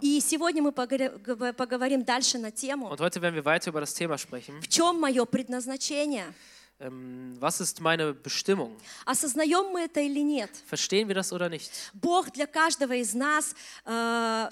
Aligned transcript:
И 0.00 0.20
сегодня 0.20 0.62
мы 0.62 0.72
поговорим 0.72 2.04
дальше 2.04 2.38
на 2.38 2.50
тему, 2.50 2.88
Und 2.90 3.00
heute 3.00 3.20
werden 3.20 3.34
wir 3.34 3.44
weiter 3.44 3.70
über 3.70 3.80
das 3.80 3.94
Thema 3.94 4.16
sprechen. 4.18 4.60
в 4.60 4.68
чем 4.68 5.00
мое 5.00 5.24
предназначение. 5.24 6.32
Ähm, 6.81 7.35
was 7.41 7.59
ist 7.59 7.81
meine 7.81 8.13
Bestimmung? 8.13 8.77
Осознаем 9.05 9.65
мы 9.73 9.81
это 9.81 9.99
или 9.99 10.21
нет? 10.21 10.49
Verstehen 10.65 11.09
wir 11.09 11.15
das 11.15 11.33
oder 11.33 11.49
nicht? 11.49 11.69
Бог 11.93 12.31
для 12.31 12.47
каждого 12.47 12.93
из 12.93 13.13
нас 13.13 13.53
э, 13.85 14.49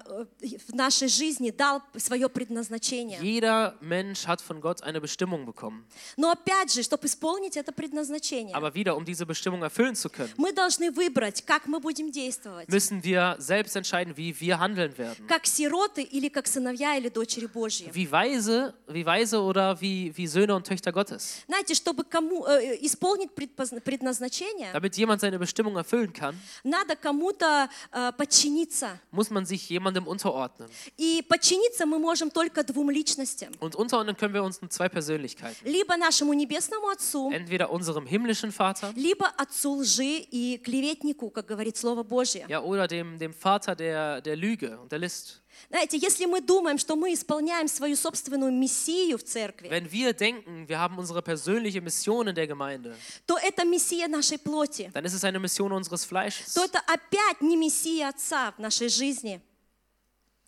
в 0.67 0.75
нашей 0.75 1.07
жизни 1.07 1.51
дал 1.51 1.81
свое 1.95 2.27
предназначение. 2.27 3.21
Jeder 3.21 3.75
Mensch 3.79 4.27
hat 4.27 4.41
von 4.41 4.59
Gott 4.59 4.83
eine 4.83 4.99
Bestimmung 4.99 5.45
bekommen. 5.45 5.85
Но 6.17 6.29
опять 6.29 6.73
же, 6.73 6.83
чтобы 6.83 7.07
исполнить 7.07 7.55
это 7.55 7.71
предназначение, 7.71 8.53
Aber 8.53 8.73
wieder, 8.75 8.97
um 8.97 9.05
diese 9.05 9.25
Bestimmung 9.25 9.63
erfüllen 9.63 9.95
zu 9.95 10.09
können, 10.09 10.33
мы 10.35 10.51
должны 10.51 10.91
выбрать, 10.91 11.45
как 11.45 11.65
мы 11.67 11.79
будем 11.79 12.11
действовать. 12.11 12.67
müssen 12.67 13.01
wir 13.05 13.37
selbst 13.39 13.77
entscheiden, 13.77 14.17
wie 14.17 14.37
wir 14.37 14.59
handeln 14.59 14.97
werden. 14.97 15.25
Как 15.29 15.45
сироты 15.45 16.01
или 16.03 16.27
как 16.27 16.47
сыновья 16.47 16.97
или 16.97 17.07
дочери 17.07 17.45
Божьи. 17.45 17.89
Wie 17.93 18.11
weise, 18.11 18.73
wie 18.89 19.05
weise 19.05 19.39
oder 19.39 19.79
wie, 19.79 20.11
wie 20.17 20.27
Söhne 20.27 20.53
und 20.53 20.67
Töchter 20.67 20.91
Gottes. 20.91 21.43
Знаете, 21.47 21.73
чтобы 21.73 22.03
кому, 22.03 22.17
э, 22.21 22.77
исполнить 22.81 23.29
предпоз- 23.35 23.79
предназначение, 23.81 24.71
Damit 24.73 24.95
jemand 24.97 25.19
seine 25.21 25.39
Bestimmung 25.39 25.75
erfüllen 25.77 26.13
kann, 26.13 26.35
надо 26.63 26.95
кому-то 26.95 27.69
э, 27.91 28.11
подчиниться. 28.17 28.99
muss 29.11 29.29
man 29.29 29.45
sich 29.45 29.69
jemandem 29.69 30.07
unterordnen. 30.07 30.69
И 30.97 31.21
подчиниться 31.27 31.85
мы 31.85 31.99
можем 31.99 32.29
только 32.31 32.63
двум 32.63 32.89
личностям. 32.89 33.51
Und 33.59 33.75
unterordnen 33.75 34.15
können 34.17 34.33
wir 34.33 34.43
uns 34.43 34.61
nur 34.61 34.69
zwei 34.69 34.89
Persönlichkeiten. 34.89 35.57
Либо 35.65 35.95
нашему 35.97 36.33
небесному 36.33 36.87
Отцу, 36.89 37.31
Entweder 37.31 37.69
unserem 37.71 38.05
himmlischen 38.05 38.51
Vater 38.51 38.93
либо 38.95 39.27
отцу 39.37 39.75
лжи 39.79 40.19
и 40.31 40.57
клеветнику, 40.63 41.29
как 41.29 41.45
говорит 41.45 41.77
Слово 41.77 42.03
Божье. 42.03 42.45
ja, 42.47 42.61
oder 42.61 42.87
dem, 42.87 43.17
dem 43.19 43.33
Vater 43.33 43.75
der, 43.75 44.21
der 44.21 44.35
Lüge 44.35 44.77
und 44.79 44.91
der 44.91 44.99
List. 44.99 45.40
Знаете, 45.68 45.96
если 45.96 46.26
мы 46.26 46.40
думаем, 46.40 46.78
что 46.78 46.96
мы 46.96 47.12
исполняем 47.14 47.68
свою 47.68 47.96
собственную 47.96 48.52
миссию 48.52 49.16
в 49.18 49.22
церкви, 49.22 49.68
Wenn 49.68 49.90
wir 49.90 50.12
denken, 50.12 50.66
wir 50.68 50.78
haben 50.78 50.98
unsere 50.98 51.22
persönliche 51.22 51.80
Mission 51.80 52.28
in 52.28 52.34
der 52.34 52.46
Gemeinde, 52.46 52.94
то 53.26 53.38
это 53.38 53.64
миссия 53.64 54.08
нашей 54.08 54.38
плоти. 54.38 54.90
dann 54.92 55.04
ist 55.04 55.14
es 55.14 55.24
eine 55.24 55.38
Mission 55.38 55.72
unseres 55.72 56.04
Fleisches. 56.04 56.54
То 56.54 56.64
это 56.64 56.78
опять 56.80 57.40
не 57.40 57.56
миссия 57.56 58.08
Отца 58.08 58.52
в 58.52 58.58
нашей 58.58 58.88
жизни. 58.88 59.40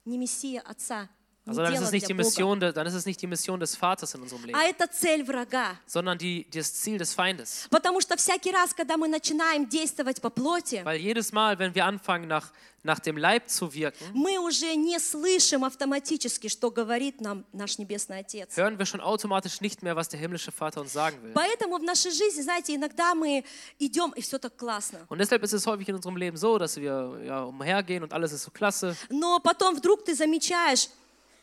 Не 0.05 0.19
миссия 0.19 0.61
Отца. 0.61 1.09
Не 1.46 1.52
Also 1.52 1.64
dann 1.64 1.74
ist, 1.74 1.80
дело 1.80 1.86
es 1.88 1.92
nicht 1.94 2.06
для 2.08 2.08
die 2.10 2.14
Бога. 2.22 2.30
Mission, 2.30 2.60
de- 2.60 2.74
dann 2.74 2.86
ist 2.86 2.94
es 2.94 3.06
nicht 3.08 3.22
die 3.22 3.26
Mission 3.28 3.60
des 3.60 3.76
Vaters 3.76 4.14
in 4.14 4.22
unserem 4.22 4.44
Leben, 4.46 4.56
А 4.56 4.66
это 4.66 4.88
цель 4.88 5.24
врага. 5.24 5.78
sondern 5.88 6.16
die, 6.18 6.46
das 6.52 6.74
Ziel 6.76 7.00
des 7.00 7.14
Feindes. 7.16 7.68
Потому 7.72 8.02
что 8.02 8.16
всякий 8.18 8.52
раз, 8.52 8.74
когда 8.74 8.98
мы 8.98 9.08
начинаем 9.08 9.68
действовать 9.68 10.22
по 10.22 10.30
плоти, 10.30 10.84
Weil 10.84 11.00
jedes 11.00 11.32
Mal, 11.32 11.58
wenn 11.58 11.74
wir 11.74 11.86
anfangen, 11.86 12.28
nach, 12.28 12.52
nach 12.84 13.00
dem 13.00 13.18
Leib 13.18 13.50
zu 13.50 13.74
wirken, 13.74 14.06
мы 14.14 14.38
уже 14.38 14.76
не 14.76 15.00
слышим 15.00 15.64
автоматически, 15.66 16.50
что 16.50 16.70
говорит 16.70 17.20
нам 17.20 17.44
наш 17.52 17.80
Небесный 17.80 18.20
Отец. 18.20 18.56
hören 18.56 18.78
wir 18.78 18.86
schon 18.86 19.02
automatisch 19.02 19.60
nicht 19.60 19.82
mehr, 19.82 19.96
was 19.96 20.08
der 20.10 20.20
himmlische 20.20 20.52
Vater 20.52 20.82
uns 20.82 20.94
sagen 20.94 21.18
will. 21.24 21.34
Поэтому 21.34 21.80
в 21.80 21.84
нашей 21.84 22.12
жизни, 22.12 22.42
знаете, 22.42 22.76
иногда 22.76 23.16
мы 23.16 23.44
идем, 23.80 24.12
и 24.12 24.22
все 24.22 24.38
так 24.38 24.56
классно. 24.56 25.00
Und 25.10 25.18
deshalb 25.18 25.42
ist 25.42 25.54
es 25.54 25.66
häufig 25.66 25.88
in 25.90 25.96
unserem 25.96 26.16
Leben 26.18 26.38
so, 26.38 26.60
dass 26.60 26.76
wir 26.78 27.20
ja, 27.26 27.42
umhergehen 27.44 28.04
und 28.04 28.14
alles 28.14 28.34
ist 28.34 28.44
so 28.44 28.52
klasse. 28.52 28.96
Но 29.10 29.40
потом 29.40 29.74
вдруг 29.76 30.04
ты 30.06 30.14
замечаешь, 30.14 30.90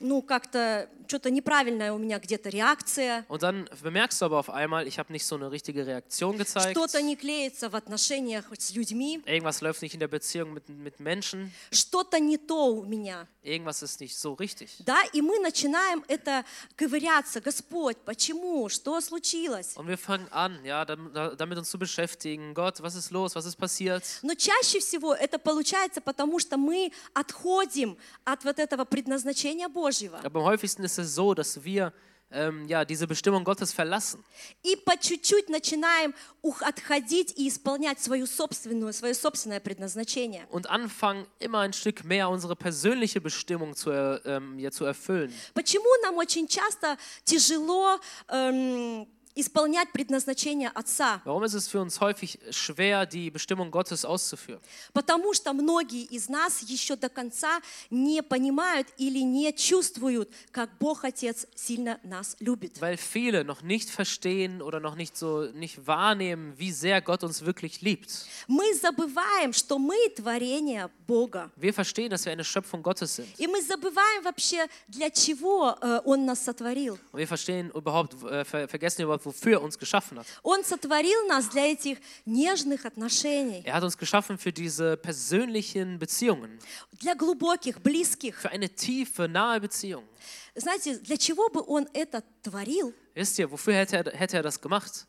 ну, 0.02 0.22
как-то 0.22 0.90
что-то 1.08 1.30
неправильная 1.30 1.92
у 1.92 1.98
меня 1.98 2.20
где-то 2.20 2.50
реакция, 2.50 3.26
Und 3.28 3.42
dann 3.44 3.70
bemerkst 3.82 4.22
du 4.22 4.26
aber 4.26 4.40
auf 4.40 4.50
einmal, 4.50 4.88
ich 4.88 4.98
habe 4.98 5.12
nicht 5.12 5.26
so 5.26 5.36
eine 5.36 5.52
richtige 5.52 5.86
Reaktion 5.86 6.38
gezeigt. 6.38 6.72
что-то 6.72 7.02
не 7.02 7.16
клеится 7.18 7.70
в 7.70 7.76
отношениях 7.76 8.46
с 8.58 8.72
людьми, 8.72 9.22
Irgendwas 9.26 9.60
läuft 9.62 9.82
nicht 9.82 9.94
in 9.94 10.00
der 10.00 10.08
Beziehung 10.08 10.54
mit, 10.54 10.70
mit 10.70 11.00
Menschen. 11.02 11.52
что-то 11.72 12.18
не 12.20 12.38
то 12.38 12.68
у 12.74 12.86
меня. 12.86 13.28
Irgendwas 13.44 13.82
ist 13.82 14.00
nicht 14.00 14.16
so 14.18 14.34
richtig. 14.36 14.70
Да, 14.86 15.02
и 15.14 15.22
мы 15.22 15.40
начинаем 15.40 16.04
это 16.08 16.46
ковыряться. 16.78 17.42
Господь, 17.42 17.98
почему? 18.06 18.70
Что 18.70 19.02
случилось? 19.02 19.76
Und 19.76 19.88
wir 19.88 19.98
fangen 19.98 20.28
an, 20.32 20.64
ja, 20.64 20.86
dam- 20.86 21.12
da- 21.14 21.36
damit 21.36 21.58
uns 21.58 21.70
zu 21.70 21.78
beschäftigen. 21.80 22.54
Gott, 22.54 22.82
was 22.82 22.96
ist 22.96 23.12
los? 23.12 23.36
Was 23.36 23.46
ist 23.46 23.58
passiert? 23.58 24.04
Но 24.22 24.34
чаще 24.36 24.80
всего 24.80 25.14
это 25.14 25.40
получается, 25.40 26.00
потому 26.02 26.40
что 26.40 26.56
мы 26.58 26.92
отходим 27.14 27.98
от 28.24 28.44
вот 28.46 28.60
этого 28.60 28.86
предназначения 28.86 29.68
Божьего. 29.68 29.91
Aber 30.25 30.41
am 30.41 30.47
häufigsten 30.47 30.85
ist 30.85 30.99
es 30.99 31.15
so, 31.15 31.35
dass 31.35 31.65
wir 31.65 31.93
ähm, 32.33 32.67
ja, 32.67 32.85
diese 32.85 33.07
Bestimmung 33.07 33.45
Gottes 33.45 33.73
verlassen 33.73 34.25
И 34.65 34.75
по 34.77 34.97
чуть-чуть 34.99 35.49
начинаем 35.49 36.13
ух- 36.43 36.61
отходить 36.63 37.33
и 37.39 37.47
исполнять 37.49 38.01
свою 38.01 38.27
собственную, 38.27 38.93
свое 38.93 39.15
собственное 39.15 39.61
предназначение. 39.61 40.45
und 40.51 40.69
anfangen, 40.69 41.27
immer 41.39 41.61
ein 41.61 41.73
Stück 41.73 42.03
mehr 42.05 42.29
unsere 42.29 42.57
persönliche 42.57 43.21
Bestimmung 43.21 43.77
zu, 43.77 43.91
er- 43.91 44.21
ähm, 44.27 44.59
ja, 44.59 44.73
zu 44.73 44.85
erfüllen. 44.85 45.33
Почему 45.55 45.87
нам 46.03 46.17
очень 46.17 46.49
часто 46.49 46.97
тяжело 47.25 48.01
эм, 48.29 49.07
исполнять 49.37 49.93
предназначение 49.93 50.71
Отца? 50.71 51.21
Warum 51.25 51.45
ist 51.45 51.55
es 51.55 51.69
für 51.69 51.81
uns 51.81 52.01
häufig 52.01 52.39
schwer, 52.51 53.07
die 53.07 53.31
Bestimmung 53.31 53.71
Gottes 53.71 54.05
auszuführen? 54.05 54.61
Потому 54.95 55.35
что 55.35 55.53
многие 55.53 56.05
из 56.05 56.29
нас 56.29 56.63
еще 56.63 56.97
до 56.97 57.09
конца 57.09 57.61
не 57.91 58.23
понимают 58.23 58.89
или 58.97 59.21
не 59.21 59.53
чувствуют, 59.53 60.31
как 60.51 60.71
Бог 60.79 61.05
Отец 61.05 61.47
сильно 61.55 62.01
нас 62.03 62.37
любит. 62.41 62.81
Weil 62.81 62.97
viele 62.97 63.45
noch 63.45 63.63
nicht 63.63 63.91
verstehen 63.91 64.63
oder 64.63 64.81
noch 64.81 64.97
nicht 64.97 65.17
so 65.17 65.51
nicht 65.53 65.87
wahrnehmen, 65.87 66.55
wie 66.57 66.73
sehr 66.73 67.03
Gott 67.03 67.23
uns 67.23 67.45
wirklich 67.45 67.83
liebt. 67.83 68.27
Мы 68.49 68.75
забываем, 68.75 69.53
что 69.53 69.79
мы 69.79 69.97
творение 70.17 70.91
Бога. 71.07 71.51
Wir 71.57 71.75
verstehen, 71.75 72.09
dass 72.11 72.25
wir 72.25 72.33
eine 72.33 72.45
Schöpfung 72.45 72.83
Gottes 72.83 73.17
sind. 73.17 73.29
И 73.37 73.47
мы 73.47 73.63
забываем 73.63 74.25
вообще, 74.25 74.67
для 74.89 75.11
чего 75.11 75.77
э, 75.83 76.01
Он 76.07 76.25
нас 76.25 76.43
сотворил. 76.43 76.99
Und 77.13 77.19
wir 77.19 77.29
verstehen 77.29 77.71
überhaupt, 77.75 78.15
äh, 78.25 78.43
ver 78.45 78.67
vergessen 78.67 79.03
überhaupt, 79.03 79.20
wofür 79.21 79.53
er 79.55 79.63
uns 79.63 79.79
geschaffen 79.79 80.19
hat. 80.19 80.27
Он 80.43 80.65
сотворил 80.65 81.27
нас 81.29 81.49
для 81.49 81.67
этих 81.73 81.99
нежных 82.25 82.85
отношений, 82.87 83.63
Er 83.65 83.75
hat 83.75 83.83
uns 83.85 83.97
geschaffen 83.99 84.39
für 84.39 84.53
diese 84.53 84.97
persönlichen 84.97 85.99
Beziehungen, 85.99 86.59
для 87.01 87.15
глубоких, 87.15 87.81
близких. 87.81 88.37
für 88.41 88.51
eine 88.51 88.69
tiefe, 88.69 89.29
nahe 89.29 89.61
Beziehung. 89.61 90.05
Знаете, 90.55 90.99
для 90.99 91.17
чего 91.19 91.49
бы 91.51 91.63
Он 91.67 91.87
это 91.93 92.23
творил? 92.43 92.95
Wisst 93.15 93.39
ihr, 93.39 93.51
wofür 93.51 93.75
hätte 93.75 93.97
er, 93.97 94.13
hätte 94.19 94.37
er 94.37 94.43
das 94.43 94.61
gemacht? 94.61 95.07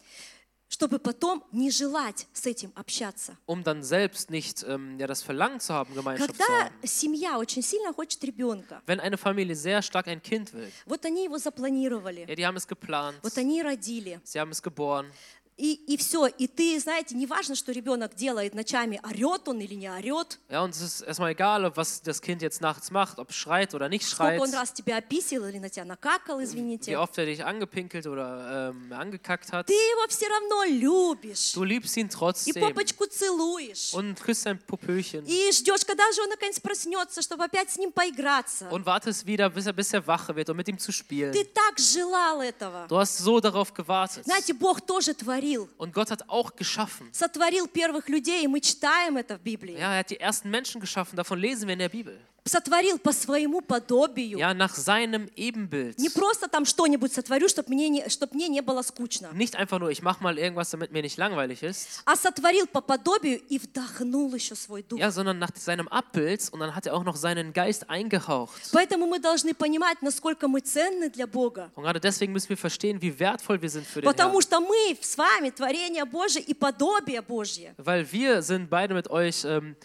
Чтобы 0.72 0.98
потом 0.98 1.44
не 1.52 1.70
желать 1.70 2.26
с 2.32 2.46
этим 2.46 2.72
общаться. 2.74 3.36
Um 3.46 3.62
dann 3.62 3.82
selbst 3.82 4.30
nicht 4.30 4.64
ähm, 4.66 4.98
ja, 4.98 5.06
das 5.06 5.22
Verlangen 5.22 5.60
zu 5.60 5.74
haben, 5.74 5.94
Gemeinschaft 5.94 6.34
zu 6.34 6.38
Когда 6.38 6.64
haben. 6.64 6.86
семья 6.86 7.38
очень 7.38 7.62
сильно 7.62 7.92
хочет 7.92 8.24
ребенка, 8.24 8.80
Wenn 8.86 8.98
eine 8.98 9.18
Familie 9.18 9.54
sehr 9.54 9.82
stark 9.82 10.08
ein 10.08 10.22
Kind 10.22 10.54
will, 10.54 10.72
вот 10.86 11.04
они 11.04 11.24
его 11.24 11.36
запланировали, 11.36 12.24
ja, 12.26 12.34
die 12.34 12.46
haben 12.46 12.56
es 12.56 12.66
geplant, 12.66 13.18
вот 13.22 13.36
они 13.36 13.62
родили, 13.62 14.18
sie 14.24 14.40
haben 14.40 14.50
es 14.50 14.62
geboren. 14.62 15.12
И, 15.62 15.74
и 15.86 15.96
все. 15.96 16.26
И 16.26 16.48
ты, 16.48 16.80
знаете, 16.80 17.14
не 17.14 17.24
важно, 17.26 17.54
что 17.54 17.70
ребенок 17.70 18.16
делает 18.16 18.52
ночами, 18.52 19.00
орет 19.04 19.46
он 19.46 19.60
или 19.60 19.74
не 19.74 19.88
орет, 19.88 20.40
Ja, 20.50 20.64
und 20.64 20.70
es 20.74 20.82
ist 20.82 21.02
erstmal 21.02 21.30
egal, 21.30 21.64
ob 21.64 21.76
was 21.76 22.02
das 22.02 22.20
Kind 22.20 22.42
jetzt 22.42 22.60
nachts 22.60 22.90
macht, 22.90 23.20
ob 23.20 23.30
es 23.30 23.36
schreit 23.36 23.72
oder 23.72 23.88
nicht 23.88 24.04
schreit, 24.08 24.38
сколько 24.38 24.42
он 24.42 24.54
раз 24.54 24.72
тебя 24.72 24.96
описил 24.96 25.46
или 25.46 25.58
на 25.58 25.68
тебя 25.70 25.84
накакал, 25.84 26.40
wie 26.40 26.44
извините. 26.44 26.98
oft 26.98 27.16
er 27.16 27.26
dich 27.26 27.44
angepinkelt 27.44 28.08
oder 28.08 28.72
ähm, 28.74 28.92
angekackt 28.92 29.52
hat. 29.52 29.66
Ты 29.68 29.72
его 29.72 30.08
все 30.08 30.26
равно 30.26 30.64
любишь. 30.64 31.52
Du 31.52 31.62
liebst 31.62 31.96
ihn 31.96 32.08
И 32.46 32.52
попочку 32.58 33.06
целуешь. 33.06 33.94
und 33.94 34.20
küsst 34.20 34.42
sein 34.42 34.58
Popöchen 34.58 35.24
И 35.26 35.52
ждешь, 35.52 35.84
когда 35.84 36.10
же 36.12 36.22
он 36.22 36.30
наконец 36.30 36.58
проснется, 36.58 37.22
чтобы 37.22 37.44
опять 37.44 37.70
с 37.70 37.78
ним 37.78 37.92
поиграться. 37.92 38.68
und 38.70 38.84
wartest 38.84 39.26
wieder, 39.26 39.48
bis 39.48 39.66
er, 39.66 39.72
bis 39.72 39.92
er 39.92 40.04
wach 40.08 40.34
wird, 40.34 40.50
um 40.50 40.56
mit 40.56 40.66
ihm 40.68 40.78
zu 40.78 40.90
spielen. 40.90 41.32
Ты 41.32 41.44
так 41.44 41.78
желал 41.78 42.40
этого. 42.42 42.86
Du 42.88 42.98
hast 42.98 43.18
so 43.18 43.38
darauf 43.38 43.72
gewartet. 43.72 44.24
Знаете, 44.24 44.54
Бог 44.54 44.80
тоже 44.80 45.14
творил. 45.51 45.69
Und 45.77 45.93
Gott 45.93 46.11
hat 46.11 46.29
auch 46.29 46.55
geschaffen. 46.55 47.09
Сотворил 47.11 47.67
первых 47.67 48.07
людей, 48.09 48.43
и 48.43 48.47
мы 48.47 48.61
читаем 48.61 49.17
это 49.17 49.37
в 49.37 49.41
Библии. 49.41 49.77
Ja, 49.77 49.93
er 49.93 49.99
hat 49.99 50.09
die 50.09 50.19
ersten 50.19 50.49
Menschen 50.49 50.79
geschaffen, 50.81 51.15
davon 51.17 51.39
lesen 51.39 51.67
wir 51.67 51.73
in 51.73 51.79
der 51.79 51.89
Bibel. 51.89 52.17
Сотворил 52.47 52.97
по 52.97 53.11
своему 53.11 53.59
подобию. 53.59 54.39
Ja, 54.39 54.53
nach 54.53 54.73
seinem 54.73 55.27
Ebenbild. 55.35 55.99
Не 55.99 56.07
просто 56.09 56.47
там 56.47 56.63
что-нибудь 56.63 57.11
сотворю, 57.11 57.49
чтобы 57.49 57.73
мне, 57.73 57.89
не, 57.89 58.07
чтоб 58.07 58.33
мне 58.33 58.47
не 58.47 58.61
было 58.61 58.81
скучно. 58.83 59.31
Nicht 59.33 59.57
einfach 59.57 59.79
nur, 59.79 59.91
ich 59.91 60.01
mache 60.01 60.23
mal 60.23 60.37
irgendwas, 60.39 60.69
damit 60.69 60.93
mir 60.93 61.01
nicht 61.01 61.17
langweilig 61.17 61.61
ist. 61.61 61.89
А 62.05 62.15
сотворил 62.15 62.65
по 62.67 62.79
подобию 62.79 63.41
и 63.49 63.59
вдохнул 63.59 64.33
еще 64.33 64.55
свой 64.55 64.81
дух. 64.83 64.97
Ja, 64.97 65.11
sondern 65.11 65.39
nach 65.39 65.49
seinem 65.55 65.89
Abbild 65.89 66.47
und 66.53 66.61
dann 66.61 66.73
hat 66.73 66.85
er 66.85 66.93
auch 66.95 67.03
noch 67.03 67.17
seinen 67.17 67.51
Geist 67.51 67.89
eingehaucht. 67.89 68.61
Поэтому 68.71 69.07
мы 69.07 69.19
должны 69.19 69.53
понимать, 69.53 70.01
насколько 70.01 70.47
мы 70.47 70.61
ценны 70.61 71.09
для 71.09 71.27
Бога. 71.27 71.69
Und 71.75 71.83
gerade 71.83 71.99
deswegen 71.99 72.31
müssen 72.31 72.47
wir 72.47 72.57
verstehen, 72.57 73.01
wie 73.01 73.19
wertvoll 73.19 73.61
wir 73.61 73.69
sind 73.69 73.85
für 73.85 73.99
den 73.99 74.05
Потому 74.05 74.35
Herrn. 74.35 74.41
что 74.43 74.61
мы 74.61 74.97
с 75.01 75.17
вами 75.17 75.30
творение 75.50 76.04
Божье 76.04 76.42
и 76.42 76.54
подобие 76.54 77.22
Божье. 77.22 77.74
Weil 77.78 78.10
wir 78.10 78.42
sind 78.42 78.68
beide 78.68 78.94
mit 78.94 79.08
euch, 79.10 79.44
ähm, 79.44 79.76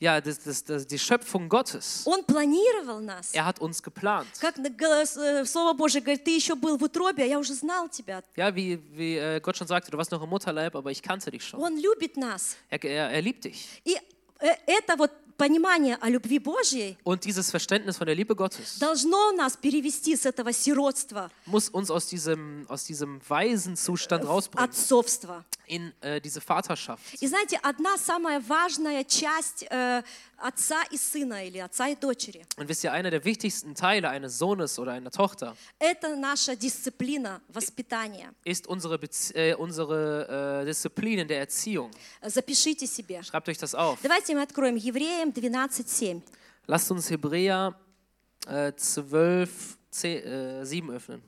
ja, 0.00 0.20
das, 0.20 0.38
das, 0.38 0.64
das, 0.64 0.86
die 0.86 0.98
Schöpfung 0.98 1.48
Gottes. 1.48 2.02
Он 2.06 2.24
планировал 2.24 3.00
нас. 3.00 3.32
Er 3.34 3.44
hat 3.44 3.60
uns 3.60 3.82
geplant. 3.82 4.28
Как 4.40 4.56
э, 4.58 5.44
Слово 5.44 5.72
Божье 5.74 6.00
говорит, 6.00 6.24
ты 6.24 6.34
еще 6.34 6.54
был 6.54 6.76
в 6.78 6.82
утробе, 6.82 7.24
а 7.24 7.26
я 7.26 7.38
уже 7.38 7.54
знал 7.54 7.88
тебя. 7.88 8.22
Ja, 8.36 8.54
wie, 8.54 8.80
wie 8.92 9.16
äh, 9.16 9.40
Gott 9.40 9.56
schon 9.56 9.66
sagte, 9.66 9.90
du 9.90 9.98
warst 9.98 10.10
noch 10.10 10.22
im 10.22 10.28
Mutterleib, 10.28 10.74
aber 10.76 10.90
ich 10.90 11.02
kannte 11.02 11.30
dich 11.30 11.44
schon. 11.44 11.60
Он 11.60 11.76
любит 11.78 12.16
нас. 12.16 12.56
Er, 12.70 12.82
er, 12.84 13.10
er 13.10 13.22
liebt 13.22 13.44
dich. 13.44 13.80
И 13.84 13.96
э, 14.40 14.54
это 14.66 14.96
вот 14.96 15.10
понимание 15.38 15.96
о 16.00 16.10
любви 16.10 16.38
Божьей 16.38 16.98
Und 17.04 17.24
dieses 17.24 17.50
Verständnis 17.50 17.96
von 17.96 18.06
der 18.06 18.14
Liebe 18.14 18.34
Gottes 18.34 18.78
должно 18.78 19.32
нас 19.32 19.56
перевести 19.56 20.16
с 20.16 20.26
этого 20.26 20.52
сиротства 20.52 21.30
muss 21.46 21.68
uns 21.70 21.90
aus 21.90 22.06
diesem, 22.06 22.66
aus 22.68 22.84
diesem 22.84 23.20
Waisenzustand 23.28 24.26
rausbringen 24.26 24.68
отцовство. 24.68 25.44
in 25.66 25.92
äh, 26.00 26.20
diese 26.20 26.40
Vaterschaft. 26.40 27.02
И 27.20 27.26
знаете, 27.26 27.58
одна 27.62 27.96
самая 27.98 28.40
важная 28.40 29.04
часть 29.04 29.64
э, 29.70 30.02
отца 30.38 30.82
и 30.90 30.96
сына 30.96 31.46
или 31.46 31.58
отца 31.58 31.88
и 31.88 31.94
дочери 31.96 32.44
Und 32.56 32.68
wisst 32.68 32.84
ihr, 32.84 32.92
einer 32.92 33.10
der 33.10 33.24
wichtigsten 33.24 33.74
Teile 33.74 34.08
eines 34.08 34.38
Sohnes 34.38 34.78
oder 34.78 34.92
einer 34.92 35.10
Tochter– 35.10 35.54
это 35.78 36.16
наша 36.16 36.56
дисциплина 36.56 37.40
воспитания. 37.48 38.32
ist 38.44 38.66
unsere, 38.66 38.98
Bezie 38.98 39.34
äh, 39.34 39.54
unsere 39.54 40.62
äh, 40.62 40.66
Disziplin 40.66 41.20
in 41.20 41.28
der 41.28 41.40
Erziehung. 41.40 41.90
Запишите 42.22 42.86
себе. 42.86 43.22
Schreibt 43.22 43.48
euch 43.48 43.58
das 43.58 43.74
auf. 43.74 43.98
Давайте 44.02 44.34
мы 44.34 44.42
откроем 44.42 44.76
Евреям 44.76 45.27
12.7. 45.27 46.21
Lasst 46.65 46.89
uns 46.89 47.09
Hebräer 47.09 47.75
äh, 48.47 48.71
12, 48.73 49.77
10, 49.91 50.23
äh, 50.23 50.65
7 50.65 50.91
öffnen. 50.91 51.21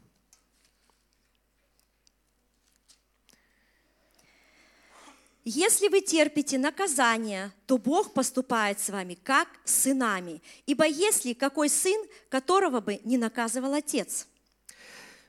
Если 5.43 5.89
вы 5.89 6.01
терпите 6.01 6.57
наказание, 6.57 7.51
то 7.67 7.77
Бог 7.77 8.13
поступает 8.13 8.79
с 8.79 8.89
вами 8.89 9.13
как 9.13 9.47
с 9.63 9.83
сынами. 9.83 10.41
Ибо 10.65 10.87
если 10.87 11.33
какой 11.33 11.69
сын, 11.69 12.01
которого 12.29 12.79
бы 12.79 12.99
не 13.03 13.17
наказывал 13.17 13.73
отец? 13.73 14.25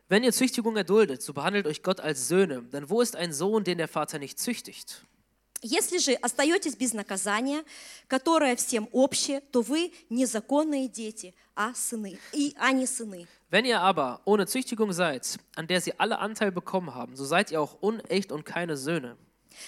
Wenn 0.08 0.22
ihr 0.22 0.32
Züchtigung 0.32 0.76
erduldet, 0.76 1.20
so 1.20 1.32
behandelt 1.34 1.66
euch 1.66 1.82
Gott 1.82 1.98
als 1.98 2.28
Söhne. 2.28 2.62
Denn 2.62 2.88
wo 2.88 3.02
ist 3.02 3.16
ein 3.16 3.32
Sohn, 3.32 3.64
den 3.64 3.78
der 3.78 3.88
Vater 3.88 4.20
nicht 4.20 4.38
züchtigt? 4.38 5.04
Если 5.63 5.99
же 5.99 6.13
остаетесь 6.13 6.75
без 6.75 6.93
наказания, 6.93 7.63
которое 8.07 8.55
всем 8.55 8.89
общее, 8.91 9.41
то 9.41 9.61
вы 9.61 9.93
незаконные 10.09 10.87
дети, 10.87 11.35
а 11.55 11.73
сыны, 11.75 12.17
и, 12.33 12.55
а 12.59 12.71
не 12.71 12.87
сыны. 12.87 13.27
Wenn 13.51 13.65
ihr 13.65 13.79
aber 13.79 14.21
ohne 14.25 14.47
Züchtigung 14.47 14.91
seid, 14.91 15.37
an 15.55 15.67
der 15.67 15.81
sie 15.81 15.93
alle 15.99 16.17
Anteil 16.17 16.51
bekommen 16.51 16.95
haben, 16.95 17.15
so 17.15 17.25
seid 17.25 17.51
ihr 17.51 17.61
auch 17.61 17.75
unecht 17.81 18.31
und 18.31 18.43
keine 18.43 18.75
Söhne. 18.75 19.17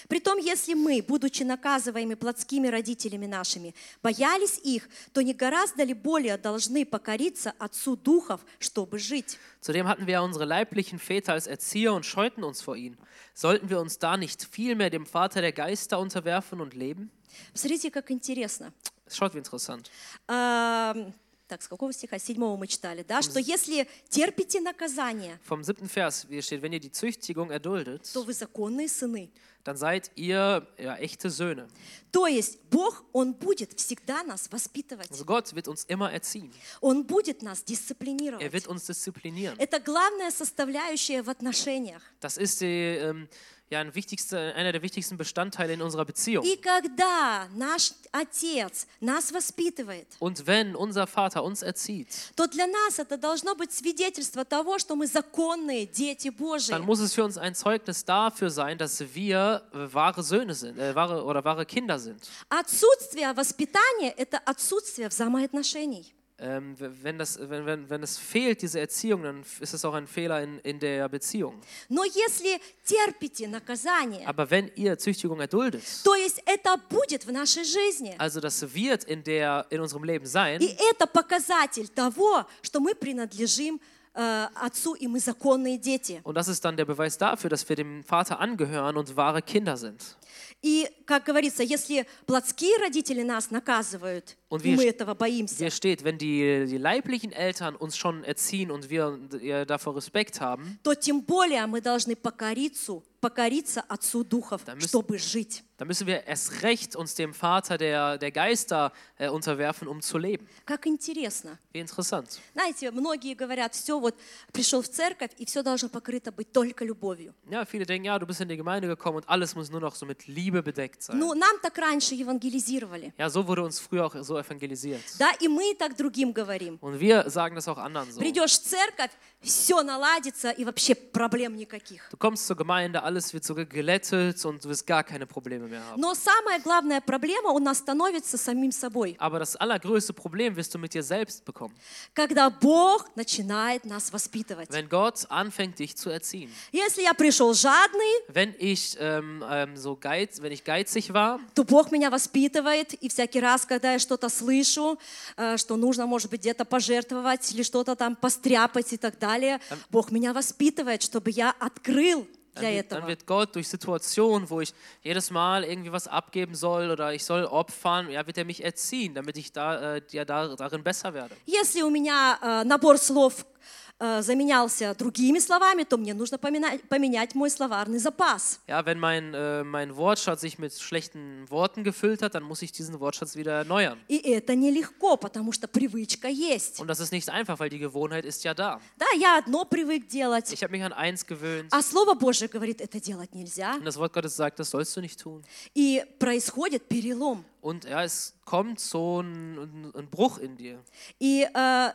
Притом, 0.08 0.38
если 0.38 0.74
мы, 0.74 1.02
будучи 1.02 1.42
наказываемы 1.42 2.16
плотскими 2.16 2.68
родителями 2.68 3.26
нашими, 3.26 3.74
боялись 4.02 4.58
их, 4.62 4.88
то 5.12 5.22
не 5.22 5.34
гораздо 5.34 5.82
ли 5.84 5.94
более 5.94 6.36
должны 6.36 6.84
покориться 6.84 7.52
Отцу 7.58 7.96
Духов, 7.96 8.40
чтобы 8.58 8.98
жить? 8.98 9.38
Zudem 9.60 9.86
hatten 9.88 10.06
wir 10.06 10.22
unsere 10.22 10.44
leiblichen 10.44 10.98
Väter 10.98 11.32
als 11.32 11.46
Erzieher 11.46 11.94
und 11.94 12.04
scheuten 12.04 12.44
uns 12.44 12.60
vor 12.60 12.76
ihnen. 12.76 12.98
Sollten 13.34 13.68
wir 13.70 13.80
uns 13.80 13.98
da 13.98 14.16
nicht 14.16 14.46
vielmehr 14.50 14.90
dem 14.90 15.06
Vater 15.06 15.40
der 15.40 15.52
Geister 15.52 15.98
unterwerfen 15.98 16.60
und 16.60 16.74
leben? 16.74 17.10
Посмотрите, 17.52 17.90
как 17.90 18.10
интересно. 18.10 18.72
Schaut, 19.08 19.34
wie 19.34 19.38
interessant. 19.38 19.90
Ам, 20.28 21.12
так, 21.46 21.62
с 21.62 21.68
какого 21.68 21.92
стиха? 21.92 22.18
Седьмого 22.18 22.56
мы 22.56 22.66
читали, 22.66 23.02
да? 23.06 23.22
Что 23.22 23.38
если 23.38 23.88
терпите 24.08 24.60
наказание, 24.60 25.38
Vom 25.48 25.62
siebten 25.62 25.88
Vers, 25.88 26.26
wie 26.28 26.40
steht, 26.42 26.62
wenn 26.62 26.72
ihr 26.72 26.80
die 26.80 26.90
Züchtigung 26.92 27.50
erduldet, 27.50 28.10
то 28.12 28.22
вы 28.22 28.32
законные 28.32 28.88
сыны. 28.88 29.30
dann 29.64 29.76
seid 29.78 30.10
ihr 30.14 30.66
ja, 30.78 30.96
echte 30.96 31.30
Söhne. 31.30 31.68
То 32.12 32.26
есть 32.26 32.60
Бог, 32.70 33.02
Он 33.12 33.32
будет 33.32 33.78
всегда 33.78 34.22
нас 34.22 34.50
воспитывать. 34.50 35.10
Also 35.10 35.24
Gott 35.24 35.54
wird 35.54 35.68
uns 35.68 35.84
immer 35.84 36.12
erziehen. 36.12 36.52
Он 36.80 37.02
будет 37.04 37.42
нас 37.42 37.60
Er 37.60 37.64
дисциплинировать. 37.64 38.52
wird 38.52 38.66
uns 38.66 38.86
disziplinieren. 38.86 39.56
Это 39.58 39.80
главная 39.80 40.30
составляющая 40.30 41.22
в 41.22 41.30
отношениях. 41.30 42.02
Das 42.20 42.36
ist 42.36 42.60
die, 42.60 42.96
ähm, 42.98 43.28
ja, 43.69 43.79
ein 43.81 43.93
wichtigster, 43.93 44.55
einer 44.55 44.71
der 44.71 44.81
wichtigsten 44.81 45.15
Bestandteile 45.17 45.73
in 45.73 45.81
unserer 45.81 46.03
Beziehung. 46.05 46.43
И 46.43 46.57
когда 46.57 47.47
наш 47.55 47.91
Отец 48.11 48.87
нас 48.99 49.31
воспитывает, 49.31 50.07
Und 50.19 50.47
wenn 50.47 50.75
unser 50.75 51.05
Vater 51.05 51.43
uns 51.43 51.61
erzieht, 51.61 52.07
то 52.35 52.47
для 52.47 52.65
нас 52.65 52.97
это 52.97 53.17
должно 53.17 53.53
быть 53.53 53.71
свидетельство 53.71 54.43
того, 54.43 54.79
что 54.79 54.95
мы 54.95 55.05
законные 55.05 55.85
дети 55.85 56.29
Божьи. 56.29 56.71
dann 56.71 56.83
muss 56.83 56.99
es 56.99 57.13
für 57.13 57.23
uns 57.23 57.37
ein 57.37 57.53
Zeugnis 57.53 58.03
dafür 58.03 58.49
sein, 58.49 58.77
dass 58.79 58.99
wir 59.13 59.61
äh, 59.71 59.93
wahre 59.93 60.23
Söhne 60.23 60.55
sind, 60.55 60.79
äh, 60.79 60.95
wahre 60.95 61.23
oder 61.23 61.43
wahre 61.45 61.65
Kinder 61.67 61.99
sind. 61.99 62.27
Отсутствие 62.49 63.31
воспитания – 63.35 64.17
это 64.17 64.39
отсутствие 64.39 65.09
взаимоотношений. 65.09 66.11
Ähm, 66.41 66.79
w- 66.79 66.89
wenn, 67.03 67.17
das, 67.17 67.37
wenn, 67.37 67.65
wenn, 67.65 67.89
wenn 67.89 68.01
es 68.01 68.17
fehlt, 68.17 68.61
diese 68.61 68.79
Erziehung, 68.79 69.23
dann 69.23 69.41
f- 69.41 69.59
ist 69.59 69.73
es 69.73 69.83
auch 69.83 69.93
ein 69.93 70.07
Fehler 70.07 70.41
in, 70.41 70.57
in 70.59 70.79
der 70.79 71.09
Beziehung. 71.09 71.59
Но 71.89 72.05
если 72.05 72.61
терпите 72.85 73.45
наказание, 73.49 74.25
Aber 74.25 74.49
wenn 74.49 74.71
ihr 74.77 74.97
Züchtigung 74.97 75.41
erduldet, 75.41 75.83
то 76.05 76.15
есть 76.15 76.41
это 76.45 76.77
будет 76.89 77.25
в 77.25 77.31
нашей 77.33 77.65
жизни. 77.65 78.15
also 78.17 78.39
das 78.39 78.61
wird 78.73 79.03
in, 79.03 79.21
der, 79.21 79.65
in 79.69 79.81
unserem 79.81 80.05
Leben 80.05 80.25
sein, 80.25 80.61
И 80.61 80.77
это 80.89 81.07
показатель 81.07 81.89
того, 81.89 82.45
что 82.61 82.79
мы 82.79 82.95
принадлежим 82.95 83.75
э, 83.75 83.79
Отцу, 84.16 84.94
и 84.94 85.06
мы 85.08 85.18
законные 85.18 85.76
дети. 85.76 86.20
und 86.22 86.34
das 86.36 86.46
ist 86.48 86.64
dann 86.64 86.76
der 86.76 86.84
Beweis 86.84 87.18
dafür, 87.18 87.50
dass 87.50 87.68
wir 87.68 87.74
dem 87.76 88.04
Vater 88.04 88.38
angehören 88.38 88.96
und 88.96 89.16
wahre 89.16 89.42
Kinder 89.42 89.76
sind. 89.76 90.16
И, 90.62 90.88
как 91.04 91.24
говорится, 91.24 91.62
если 91.62 92.06
плотские 92.26 92.78
родители 92.78 93.22
нас 93.22 93.50
наказывают, 93.50 94.36
Und 94.48 94.62
wir- 94.64 94.76
мы 94.76 94.84
этого 94.86 95.14
боимся, 95.14 95.56
Hier 95.58 95.70
steht, 95.70 96.04
wenn 96.04 96.16
die, 96.16 96.66
die 96.66 96.78
leiblichen 96.78 97.32
Eltern 97.32 97.74
uns 97.76 97.96
schon 97.96 98.24
erziehen 98.24 98.70
und 98.70 98.88
wir 98.88 99.18
äh, 99.42 99.66
davor 99.66 99.94
Respekt 99.96 100.40
haben, 100.40 100.78
то 100.82 100.94
тем 100.94 101.20
более 101.22 101.66
мы 101.66 101.80
должны 101.80 102.14
покориться, 102.16 103.02
покориться 103.20 103.82
Отцу 103.88 104.24
Духов, 104.24 104.62
müssen- 104.66 104.88
чтобы 104.88 105.18
жить. 105.18 105.62
dann 105.83 105.87
müssen 105.87 106.07
wir 106.07 106.25
erst 106.25 106.61
recht 106.63 106.95
uns 106.95 107.15
dem 107.15 107.33
Vater 107.33 107.77
der, 107.77 108.17
der 108.17 108.31
Geister 108.31 108.91
äh, 109.17 109.29
unterwerfen, 109.29 109.87
um 109.87 110.01
zu 110.01 110.17
leben. 110.17 110.45
Как 110.65 110.85
интересно. 110.85 111.57
Wie 111.71 111.79
interessant. 111.79 112.39
Знаете, 112.53 112.91
многие 112.91 113.33
говорят, 113.33 113.73
все, 113.73 113.99
вот 113.99 114.15
пришел 114.51 114.81
в 114.81 114.89
церковь, 114.89 115.31
и 115.37 115.45
все 115.45 115.63
должно 115.63 115.87
покрыто 115.87 116.31
быть 116.31 116.51
только 116.51 116.83
любовью. 116.83 117.33
Ja, 117.49 117.63
viele 117.63 117.85
denken, 117.85 118.05
ja, 118.05 118.19
du 118.19 118.25
bist 118.25 118.41
in 118.41 118.49
die 118.49 118.57
Gemeinde 118.57 118.87
gekommen 118.87 119.17
und 119.17 119.29
alles 119.29 119.55
muss 119.55 119.69
nur 119.69 119.79
noch 119.79 119.95
so 119.95 120.05
mit 120.05 120.27
Liebe 120.27 120.61
bedeckt 120.61 121.01
sein. 121.03 121.17
Ну, 121.17 121.33
нам 121.33 121.59
так 121.61 121.77
раньше 121.77 122.15
евангелизировали. 122.15 123.13
Ja, 123.17 123.29
so 123.29 123.47
wurde 123.47 123.63
uns 123.63 123.79
früher 123.79 124.05
auch 124.05 124.15
so 124.21 124.37
evangelisiert. 124.37 125.03
Да, 125.17 125.31
и 125.39 125.47
мы 125.47 125.75
так 125.75 125.95
другим 125.95 126.33
говорим. 126.33 126.77
Und 126.81 126.99
wir 126.99 127.29
sagen 127.29 127.55
das 127.55 127.67
auch 127.67 127.77
anderen 127.77 128.11
so. 128.11 128.19
Придешь 128.19 128.51
в 128.51 128.63
церковь, 128.63 129.11
все 129.41 129.81
наладится, 129.81 130.51
и 130.51 130.65
вообще 130.65 130.93
проблем 130.95 131.55
никаких. 131.55 132.09
Du 132.11 132.17
kommst 132.17 132.47
zur 132.47 132.57
Gemeinde, 132.57 133.01
alles 133.01 133.33
wird 133.33 133.45
so 133.45 133.55
gelettet 133.55 134.43
und 134.43 134.63
du 134.63 134.69
wirst 134.69 134.85
gar 134.85 135.03
keine 135.03 135.25
Probleme 135.25 135.67
mehr 135.67 135.72
haben. 135.72 135.72
Но 135.96 136.14
самая 136.14 136.60
главная 136.60 137.00
проблема 137.00 137.50
у 137.50 137.58
нас 137.58 137.78
становится 137.78 138.36
самим 138.38 138.72
собой, 138.72 139.16
Aber 139.18 139.38
das 139.38 139.56
allergrößte 139.56 140.12
Problem 140.12 140.56
wirst 140.56 140.74
du 140.74 140.78
mit 140.78 140.94
dir 140.94 141.02
selbst 141.02 141.44
bekommen, 141.44 141.74
когда 142.14 142.50
Бог 142.50 143.08
начинает 143.16 143.84
нас 143.84 144.12
воспитывать. 144.12 144.70
wenn 144.70 144.88
Gott 144.88 145.26
anfängt, 145.30 145.78
dich 145.78 145.96
zu 145.96 146.10
erziehen. 146.10 146.50
Если 146.72 147.02
я 147.02 147.14
пришел 147.14 147.54
жадный, 147.54 148.04
Wenn 148.28 148.54
ich 148.58 148.96
ähm, 149.00 149.44
ähm, 149.48 149.76
so 149.76 149.96
geiz, 149.96 150.40
wenn 150.42 150.52
ich 150.52 150.64
geizig 150.64 151.12
war, 151.12 151.40
то 151.54 151.64
Бог 151.64 151.90
меня 151.90 152.10
воспитывает, 152.10 152.94
и 152.94 153.08
всякий 153.08 153.40
раз, 153.40 153.64
когда 153.66 153.92
я 153.92 153.98
что-то 153.98 154.28
слышу, 154.28 154.98
э, 155.36 155.56
что 155.56 155.76
нужно, 155.76 156.06
может 156.06 156.30
быть, 156.30 156.40
где-то 156.40 156.64
пожертвовать 156.64 157.52
или 157.52 157.62
что-то 157.62 157.96
там 157.96 158.16
постряпать 158.16 158.92
и 158.92 158.96
так 158.96 159.18
далее, 159.18 159.60
Бог 159.90 160.10
меня 160.10 160.32
воспитывает, 160.32 161.02
чтобы 161.02 161.30
я 161.30 161.54
открыл 161.58 162.26
dann 162.53 162.63
wird, 162.73 162.91
dann 162.91 162.97
этого. 162.99 163.09
wird 163.09 163.25
Gott 163.25 163.55
durch 163.55 163.67
Situationen, 163.67 164.49
wo 164.49 164.61
ich 164.61 164.73
jedes 165.01 165.31
Mal 165.31 165.63
irgendwie 165.63 165.91
was 165.91 166.07
abgeben 166.07 166.55
soll 166.55 166.91
oder 166.91 167.13
ich 167.13 167.23
soll 167.23 167.45
opfern, 167.45 168.09
ja, 168.09 168.25
wird 168.25 168.37
er 168.37 168.45
mich 168.45 168.63
erziehen, 168.63 169.13
damit 169.13 169.37
ich 169.37 169.51
da, 169.51 169.95
äh, 169.95 170.01
ja, 170.11 170.25
da, 170.25 170.55
darin 170.55 170.83
besser 170.83 171.13
werde. 171.13 171.35
Если 171.45 171.81
у 171.81 171.89
меня 171.89 172.39
э, 172.41 172.63
набор 172.65 172.97
слов 172.97 173.41
э, 173.41 173.82
заменялся 173.99 174.95
другими 174.97 175.39
словами, 175.39 175.83
то 175.83 175.97
мне 175.97 176.13
нужно 176.13 176.37
поменять, 176.37 176.81
поменять 176.87 177.35
мой 177.35 177.49
словарный 177.49 177.99
запас. 177.99 178.61
Ja, 178.65 178.85
wenn 178.85 178.97
mein, 178.97 179.33
äh, 179.33 179.63
mein 179.65 179.95
Wortschatz 179.97 180.39
sich 180.39 180.57
mit 180.57 180.73
schlechten 180.79 181.45
Worten 181.49 181.83
gefüllt 181.83 182.21
hat, 182.21 182.33
dann 182.33 182.43
muss 182.43 182.61
ich 182.61 182.71
diesen 182.71 182.99
Wortschatz 183.01 183.35
wieder 183.35 183.51
erneuern. 183.51 183.99
И 184.07 184.17
это 184.31 184.55
нелегко, 184.55 185.17
потому 185.17 185.51
что 185.51 185.67
привычка 185.67 186.29
есть. 186.29 186.79
Und 186.79 186.87
das 186.87 187.01
ist 187.01 187.11
nicht 187.11 187.29
einfach, 187.29 187.59
weil 187.59 187.69
die 187.69 187.79
Gewohnheit 187.79 188.23
ist 188.23 188.43
ja 188.45 188.53
da. 188.53 188.79
Да, 188.97 189.05
я 189.17 189.37
одно 189.37 189.65
привык 189.65 190.07
делать, 190.07 190.49
Ich 190.53 190.63
habe 190.63 190.71
mich 190.71 190.83
an 190.83 190.93
eins 190.93 191.25
gewöhnt 191.25 191.67
а 191.71 191.81
Слово 191.81 192.13
Божье 192.13 192.47
говорит, 192.47 192.79
это 192.79 193.01
делать 193.01 193.35
нельзя. 193.35 193.75
und 193.75 193.83
das 193.85 193.97
Wort 193.97 194.13
Gottes 194.13 194.35
sagt, 194.35 194.59
das 194.59 194.69
sollst 194.69 194.95
du 194.95 195.01
nicht 195.01 195.19
tun. 195.19 195.43
И 195.75 196.05
происходит 196.19 196.87
перелом. 196.87 197.43
Und 197.61 197.83
ja, 197.83 198.01
es 198.05 198.33
kommt 198.45 198.79
so 198.79 199.21
ein, 199.21 199.57
ein, 199.57 199.91
ein 199.93 200.07
Bruch 200.09 200.37
in 200.37 200.55
dir. 200.55 200.79
И 201.19 201.45
э, 201.53 201.91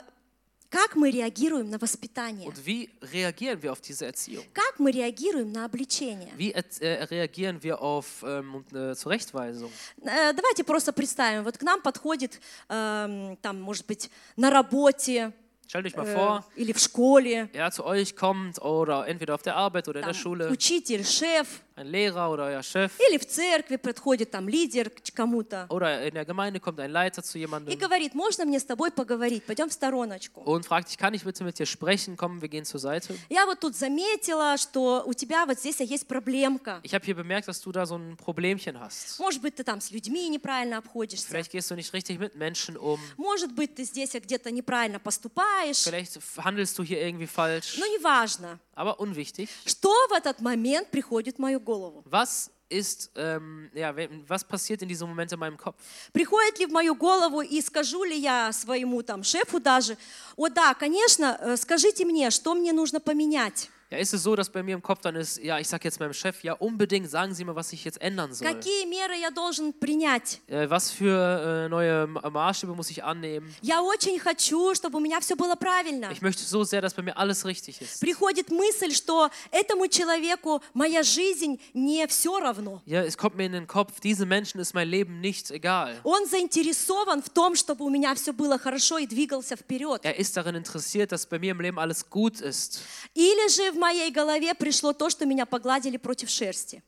как 0.70 0.96
мы 0.96 1.10
реагируем 1.10 1.70
на 1.70 1.78
воспитание? 1.80 2.48
Und 2.48 2.66
wie 2.66 2.90
reagieren 3.02 3.62
wir 3.62 3.72
auf 3.72 3.82
diese 3.82 4.06
Erziehung? 4.06 4.46
Как 4.54 4.80
мы 4.80 4.92
реагируем 4.92 5.52
на 5.52 5.66
обличение? 5.66 6.32
Wie 6.38 6.52
äh, 6.52 7.04
reagieren 7.06 7.62
wir 7.64 7.82
auf 7.82 8.24
ähm, 8.24 8.64
äh, 8.72 8.96
Zurechtweisung? 8.96 9.72
Э, 10.02 10.34
Давайте 10.34 10.64
просто 10.64 10.94
представим, 10.94 11.44
вот 11.44 11.58
к 11.58 11.64
нам 11.64 11.82
подходит, 11.82 12.40
эм, 12.70 13.38
там, 13.42 13.62
может 13.62 13.88
быть, 13.88 14.10
на 14.36 14.52
работе 14.52 15.34
Stellt 15.68 15.86
euch 15.86 15.96
mal 15.96 16.08
э, 16.08 16.16
vor, 16.16 16.44
или 16.56 16.74
в 16.74 16.80
школе 16.80 17.48
ja, 17.54 17.70
zu 17.70 17.86
euch 17.86 18.16
kommt 18.16 18.60
oder 18.60 19.08
entweder 19.08 19.36
auf 19.36 19.44
der 19.44 19.56
Arbeit 19.56 19.88
oder 19.88 20.00
in 20.00 20.06
der 20.06 20.16
Schule 20.16 20.50
учитель, 20.50 21.06
шеф, 21.06 21.62
Lehrer 21.84 22.30
oder 22.32 22.46
euer 22.46 22.64
Chef 22.64 22.92
Или 23.10 23.18
в 23.18 23.26
церкви 23.26 23.78
подходит 23.78 24.32
там 24.32 24.48
лидер 24.50 24.90
к 24.90 25.02
кому-то 25.14 25.66
oder 25.70 26.08
in 26.08 26.14
der 26.14 26.26
Gemeinde 26.26 26.60
kommt 26.60 26.80
ein 26.80 26.92
Leiter 26.92 27.24
zu 27.24 27.38
и 27.40 27.76
говорит, 27.76 28.14
можно 28.14 28.46
мне 28.46 28.60
с 28.60 28.64
тобой 28.66 28.92
поговорить, 28.92 29.44
пойдем 29.46 29.70
в 29.70 29.74
стороночку. 29.74 30.42
und 30.42 30.66
fragt 30.66 30.90
dich, 30.90 30.98
kann 30.98 31.14
ich 31.14 31.24
bitte 31.24 31.44
mit 31.44 31.58
dir 31.58 31.66
sprechen? 31.66 32.18
Komm, 32.18 32.42
wir 32.42 32.50
gehen 32.50 32.66
zur 32.66 32.80
Seite. 32.80 33.16
Я 33.30 33.46
вот 33.46 33.60
тут 33.60 33.76
заметила, 33.76 34.58
что 34.58 35.04
у 35.06 35.14
тебя 35.14 35.46
вот 35.46 35.60
здесь 35.60 35.80
есть 35.80 36.08
проблемка. 36.08 36.80
Ich 36.84 36.94
habe 36.94 37.06
hier 37.06 37.16
bemerkt, 37.16 37.48
dass 37.48 37.62
du 37.62 37.72
da 37.72 37.86
so 37.86 37.96
ein 37.96 38.18
Problemchen 38.18 38.80
hast. 38.80 39.20
Может 39.20 39.42
быть, 39.42 39.56
ты 39.56 39.64
там 39.64 39.80
с 39.82 39.92
людьми 39.92 40.28
неправильно 40.30 40.78
обходишься. 40.78 41.28
Vielleicht 41.30 41.52
gehst 41.52 41.72
du 41.72 41.76
nicht 41.76 41.94
richtig 41.94 42.20
mit 42.20 42.36
Menschen 42.36 42.76
um. 42.78 43.00
Может 43.18 43.54
быть, 43.54 43.76
ты 43.76 43.84
здесь 43.84 44.14
где-то 44.14 44.52
неправильно 44.52 45.00
поступаешь. 45.00 45.84
Vielleicht 45.84 46.20
handelst 46.38 46.78
du 46.78 46.84
hier 46.84 47.02
irgendwie 47.02 47.28
falsch. 47.28 47.78
Но 47.78 47.86
неважно. 47.86 48.60
Aber 48.76 49.00
unwichtig. 49.00 49.50
Что 49.66 49.90
в 50.10 50.14
этот 50.14 50.40
момент 50.42 50.90
приходит 50.90 51.36
в 51.36 51.40
мою 51.40 51.60
голову? 51.60 51.69
Was 52.06 52.52
ist, 52.70 53.12
ähm, 53.16 53.70
ja, 53.74 53.94
was 54.28 54.44
passiert 54.44 54.82
in 54.82 54.88
diesem 54.88 55.08
Moment 55.10 55.32
in 55.32 55.40
meinem 55.40 55.58
Kopf? 55.58 55.76
Приходит 56.14 56.60
ли 56.60 56.66
в 56.66 56.72
мою 56.72 56.96
голову 56.96 57.42
и 57.42 57.62
скажу 57.62 58.04
ли 58.04 58.18
я 58.18 58.52
своему 58.54 59.02
там 59.02 59.24
шефу 59.24 59.60
даже, 59.60 59.98
о 60.36 60.50
да, 60.50 60.74
конечно, 60.74 61.38
э, 61.40 61.58
скажите 61.58 62.06
мне, 62.06 62.30
что 62.30 62.54
мне 62.54 62.74
нужно 62.74 63.00
поменять? 63.00 63.70
Ja, 63.91 63.99
ist 64.01 64.13
es 64.15 64.25
so, 64.25 64.35
dass 64.35 64.51
bei 64.51 64.63
mir 64.63 64.75
im 64.75 64.83
Kopf 64.83 65.03
dann 65.03 65.15
ist, 65.15 65.39
ja, 65.39 65.59
ich 65.61 65.69
sag 65.69 65.85
jetzt 65.85 66.01
meinem 66.01 66.15
Chef, 66.15 66.43
ja, 66.43 66.55
unbedingt 66.55 67.09
sagen 67.09 67.33
Sie 67.33 67.45
mir, 67.45 67.55
was 67.55 67.73
ich 67.73 67.85
jetzt 67.85 68.01
ändern 68.01 68.33
soll. 68.33 68.49
Какие 68.49 68.87
меры 68.87 69.15
я 69.21 69.31
должен 69.31 69.73
принять? 69.73 70.41
Äh, 70.49 70.69
was 70.69 70.91
für 70.91 71.67
äh, 71.67 71.69
neue 71.69 72.07
Ma- 72.09 72.29
Maßstäbe 72.29 72.75
muss 72.75 72.91
ich 72.91 73.05
annehmen? 73.05 73.55
Я 73.63 73.83
очень 73.83 74.19
хочу, 74.19 74.75
чтобы 74.75 74.97
у 74.97 75.01
меня 75.01 75.21
все 75.21 75.37
было 75.37 75.55
правильно. 75.55 76.11
Ich 76.11 76.23
möchte 76.23 76.43
so 76.43 76.65
sehr, 76.65 76.81
dass 76.81 76.95
bei 76.95 77.03
mir 77.03 77.17
alles 77.17 77.45
richtig 77.45 77.81
ist. 77.83 78.01
Приходит 78.01 78.51
мысль, 78.51 78.93
что 78.93 79.29
этому 79.53 79.87
человеку 79.87 80.61
моя 80.73 81.03
жизнь 81.05 81.61
не 81.75 82.05
все 82.09 82.41
равно. 82.41 82.83
Ja, 82.87 83.03
es 83.05 83.17
kommt 83.17 83.37
mir 83.37 83.47
in 83.47 83.53
den 83.53 83.67
Kopf, 83.69 84.01
diesen 84.01 84.27
Menschen 84.29 84.61
ist 84.61 84.75
mein 84.75 84.89
Leben 84.89 85.21
nicht 85.21 85.53
egal. 85.53 85.95
Он 86.03 86.27
заинтересован 86.27 87.23
в 87.23 87.29
том, 87.29 87.55
чтобы 87.55 87.85
у 87.85 87.91
меня 87.91 88.15
все 88.17 88.33
было 88.33 88.59
хорошо 88.59 88.99
и 88.99 89.07
двигался 89.07 89.55
вперед. 89.57 90.01
Er 90.05 90.17
ist 90.19 90.37
darin 90.37 90.57
interessiert, 90.57 91.13
dass 91.13 91.27
bei 91.27 91.39
mir 91.39 91.53
im 91.53 91.61
Leben 91.61 91.79
alles 91.79 92.09
gut 92.11 92.41
ist. 92.41 92.81
Или 93.15 93.49
же 93.51 93.71
в 93.73 93.78
моей 93.80 94.12
голове 94.12 94.54
пришло 94.54 94.94
то, 94.94 95.10
что 95.10 95.26
меня 95.26 95.46
погладили 95.46 95.98
против 95.98 96.30
шерсти. 96.30 96.84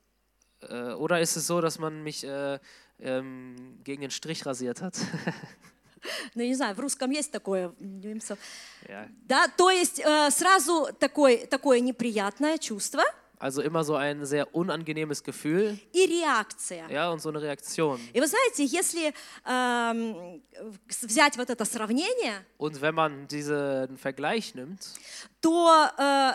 Äh, 0.61 0.93
oder 0.93 1.19
ist 1.21 1.35
es 1.37 1.47
so, 1.47 1.59
dass 1.61 1.79
man 1.79 2.03
mich 2.03 2.23
äh, 2.23 2.59
ähm, 2.99 3.79
gegen 3.83 4.01
den 4.01 4.11
Strich 4.11 4.45
rasiert 4.45 4.81
hat? 4.81 4.95
Ну, 6.33 6.41
не 6.41 6.55
знаю, 6.55 6.73
в 6.75 6.79
русском 6.79 7.11
есть 7.11 7.31
такое. 7.31 7.71
ja. 8.87 9.07
Да, 9.27 9.47
то 9.49 9.69
есть 9.69 9.99
э, 9.99 10.31
сразу 10.31 10.89
такой, 10.99 11.45
такое 11.45 11.79
неприятное 11.79 12.57
чувство 12.57 13.03
Also 13.37 13.63
immer 13.63 13.83
so 13.83 13.95
ein 13.95 14.23
sehr 14.23 14.53
unangenehmes 14.53 15.23
Gefühl 15.23 15.79
и 15.93 16.05
реакция. 16.05 16.87
ja, 16.89 17.09
und 17.11 17.21
so 17.21 17.29
eine 17.29 17.41
Reaktion. 17.41 17.99
И 18.13 18.19
вы 18.19 18.27
знаете, 18.27 18.65
если 18.65 19.13
эм, 19.45 20.41
взять 21.01 21.37
вот 21.37 21.49
это 21.49 21.65
сравнение, 21.65 22.45
Und 22.59 22.81
wenn 22.81 22.93
man 22.93 23.27
diesen 23.27 23.97
Vergleich 23.97 24.53
nimmt, 24.53 24.93
то 25.41 25.87
э, 25.97 26.33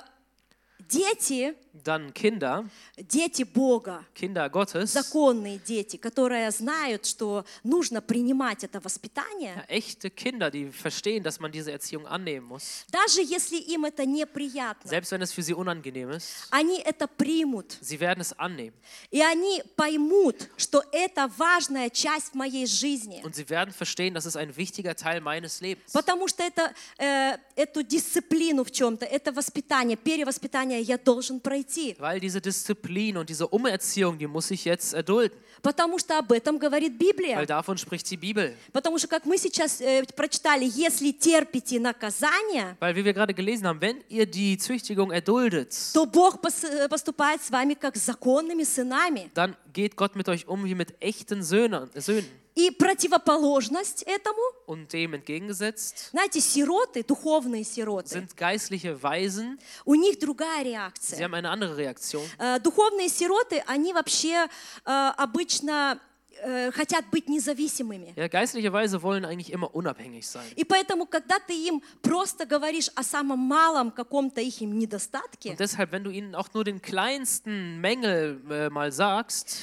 дети, 0.88 1.54
dann 1.84 2.12
Kinder, 2.14 2.64
дети 2.96 3.42
Бога, 3.42 4.04
Kinder 4.14 4.48
Gottes, 4.48 4.86
законные 4.92 5.58
дети, 5.58 5.96
которые 5.96 6.50
знают, 6.50 7.04
что 7.06 7.44
нужно 7.62 8.00
принимать 8.00 8.64
это 8.64 8.80
воспитание, 8.80 9.64
echte 9.68 10.10
Kinder, 10.10 10.50
die 10.50 10.70
verstehen, 10.72 11.22
dass 11.22 11.38
man 11.40 11.52
diese 11.52 11.70
Erziehung 11.72 12.06
annehmen 12.06 12.46
muss, 12.48 12.84
даже 12.90 13.20
если 13.22 13.56
им 13.58 13.84
это 13.84 14.06
неприятно, 14.06 14.88
selbst 14.88 15.12
wenn 15.12 15.22
es 15.22 15.32
für 15.32 15.42
sie 15.42 15.54
unangenehm 15.54 16.10
ist, 16.10 16.46
они 16.50 16.78
это 16.80 17.06
примут, 17.06 17.76
sie 17.82 18.00
werden 18.00 18.20
es 18.20 18.32
annehmen. 18.38 18.74
и 19.10 19.20
они 19.20 19.62
поймут, 19.76 20.48
что 20.56 20.82
это 20.92 21.30
важная 21.36 21.90
часть 21.90 22.34
моей 22.34 22.66
жизни, 22.66 23.20
Und 23.22 23.34
sie 23.34 23.48
werden 23.50 23.72
verstehen, 23.74 24.14
das 24.14 24.24
ist 24.26 24.36
ein 24.36 24.56
wichtiger 24.56 24.94
Teil 24.96 25.20
meines 25.20 25.60
Lebens. 25.60 25.92
потому 25.92 26.26
что 26.28 26.42
это, 26.42 26.72
э, 26.98 27.36
эту 27.54 27.82
дисциплину 27.82 28.64
в 28.64 28.70
чем-то, 28.70 29.04
это 29.04 29.30
воспитание, 29.32 29.96
перевоспитание 29.96 30.80
я 30.80 30.96
должен 30.96 31.38
пройти, 31.40 31.65
Weil 31.99 32.19
diese 32.19 32.39
Disziplin 32.41 33.17
und 33.17 33.29
diese 33.29 33.47
Umerziehung, 33.47 34.17
die 34.17 34.27
muss 34.27 34.51
ich 34.51 34.65
jetzt 34.65 34.93
erdulden. 34.93 35.37
потому 35.61 35.99
что 35.99 36.17
об 36.17 36.31
этом 36.31 36.57
говорит 36.57 36.97
Библия. 36.97 37.37
Weil 37.37 37.45
davon 37.45 37.77
spricht 37.77 38.09
die 38.09 38.17
Bibel. 38.17 38.53
Потому 38.73 38.97
что, 38.97 39.07
как 39.07 39.25
мы 39.25 39.37
сейчас 39.37 39.79
э, 39.81 40.03
прочитали, 40.15 40.65
если 40.65 41.11
терпите 41.11 41.79
наказание, 41.79 42.75
Weil, 42.79 42.95
wie 42.95 43.05
wir 43.05 43.13
gerade 43.13 43.33
gelesen 43.33 43.67
haben, 43.67 43.79
wenn 43.81 44.03
ihr 44.09 44.25
die 44.25 44.57
Züchtigung 44.57 45.11
erduldet, 45.11 45.75
то 45.93 46.05
Бог 46.05 46.39
пос- 46.43 46.65
э, 46.67 46.87
поступает 46.89 47.41
с 47.43 47.51
вами 47.51 47.75
как 47.75 47.95
с 47.95 48.05
законными 48.05 48.63
сынами. 48.63 49.29
dann 49.33 49.55
geht 49.73 49.95
Gott 49.95 50.15
mit 50.15 50.27
euch 50.29 50.47
um 50.47 50.65
wie 50.65 50.75
mit 50.75 50.93
echten 50.99 51.43
Söhnen. 51.43 51.89
Söhnen. 51.95 52.25
И 52.56 52.70
противоположность 52.70 54.02
этому, 54.04 54.40
Und 54.66 54.90
dem 54.92 55.12
entgegengesetzt 55.14 56.08
знаете, 56.12 56.40
сироты, 56.40 57.02
духовные 57.04 57.64
сироты, 57.64 58.08
sind 58.08 58.34
geistliche 58.36 59.00
Weisen. 59.02 59.58
у 59.84 59.94
них 59.94 60.18
другая 60.18 60.62
Sie 60.64 60.68
реакция. 60.70 61.22
haben 61.24 61.34
eine 61.34 61.50
andere 61.50 61.76
Reaktion. 61.76 62.24
Э, 62.38 62.58
Духовные 62.58 63.08
сироты, 63.10 63.62
они 63.66 63.92
вообще 63.92 64.48
э, 64.86 65.12
обычно 65.18 66.00
э, 66.42 66.70
хотят 66.72 67.04
быть 67.10 67.28
независимыми. 67.28 68.14
Ja, 68.16 68.26
geistliche 68.28 68.72
Weise 68.72 69.02
wollen 69.02 69.24
eigentlich 69.26 69.52
immer 69.52 69.74
unabhängig 69.74 70.26
sein. 70.26 70.46
И 70.56 70.64
поэтому, 70.64 71.06
когда 71.06 71.38
ты 71.38 71.52
им 71.68 71.82
просто 72.02 72.46
говоришь 72.46 72.90
о 72.94 73.02
самом 73.02 73.38
малом 73.40 73.90
каком-то 73.90 74.40
их 74.40 74.62
им 74.62 74.78
недостатке, 74.78 75.50
Und 75.50 75.60
deshalb, 75.60 75.92
wenn 75.92 76.04
du 76.04 76.10
ihnen 76.10 76.34
auch 76.34 76.48
nur 76.54 76.64
den 76.64 76.80
kleinsten 76.80 77.80
Mängel 77.82 78.40
äh, 78.50 78.70
mal 78.70 78.92
sagst, 78.92 79.58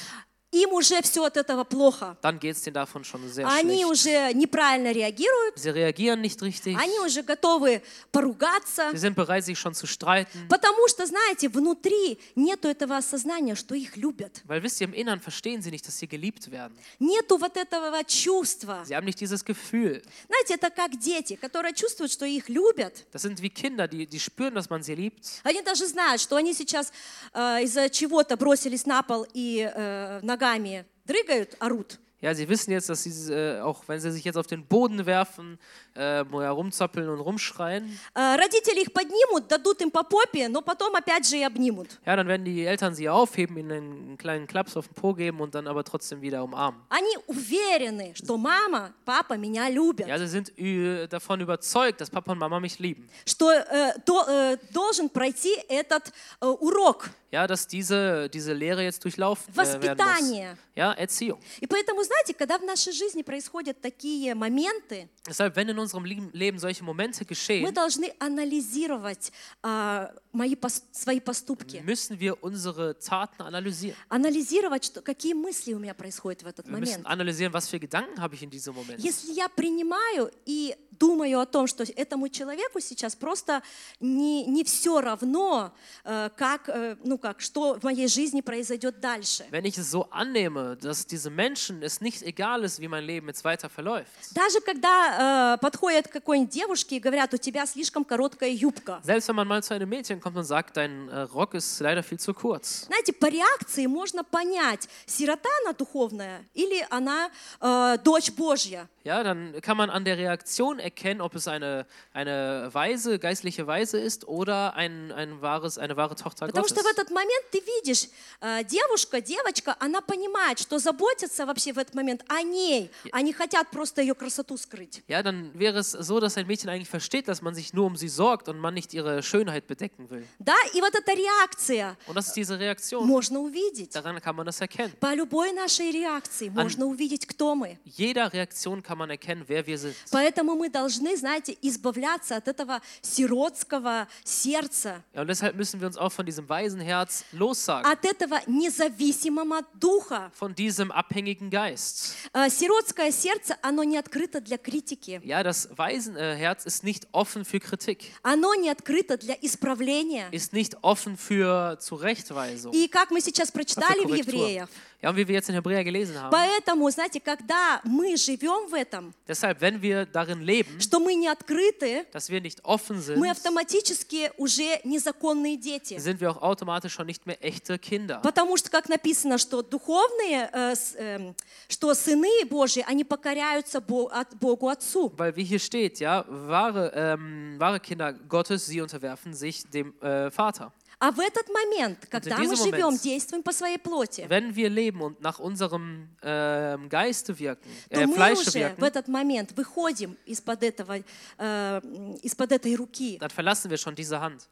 им 0.62 0.72
уже 0.72 1.02
все 1.02 1.24
от 1.24 1.36
этого 1.36 1.64
плохо. 1.64 2.16
dann 2.22 2.38
geht 2.38 2.56
es 2.56 2.62
denen 2.62 2.74
davon 2.74 3.04
schon 3.04 3.28
sehr 3.30 3.46
Они 3.46 3.82
schlecht. 3.82 3.90
уже 3.90 4.32
неправильно 4.34 4.92
реагируют, 4.92 5.56
Sie 5.56 5.70
reagieren 5.72 6.20
nicht 6.20 6.40
richtig. 6.42 6.76
они 6.76 6.98
уже 7.00 7.22
готовы 7.22 7.82
поругаться, 8.12 8.90
Sie 8.92 8.98
sind 8.98 9.14
bereit, 9.16 9.44
sich 9.44 9.58
schon 9.58 9.74
zu 9.74 9.86
streiten. 9.86 10.46
потому 10.48 10.86
что, 10.88 11.06
знаете, 11.06 11.48
внутри 11.48 12.18
нету 12.36 12.68
этого 12.68 12.96
осознания, 12.96 13.54
что 13.54 13.74
их 13.74 13.96
любят. 13.96 14.42
Weil 14.46 14.62
wisst 14.62 14.80
ihr, 14.80 14.86
im 14.88 14.94
Innern 14.94 15.20
verstehen 15.20 15.62
sie 15.62 15.70
nicht, 15.70 15.86
dass 15.86 15.98
sie 15.98 16.06
geliebt 16.06 16.50
werden. 16.50 16.76
Нету 17.00 17.36
вот 17.38 17.56
этого 17.56 18.02
чувства. 18.04 18.84
Sie 18.86 18.94
haben 18.94 19.04
nicht 19.06 19.20
dieses 19.20 19.44
Gefühl. 19.44 20.02
Знаете, 20.28 20.54
это 20.54 20.70
как 20.70 20.96
дети, 20.98 21.34
которые 21.36 21.74
чувствуют, 21.74 22.12
что 22.12 22.24
их 22.24 22.48
любят. 22.48 23.04
Das 23.12 23.22
sind 23.22 23.40
wie 23.42 23.50
Kinder, 23.50 23.88
die, 23.88 24.06
die 24.06 24.20
spüren, 24.20 24.54
dass 24.54 24.70
man 24.70 24.82
sie 24.82 24.94
liebt. 24.94 25.40
Они 25.42 25.60
даже 25.62 25.86
знают, 25.86 26.20
что 26.20 26.36
они 26.36 26.54
сейчас 26.54 26.92
э, 27.34 27.62
из-за 27.64 27.90
чего-то 27.90 28.36
бросились 28.36 28.86
на 28.86 29.02
пол 29.02 29.26
и 29.34 29.70
э, 29.74 30.20
ногами 30.43 30.85
дрыгают, 31.05 31.55
орут. 31.59 31.99
Ja, 32.21 32.35
sie 32.35 32.49
wissen 32.49 32.71
jetzt, 32.71 32.89
dass 32.89 33.03
sie, 33.03 33.31
äh, 33.33 33.61
auch 33.61 33.81
wenn 33.87 33.97
sie 34.01 34.11
sich 34.11 34.25
jetzt 34.25 34.35
auf 34.35 34.45
den 34.45 34.65
Boden 34.65 35.05
werfen, 35.05 35.57
äh, 35.95 36.25
herumzappeln 36.29 37.07
und 37.07 37.21
rumschreien, 37.21 37.97
Э, 38.13 38.35
родители 38.35 38.81
их 38.81 38.91
поднимут, 38.91 39.47
дадут 39.47 39.79
им 39.81 39.89
по 39.89 40.03
попе, 40.03 40.49
но 40.49 40.61
потом 40.61 40.93
опять 40.97 41.25
же 41.25 41.37
и 41.37 41.43
обнимут. 41.43 41.87
ja, 42.05 42.17
dann 42.17 42.27
werden 42.27 42.43
die 42.43 42.65
Eltern 42.65 42.93
sie 42.93 43.07
aufheben, 43.07 43.55
ihnen 43.57 43.71
einen 43.71 44.17
kleinen 44.17 44.47
Klaps 44.47 44.75
auf 44.75 44.87
den 44.89 44.95
Po 44.95 45.13
geben 45.13 45.39
und 45.39 45.55
dann 45.55 45.65
aber 45.65 45.81
trotzdem 45.85 46.19
wieder 46.21 46.43
umarmen. 46.43 46.81
Они 46.89 47.07
уверены, 47.27 48.13
что 48.15 48.37
мама, 48.37 48.93
папа 49.05 49.37
меня 49.37 49.69
любят. 49.69 50.05
Ja, 50.05 50.19
sie 50.19 50.27
sind 50.27 50.51
ü- 50.57 51.07
davon 51.07 51.39
überzeugt, 51.39 52.01
dass 52.01 52.09
Papa 52.09 52.33
und 52.33 52.39
Mama 52.39 52.59
mich 52.59 52.79
lieben. 52.79 53.07
что 53.25 53.49
э, 53.51 53.93
до- 54.05 54.25
э, 54.27 54.57
должен 54.73 55.09
пройти 55.09 55.55
этот 55.69 56.11
э, 56.41 56.45
урок. 56.45 57.09
Ja, 57.33 57.45
dass 57.45 57.67
diese, 57.67 58.29
diese 58.29 58.53
Lehre 58.53 58.83
jetzt 58.83 59.03
durchlaufen 59.03 59.53
äh, 59.53 59.57
werden 59.57 59.79
muss. 59.81 59.97
Воспитание. 59.97 60.57
Ja, 60.75 60.93
Erziehung. 60.93 61.39
И 61.59 61.67
поэтому, 61.67 62.03
знаете, 62.03 62.33
когда 62.33 62.57
в 62.57 62.63
нашей 62.63 62.93
жизни 62.93 63.21
происходят 63.21 63.79
такие 63.81 64.33
моменты, 64.35 65.09
Deshalb, 65.27 65.55
wenn 65.55 65.69
in 65.69 65.77
unserem 65.79 66.05
Leben 66.05 66.29
Leben 66.33 66.59
solche 66.59 66.83
Momente 66.83 67.21
мы 67.21 67.25
geschehen, 67.27 67.73
должны 67.73 68.13
анализировать 68.19 69.31
а, 69.63 70.11
мои 70.31 70.55
пос- 70.55 70.83
свои 70.91 71.19
поступки, 71.19 71.77
müssen 71.85 72.19
wir 72.19 72.43
unsere 72.43 72.97
Taten 72.99 73.41
analysieren. 73.43 73.95
анализировать, 74.09 74.83
что, 74.85 75.01
какие 75.01 75.33
мысли 75.33 75.73
у 75.73 75.79
меня 75.79 75.93
происходят 75.93 76.43
в 76.43 76.47
этот 76.47 76.67
Wir 76.67 76.77
müssen 76.77 77.03
момент. 77.03 77.07
analysieren, 77.07 77.53
was 77.53 77.67
für 77.69 77.79
Gedanken 77.79 78.19
habe 78.21 78.35
ich 78.35 78.43
in 78.43 78.49
diesem 78.49 78.73
Moment. 78.75 78.99
Если 78.99 79.31
я 79.33 79.47
принимаю 79.49 80.31
и 80.45 80.75
думаю 80.91 81.39
о 81.39 81.45
том, 81.45 81.65
что 81.67 81.83
этому 81.83 82.27
человеку 82.27 82.79
сейчас 82.81 83.15
просто 83.15 83.61
не, 84.01 84.45
не 84.45 84.63
все 84.65 84.99
равно, 84.99 85.71
э, 86.03 86.29
как, 86.35 86.67
э, 86.67 86.97
ну 87.05 87.17
как, 87.17 87.39
что 87.39 87.79
в 87.79 87.83
моей 87.83 88.07
жизни 88.09 88.41
произойдет 88.41 88.99
дальше. 88.99 89.45
Wenn 89.49 89.63
ich 89.65 89.77
es 89.77 89.89
so 89.91 90.09
annehme, 90.11 90.75
dass 90.75 91.05
diese 91.05 91.29
Menschen 91.29 91.81
es 91.83 92.01
nicht 92.01 92.21
egal 92.23 92.63
ist, 92.65 92.79
wie 92.81 92.87
mein 92.89 93.05
Leben 93.05 93.27
jetzt 93.27 93.43
weiter 93.45 93.69
verläuft, 93.69 94.09
Даже 94.35 94.59
когда 94.59 94.89
когда 95.14 95.54
э, 95.54 95.58
подходят 95.58 96.08
к 96.08 96.12
какой-нибудь 96.12 96.52
девушке 96.52 96.96
и 96.96 97.00
говорят, 97.00 97.32
у 97.34 97.36
тебя 97.36 97.66
слишком 97.66 98.04
короткая 98.04 98.50
юбка. 98.50 99.00
Selbst 99.02 99.28
wenn 99.28 99.36
man 99.36 99.48
mal 99.48 99.62
zu 99.62 99.74
einem 99.74 99.88
Mädchen 99.88 100.20
kommt 100.20 100.36
und 100.36 100.44
sagt, 100.44 100.76
dein 100.76 101.08
äh, 101.08 101.20
Rock 101.22 101.54
ist 101.54 101.80
leider 101.80 102.02
viel 102.02 102.18
zu 102.18 102.34
kurz. 102.34 102.86
Знаете, 102.86 103.12
по 103.12 103.26
реакции 103.26 103.86
можно 103.86 104.24
понять, 104.24 104.88
сирота 105.06 105.48
она 105.62 105.72
духовная 105.72 106.44
или 106.54 106.86
она 106.90 107.30
э, 107.60 107.98
дочь 108.02 108.32
Божья. 108.32 108.88
Ja, 109.04 109.22
dann 109.22 109.60
kann 109.60 109.76
man 109.76 109.90
an 109.90 110.04
der 110.06 110.16
Reaktion 110.16 110.78
erkennen, 110.78 111.20
ob 111.20 111.34
es 111.34 111.46
eine, 111.46 111.86
eine 112.14 112.70
Weise, 112.72 113.18
geistliche 113.18 113.66
Weise 113.66 113.98
ist 113.98 114.26
oder 114.26 114.74
ein, 114.76 115.12
ein 115.12 115.42
wahres, 115.42 115.76
eine 115.76 115.96
wahre 115.96 116.16
Tochter 116.16 116.46
Потому 116.46 116.66
Gottes. 116.66 116.70
что 116.70 116.82
в 116.82 116.90
этот 116.90 117.10
момент 117.10 117.44
ты 117.50 117.60
видишь, 117.60 118.08
э, 118.40 118.64
девушка, 118.64 119.20
девочка, 119.20 119.76
она 119.78 120.00
понимает, 120.00 120.58
что 120.58 120.78
заботятся 120.78 121.44
вообще 121.44 121.72
в 121.72 121.78
этот 121.78 121.94
момент 121.94 122.24
о 122.28 122.40
ней, 122.42 122.90
не 123.24 123.32
хотят 123.32 123.70
просто 123.70 124.00
ее 124.02 124.14
красоту 124.14 124.56
скрыть. 124.56 125.02
Ja, 125.07 125.23
dann 125.23 125.51
wäre 125.57 125.79
es 125.79 125.91
so, 125.91 126.19
dass 126.19 126.37
ein 126.37 126.47
Mädchen 126.47 126.69
eigentlich 126.69 126.89
versteht, 126.89 127.27
dass 127.27 127.41
man 127.41 127.53
sich 127.55 127.73
nur 127.73 127.85
um 127.85 127.95
sie 127.95 128.07
sorgt 128.09 128.47
und 128.49 128.57
man 128.59 128.73
nicht 128.73 128.93
ihre 128.93 129.21
Schönheit 129.23 129.67
bedecken 129.67 130.09
will. 130.09 130.25
Да, 130.39 130.53
и 130.73 130.81
вот 130.81 130.93
эта 130.95 131.11
реакция 131.13 131.97
Und 132.07 132.15
das 132.15 132.27
ist 132.27 132.35
diese 132.35 132.57
Reaktion. 132.59 133.05
можно 133.07 133.39
увидеть. 133.39 133.93
Daran 133.93 134.19
kann 134.21 134.35
man 134.35 134.45
das 134.45 134.61
erkennen. 134.61 134.93
По 134.99 135.13
любой 135.13 135.51
нашей 135.53 135.91
реакции 135.91 136.49
можно 136.49 136.85
увидеть, 136.85 137.25
кто 137.27 137.55
мы. 137.55 137.77
Jeder 137.85 138.31
Reaktion 138.33 138.81
kann 138.81 138.97
man 138.97 139.09
erkennen, 139.09 139.43
wer 139.47 139.65
wir 139.65 139.77
sind. 139.77 139.95
Поэтому 140.11 140.55
мы 140.55 140.69
должны, 140.69 141.15
знаете, 141.17 141.55
избавляться 141.61 142.35
от 142.37 142.47
этого 142.47 142.81
сиротского 143.01 144.07
сердца, 144.23 145.03
Ja, 145.13 145.21
und 145.21 145.27
deshalb 145.27 145.55
müssen 145.55 145.79
wir 145.79 145.87
uns 145.87 145.97
auch 145.97 146.11
von 146.11 146.25
diesem 146.25 146.47
weisen 146.49 146.79
Herz 146.81 147.23
lossagen, 147.31 147.85
от 147.85 148.05
этого 148.05 148.39
независимого 148.47 149.61
духа. 149.79 150.31
von 150.33 150.53
diesem 150.55 150.91
abhängigen 150.91 151.49
Geist. 151.49 152.15
Э, 152.33 152.49
Сиротское 152.49 153.11
сердце, 153.11 153.57
оно 153.61 153.83
не 153.83 153.97
открыто 153.97 154.41
для 154.41 154.57
критики, 154.57 154.92
Ja, 155.23 155.43
das 155.43 155.69
Waisenherz 155.75 156.17
äh, 156.17 156.35
Herz 156.35 156.65
ist 156.65 156.83
nicht 156.83 157.07
offen 157.11 157.45
für 157.45 157.59
Kritik, 157.59 158.11
оно 158.23 158.55
не 158.55 158.69
открыто 158.69 159.17
для 159.17 159.35
исправления. 159.41 160.29
ist 160.31 160.53
nicht 160.53 160.77
offen 160.83 161.17
für 161.17 161.77
Zurechtweisung. 161.79 162.73
И 162.73 162.87
как 162.87 163.11
мы 163.11 163.21
сейчас 163.21 163.49
für 163.49 163.53
прочитали 163.53 164.01
в 164.01 164.07
Korrektur. 164.07 164.69
Евреев, 165.03 165.03
Ja, 165.03 165.09
und 165.11 165.15
wie 165.15 165.25
wir 165.29 165.35
jetzt 165.35 165.47
in 165.47 165.55
Hebräer 165.55 165.81
gelesen 165.85 166.19
haben, 166.21 166.29
поэтому, 166.29 166.89
знаете, 166.91 167.21
когда 167.21 167.79
мы 167.85 168.17
живем 168.17 168.67
в 168.69 168.73
этом, 168.73 169.13
deshalb, 169.27 169.61
wenn 169.61 169.81
wir 169.81 170.05
darin 170.05 170.41
leben, 170.41 170.77
что 170.81 170.99
мы 170.99 171.15
не 171.15 171.29
открыты, 171.29 172.05
dass 172.11 172.29
wir 172.29 172.41
nicht 172.41 172.59
offen 172.65 172.99
sind, 173.01 173.17
мы 173.17 173.29
автоматически 173.29 174.29
уже 174.37 174.79
незаконные 174.83 175.55
дети. 175.57 175.97
sind 175.99 176.19
wir 176.19 176.29
auch 176.31 176.41
automatisch 176.41 176.93
schon 176.93 177.05
nicht 177.07 177.25
mehr 177.25 177.37
echte 177.41 177.77
Kinder. 177.79 178.19
Потому 178.21 178.57
что, 178.57 178.69
как 178.69 178.89
написано, 178.89 179.37
что 179.37 179.61
духовные, 179.61 180.49
э, 180.51 180.75
с- 180.75 180.95
эм, 180.97 181.33
что 181.69 181.93
сыны 181.93 182.45
Божьи, 182.49 182.83
они 182.85 183.03
покоряются 183.05 183.79
Бо- 183.79 184.09
от- 184.11 184.35
Богу 184.37 184.67
Отцу. 184.67 185.13
Weil 185.15 185.33
wie 185.37 185.45
hier 185.45 185.59
steht, 185.59 185.99
ja, 185.99 186.25
wahre, 186.27 186.91
ähm, 186.93 187.55
wahre 187.57 187.79
Kinder 187.79 188.11
Gottes, 188.11 188.65
sie 188.65 188.81
unterwerfen 188.81 189.33
sich 189.33 189.63
dem 189.69 189.93
äh, 190.01 190.29
Vater. 190.29 190.73
А 191.00 191.10
в 191.10 191.18
этот 191.20 191.48
момент, 191.48 192.06
когда 192.08 192.38
мы 192.38 192.56
живем, 192.56 192.88
Moment- 192.94 193.02
действуем 193.02 193.42
по 193.42 193.52
своей 193.52 193.78
плоти, 193.78 194.22
Wenn 194.28 194.54
wir 194.54 194.68
leben 194.68 195.00
und 195.02 195.20
nach 195.20 195.38
unserem 195.38 196.08
ähm, 196.22 196.88
Geiste 196.88 197.38
wirken, 197.38 197.68
то 197.90 198.00
äh, 198.00 198.06
мы 198.06 198.32
уже 198.32 198.50
в 198.50 198.54
wirken, 198.54 198.84
этот 198.84 199.08
момент 199.08 199.52
выходим 199.56 200.16
из-под 200.26 200.62
этого, 200.62 200.98
э, 201.38 201.80
м, 201.82 202.14
из-под 202.22 202.52
этой 202.52 202.74
руки. 202.76 203.18
dann 203.20 203.30
verlassen 203.30 203.70
wir 203.70 203.78
schon 203.78 203.94
diese 203.94 204.20
Hand. 204.20 204.48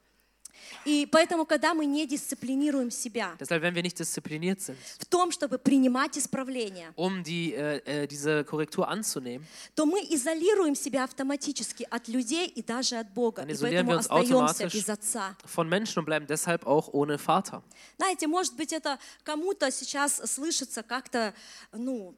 И 0.84 1.06
поэтому, 1.10 1.46
когда 1.46 1.74
мы 1.74 1.86
не 1.86 2.06
дисциплинируем 2.06 2.90
себя 2.90 3.36
Deshalb, 3.38 3.62
wenn 3.62 3.74
wir 3.74 3.82
nicht 3.82 3.98
diszipliniert 3.98 4.60
sind, 4.60 4.76
в 4.98 5.06
том, 5.06 5.30
чтобы 5.30 5.58
принимать 5.58 6.16
исправление, 6.18 6.92
um 6.96 7.22
die, 7.22 7.54
äh, 7.54 7.80
äh, 7.84 8.06
diese 8.06 8.44
Korrektur 8.44 8.88
anzunehmen, 8.88 9.46
то 9.74 9.86
мы 9.86 10.00
изолируем 10.00 10.74
себя 10.74 11.04
автоматически 11.04 11.86
от 11.90 12.08
людей 12.08 12.46
и 12.46 12.62
даже 12.62 12.96
от 12.96 13.12
Бога. 13.12 13.42
Dann 13.42 13.50
И 13.50 13.58
поэтому 13.60 13.92
остаемся 13.92 14.68
без 14.68 14.88
Отца. 14.88 15.36
von 15.46 15.68
Menschen 15.68 16.00
und 16.00 16.04
bleiben 16.04 16.26
deshalb 16.26 16.66
auch 16.66 16.92
ohne 16.92 17.18
Vater. 17.18 17.62
Знаете, 17.98 18.26
может 18.26 18.56
быть, 18.56 18.72
это 18.72 18.98
кому-то 19.24 19.70
сейчас 19.70 20.16
слышится 20.16 20.82
как-то, 20.82 21.34
ну. 21.72 22.14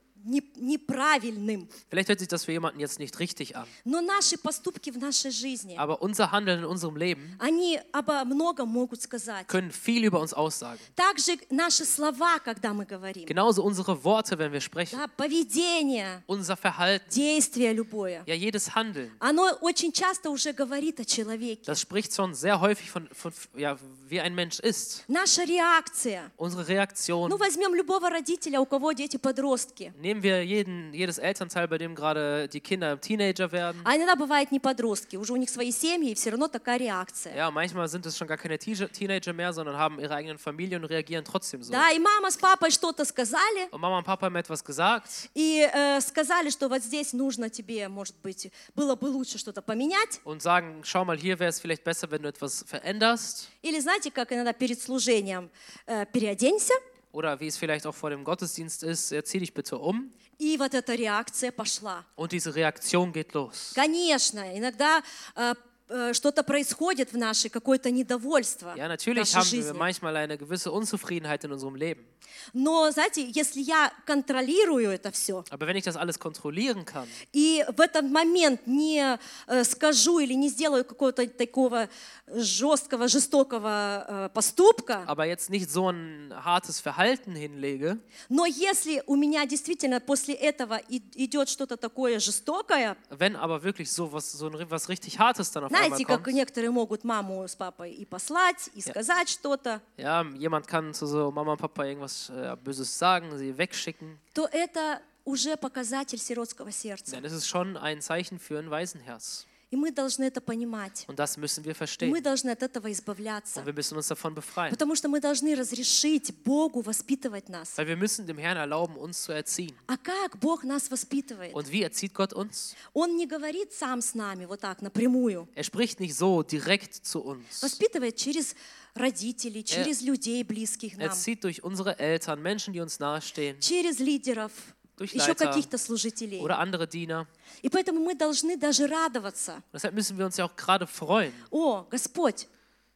Vielleicht 1.89 2.10
hört 2.10 2.20
sich 2.20 2.28
das 2.28 2.44
für 2.46 2.51
jemanden 2.51 2.80
jetzt 2.80 3.00
nicht 3.00 3.18
richtig 3.20 3.56
an, 3.56 3.66
Но 3.86 4.01
наши 4.01 4.38
поступки 4.38 4.92
в 4.92 4.98
нашей 4.98 5.32
жизни, 5.32 5.75
aber 5.78 6.01
unser 6.01 6.32
Handeln 6.32 6.60
in 6.60 6.66
unserem 6.66 6.98
Leben 6.98 7.36
они 7.39 7.80
обо 7.94 8.25
многом 8.25 8.68
могут 8.68 9.01
сказать. 9.01 9.48
können 9.48 9.72
viel 9.72 10.04
über 10.04 10.20
uns 10.20 10.34
aussagen. 10.34 10.78
Также 10.96 11.38
наши 11.50 11.86
слова, 11.86 12.39
когда 12.39 12.74
мы 12.74 12.86
говорим, 12.86 13.25
Genauso 13.25 13.63
unsere 13.63 14.04
Worte, 14.04 14.38
wenn 14.38 14.51
wir 14.51 14.60
sprechen, 14.62 14.98
да, 15.00 15.08
поведение, 15.08 16.22
unser 16.28 16.58
Verhalten, 16.58 17.10
действие 17.10 17.72
любое, 17.74 18.24
ja 18.28 18.36
jedes 18.36 18.75
Handeln. 18.75 19.12
оно 19.20 19.58
очень 19.62 19.92
часто 19.94 20.30
уже 20.30 20.51
говорит 20.54 21.00
о 21.00 21.06
человеке. 21.06 21.63
Das 21.66 21.80
spricht 21.80 22.13
schon 22.13 22.34
sehr 22.34 22.60
häufig 22.60 22.92
von, 22.92 23.08
von 23.13 23.32
ja, 23.56 23.78
wie 24.10 24.20
ein 24.20 24.36
Mensch 24.36 24.60
ist. 24.60 25.06
Наша 25.08 25.43
реакция. 25.45 26.30
Unsere 26.38 26.67
Reaktion. 26.67 27.30
Ну, 27.30 27.38
возьмем 27.38 27.74
любого 27.74 28.10
родителя, 28.10 28.60
у 28.60 28.65
кого 28.65 28.91
дети-подростки. 28.91 29.93
Nehmen 30.13 30.22
wir 30.24 30.43
jeden, 30.45 30.93
jedes 30.93 31.17
Elternteil, 31.17 31.67
bei 31.67 31.78
dem 31.78 31.95
gerade 31.95 32.48
die 32.48 32.60
Kinder 32.60 33.00
Teenager 33.00 33.52
werden. 33.52 33.82
А 33.84 33.95
иногда 33.95 34.15
бывает 34.15 34.52
не 34.52 34.60
подростки, 34.60 35.15
уже 35.17 35.34
у 35.34 35.38
них 35.38 35.50
свои 35.50 35.72
семьи, 35.72 36.12
и 36.12 36.15
все 36.15 36.30
равно 36.32 36.48
такая 36.48 36.78
реакция. 36.78 37.36
Ja, 37.36 37.52
manchmal 37.52 37.88
sind 37.88 38.06
es 38.06 38.17
schon 38.17 38.28
gar 38.28 38.38
keine 38.38 38.58
Teenager 38.58 38.91
Teenager 38.91 39.34
mehr, 39.34 39.54
sondern 39.54 39.78
haben 39.78 40.00
ihre 40.00 40.13
eigenen 40.15 40.38
Familien 40.38 40.84
und 40.84 40.89
reagieren 40.89 41.24
trotzdem 41.26 41.63
so. 41.63 41.72
Да, 41.72 41.89
и 41.91 42.00
мама 42.00 42.32
с 42.32 42.38
папой 42.38 42.72
что-то 42.72 43.06
сказали, 43.06 43.69
Und 43.72 43.82
Mama 43.82 43.98
und 44.00 44.06
Papa 44.06 44.26
haben 44.28 44.36
etwas 44.36 44.63
gesagt 44.63 45.30
и 45.36 45.67
э, 45.74 46.00
сказали, 46.02 46.50
что 46.50 46.67
вот 46.69 46.82
здесь 46.84 47.13
нужно 47.13 47.50
тебе, 47.50 47.88
может 47.88 48.15
быть, 48.22 48.52
было 48.76 48.95
бы 48.95 49.06
лучше 49.06 49.38
что-то 49.38 49.62
поменять. 49.62 50.19
und 50.24 50.41
sagen, 50.41 50.82
schau 50.84 51.06
mal, 51.06 51.17
hier 51.17 51.39
wäre 51.39 51.50
es 51.50 51.60
vielleicht 51.60 51.84
besser, 51.84 52.10
wenn 52.12 52.22
du 52.22 52.30
etwas 52.30 52.63
veränderst. 52.67 53.48
Или 53.62 53.80
знаете, 53.80 54.12
как 54.12 54.32
иногда 54.32 54.54
перед 54.54 54.82
служением 54.82 55.50
э, 55.86 56.06
переоденься, 56.12 56.74
Oder 57.13 57.39
wie 57.39 57.48
es 57.48 57.58
vielleicht 57.58 57.88
auch 57.88 57.95
vor 57.95 58.12
dem 58.12 58.24
Gottesdienst 58.24 58.84
ist, 58.84 59.12
ja, 59.12 59.24
zieh 59.24 59.39
dich 59.39 59.54
bitte 59.54 59.78
um. 59.78 60.12
и 60.38 60.58
вот 60.58 60.74
эта 60.74 60.93
реакция 60.95 61.52
пошла. 61.52 62.06
Und 62.15 62.32
diese 62.32 62.54
Reaktion 62.56 63.12
geht 63.12 63.34
los. 63.34 63.72
Конечно, 63.76 64.39
иногда 64.58 65.02
э, 65.36 65.54
э, 65.89 66.13
что-то 66.13 66.43
происходит 66.43 67.12
в 67.12 67.17
нашей, 67.17 67.50
какое-то 67.50 67.89
недовольство 67.91 68.74
Ja, 68.78 68.86
в 68.86 68.89
natürlich 68.89 69.34
нашей 69.34 69.36
haben 69.36 69.52
wir 69.52 69.63
жизни. 69.74 69.78
manchmal 69.78 70.15
eine 70.17 70.38
gewisse 70.38 70.72
Unzufriedenheit 70.72 71.43
in 71.43 71.52
unserem 71.52 71.76
Leben. 71.76 72.06
Но, 72.53 72.91
знаете, 72.91 73.27
если 73.35 73.61
я 73.61 73.93
контролирую 74.07 74.91
это 74.91 75.11
все, 75.11 75.45
Aber 75.51 75.67
wenn 75.67 75.77
ich 75.77 75.85
das 75.85 75.97
alles 75.97 76.19
kontrollieren 76.19 76.85
kann 76.85 77.07
и 77.33 77.65
в 77.77 77.81
этот 77.81 78.05
момент 78.11 78.67
не 78.67 79.19
э, 79.47 79.65
скажу 79.65 80.19
или 80.21 80.35
не 80.35 80.49
сделаю 80.49 80.85
какого-то 80.85 81.27
такого 81.29 81.89
жесткого, 82.27 83.09
жестокого 83.09 84.05
э, 84.09 84.29
поступка, 84.35 85.05
aber 85.07 85.25
jetzt 85.27 85.51
nicht 85.51 85.71
so 85.71 85.89
ein 85.91 86.33
hartes 86.45 86.81
Verhalten 86.81 87.35
hinlege, 87.37 87.99
но 88.29 88.47
если 88.47 89.03
у 89.07 89.17
меня 89.17 89.47
действительно 89.47 90.01
после 90.01 90.35
этого 90.35 90.77
и- 90.89 91.03
идет 91.15 91.49
что-то 91.49 91.77
такое 91.77 92.19
жестокое, 92.19 92.97
wenn 93.11 93.37
aber 93.37 93.63
wirklich 93.63 93.91
so 93.93 94.11
was, 94.13 94.33
so 94.33 94.49
ein, 94.49 94.71
was 94.71 94.89
richtig 94.89 95.19
Hartes 95.19 95.51
dann 95.53 95.65
auf 95.65 95.73
einmal 95.73 95.89
знаете, 95.89 96.05
как 96.05 96.25
kommt, 96.25 96.35
некоторые 96.35 96.71
могут 96.71 97.05
маму 97.05 97.47
с 97.47 97.55
папой 97.55 97.93
и 97.93 98.05
послать, 98.05 98.71
и 98.75 98.81
сказать 98.81 99.29
что-то, 99.29 99.81
ja, 99.97 100.23
jemand 100.39 100.67
kann 100.67 100.93
zu 100.95 101.07
so 101.07 101.31
Mama 101.31 101.53
und 101.53 101.61
Papa 101.61 101.85
irgendwas 101.85 102.13
äh, 102.30 102.56
Böses 102.63 102.98
sagen, 102.98 103.38
sie 103.38 103.58
wegschicken, 103.58 104.19
то 104.34 104.48
это 104.52 105.02
уже 105.26 105.58
показатель 105.58 106.19
сиротского 106.19 106.72
сердца. 106.72 107.15
dann 107.15 107.24
ist 107.26 107.34
es 107.34 107.48
schon 107.48 107.78
ein 107.78 108.02
Zeichen 108.02 108.39
für 108.39 108.60
ein 108.60 108.69
Waisenherz. 108.69 109.45
И 109.70 109.77
мы 109.77 109.90
должны 109.90 110.24
это 110.24 110.40
понимать. 110.40 111.05
Und 111.09 111.18
das 111.18 111.37
müssen 111.37 111.64
wir 111.64 111.74
мы 112.09 112.20
должны 112.20 112.50
от 112.50 112.62
этого 112.62 112.92
избавляться. 112.92 113.61
Und 113.61 113.66
wir 113.66 113.72
müssen 113.72 113.96
uns 113.96 114.09
davon 114.09 114.35
befreien. 114.35 114.70
Потому 114.70 114.94
что 114.94 115.09
мы 115.09 115.20
должны 115.20 115.55
разрешить 115.55 116.35
Богу 116.44 116.81
воспитывать 116.81 117.48
нас. 117.48 117.77
Weil 117.77 117.88
wir 117.88 117.96
müssen 117.96 118.27
dem 118.27 118.38
Herrn 118.38 118.57
erlauben, 118.57 118.96
uns 118.96 119.22
zu 119.22 119.33
erziehen. 119.33 119.74
А 119.87 119.96
как 119.96 120.38
Бог 120.38 120.64
нас 120.64 120.90
воспитывает? 120.90 121.55
Und 121.55 121.70
wie 121.70 121.83
erzieht 121.83 122.14
Gott 122.14 122.33
uns? 122.33 122.74
Он 122.92 123.16
не 123.16 123.27
говорит 123.27 123.72
сам 123.72 124.00
с 124.00 124.14
нами 124.14 124.44
вот 124.44 124.61
так 124.61 124.83
напрямую. 124.83 125.48
Er 125.55 125.64
spricht 125.64 126.00
nicht 126.00 126.14
so 126.14 126.42
direkt 126.42 126.94
zu 126.94 127.20
uns. 127.20 127.62
Воспитывает 127.62 128.16
через 128.16 128.55
родителей, 128.94 129.64
через 129.64 130.03
людей, 130.03 130.42
близких 130.44 130.94
Er 130.94 131.09
нам, 131.09 131.16
zieht 131.16 131.44
durch 131.44 131.62
unsere 131.62 131.98
Eltern, 131.98 132.40
Menschen, 132.40 132.72
die 132.72 132.81
uns 132.81 133.00
nahestehen, 133.00 133.59
через 133.61 133.98
лидеров, 133.98 134.53
еще 135.00 135.35
каких-то 135.35 135.78
служителей. 135.78 136.40
oder 136.40 136.59
andere 136.59 136.87
Diener. 136.87 137.26
И 137.62 137.68
поэтому 137.68 138.00
мы 138.00 138.14
должны 138.14 138.57
даже 138.57 138.87
радоваться. 138.87 139.62
Deshalb 139.72 139.94
müssen 139.94 140.16
wir 140.18 140.26
uns 140.26 140.37
ja 140.37 140.44
auch 140.44 140.54
gerade 140.57 140.87
freuen. 140.87 141.33
О, 141.50 141.85
Господь, 141.90 142.46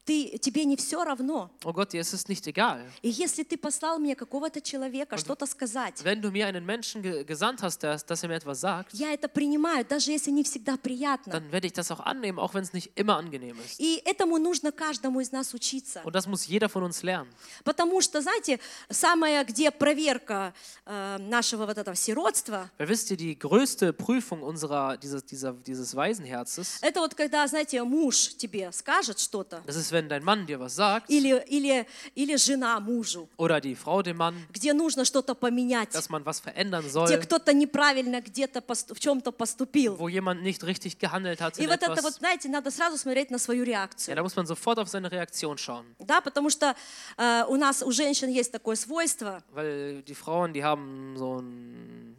ты, 0.08 0.38
тебе 0.38 0.64
не 0.64 0.76
все 0.76 1.04
равно. 1.04 1.50
Oh 1.64 1.72
Gott, 1.74 1.92
dir 1.92 2.00
ist 2.00 2.14
es 2.14 2.28
nicht 2.28 2.46
egal. 2.46 2.80
И 3.02 3.10
если 3.10 3.42
ты 3.42 3.58
послал 3.58 3.98
мне 3.98 4.16
какого-то 4.16 4.62
человека 4.62 5.18
что-то 5.18 5.44
сказать, 5.44 6.00
Wenn 6.02 6.22
du 6.22 6.30
mir 6.30 6.46
einen 6.46 6.64
Menschen 6.64 7.02
ge 7.02 7.24
gesandt 7.24 7.62
hast, 7.62 7.82
dass, 7.82 8.06
dass 8.06 8.22
er 8.22 8.30
mir 8.30 8.36
etwas 8.36 8.60
sagt, 8.60 8.94
я 8.94 9.12
это 9.12 9.28
принимаю, 9.28 9.84
даже 9.84 10.10
если 10.10 10.30
не 10.30 10.44
всегда 10.44 10.78
приятно. 10.78 11.30
dann 11.30 11.52
werde 11.52 11.66
ich 11.66 11.74
das 11.74 11.90
auch 11.90 12.00
annehmen, 12.00 12.38
auch 12.38 12.54
wenn 12.54 12.62
es 12.62 12.72
nicht 12.72 12.92
immer 12.94 13.18
angenehm 13.18 13.56
ist. 13.60 13.78
И 13.78 14.00
этому 14.06 14.38
нужно 14.38 14.72
каждому 14.72 15.20
из 15.20 15.30
нас 15.30 15.52
учиться. 15.52 16.00
Und 16.04 16.14
das 16.14 16.26
muss 16.26 16.46
jeder 16.46 16.70
von 16.70 16.84
uns 16.84 17.02
lernen. 17.02 17.28
Потому 17.64 18.00
что, 18.00 18.22
знаете, 18.22 18.60
самая, 18.88 19.44
где 19.44 19.70
проверка 19.70 20.54
э, 20.86 21.18
нашего 21.18 21.66
вот 21.66 21.76
этого 21.76 21.94
сиротства, 21.94 22.70
Weil 22.78 22.88
wisst 22.88 23.10
ihr, 23.10 23.18
die 23.18 23.38
größte 23.38 23.92
Prüfung 23.92 24.42
unserer, 24.42 24.96
dieses, 24.96 25.22
dieser, 25.26 25.52
dieses 25.52 25.94
Waisenherzes, 25.94 26.78
это 26.80 27.00
вот 27.00 27.14
когда, 27.14 27.46
знаете, 27.46 27.82
муж 27.82 28.34
тебе 28.38 28.72
скажет 28.72 29.18
что-то, 29.20 29.62
das 29.66 29.76
ist, 29.76 29.97
wenn 29.97 30.07
dein 30.09 30.23
Mann 30.23 30.45
dir 30.45 30.59
was 30.59 30.75
sagt, 30.75 31.09
или, 31.09 31.43
или, 31.47 31.85
или 32.15 32.35
жена 32.37 32.79
мужу, 32.79 33.27
oder 33.37 33.59
die 33.61 33.75
Frau 33.75 34.01
dem 34.01 34.17
Mann, 34.17 34.35
где 34.51 34.73
нужно 34.73 35.05
что-то 35.05 35.35
поменять, 35.35 35.89
dass 35.93 36.09
man 36.09 36.23
was 36.25 36.39
verändern 36.39 36.81
где 36.83 36.89
soll, 36.91 37.17
кто-то 37.17 37.53
неправильно 37.53 38.21
где-то 38.21 38.59
посту- 38.61 38.93
в 38.95 38.99
чем-то 38.99 39.31
поступил. 39.31 39.95
wo 39.97 40.07
jemand 40.09 40.41
nicht 40.43 40.63
richtig 40.63 40.97
gehandelt 40.99 41.41
hat 41.41 41.57
И 41.59 41.63
in 41.63 41.67
вот 41.69 41.81
это 41.81 41.89
вот, 41.91 41.99
etwas. 41.99 42.17
знаете, 42.19 42.49
надо 42.49 42.71
сразу 42.71 42.97
смотреть 42.97 43.31
на 43.31 43.37
свою 43.39 43.63
Ja, 43.63 43.67
реакцию. 43.87 44.15
da 44.15 44.23
muss 44.23 44.35
man 44.35 44.45
sofort 44.45 44.79
auf 44.79 44.87
seine 44.89 45.11
Reaktion 45.11 45.57
schauen. 45.57 45.85
Да, 45.99 46.21
потому 46.21 46.49
что 46.49 46.75
э, 47.17 47.43
у 47.47 47.55
нас, 47.55 47.81
у 47.83 47.91
женщин 47.91 48.29
есть 48.29 48.51
такое 48.51 48.75
свойство. 48.75 49.43
Weil 49.53 50.03
die 50.03 50.15
Frauen, 50.15 50.53
die 50.53 50.63
haben 50.63 51.15
so, 51.17 51.39
ein, 51.39 52.15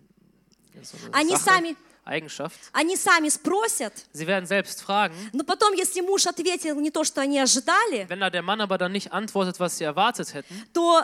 ja, 0.74 0.82
so 0.84 0.96
eine 1.06 1.14
Они 1.14 1.30
Sache, 1.36 1.42
сами, 1.44 1.76
Eigenschaft. 2.08 2.58
они 2.72 2.96
сами 2.96 3.28
спросят, 3.30 3.92
Sie 4.12 4.26
werden 4.26 4.46
selbst 4.46 4.82
fragen. 4.82 5.14
но 5.32 5.42
потом, 5.44 5.72
если 5.74 6.00
муж 6.02 6.26
ответил 6.26 6.78
не 6.80 6.90
то, 6.90 7.02
что 7.04 7.20
они 7.22 7.38
ожидали, 7.40 8.06
Wenn 8.08 8.20
da 8.20 8.30
der 8.30 8.42
Mann 8.42 8.60
aber 8.60 8.76
dann 8.78 8.92
nicht 8.92 9.12
antwortet, 9.12 9.58
was 9.58 9.78
sie 9.78 9.84
erwartet 9.84 10.34
hätten, 10.34 10.54
то 10.72 11.02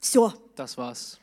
все. 0.00 0.32
das 0.56 0.76
war's. 0.76 1.18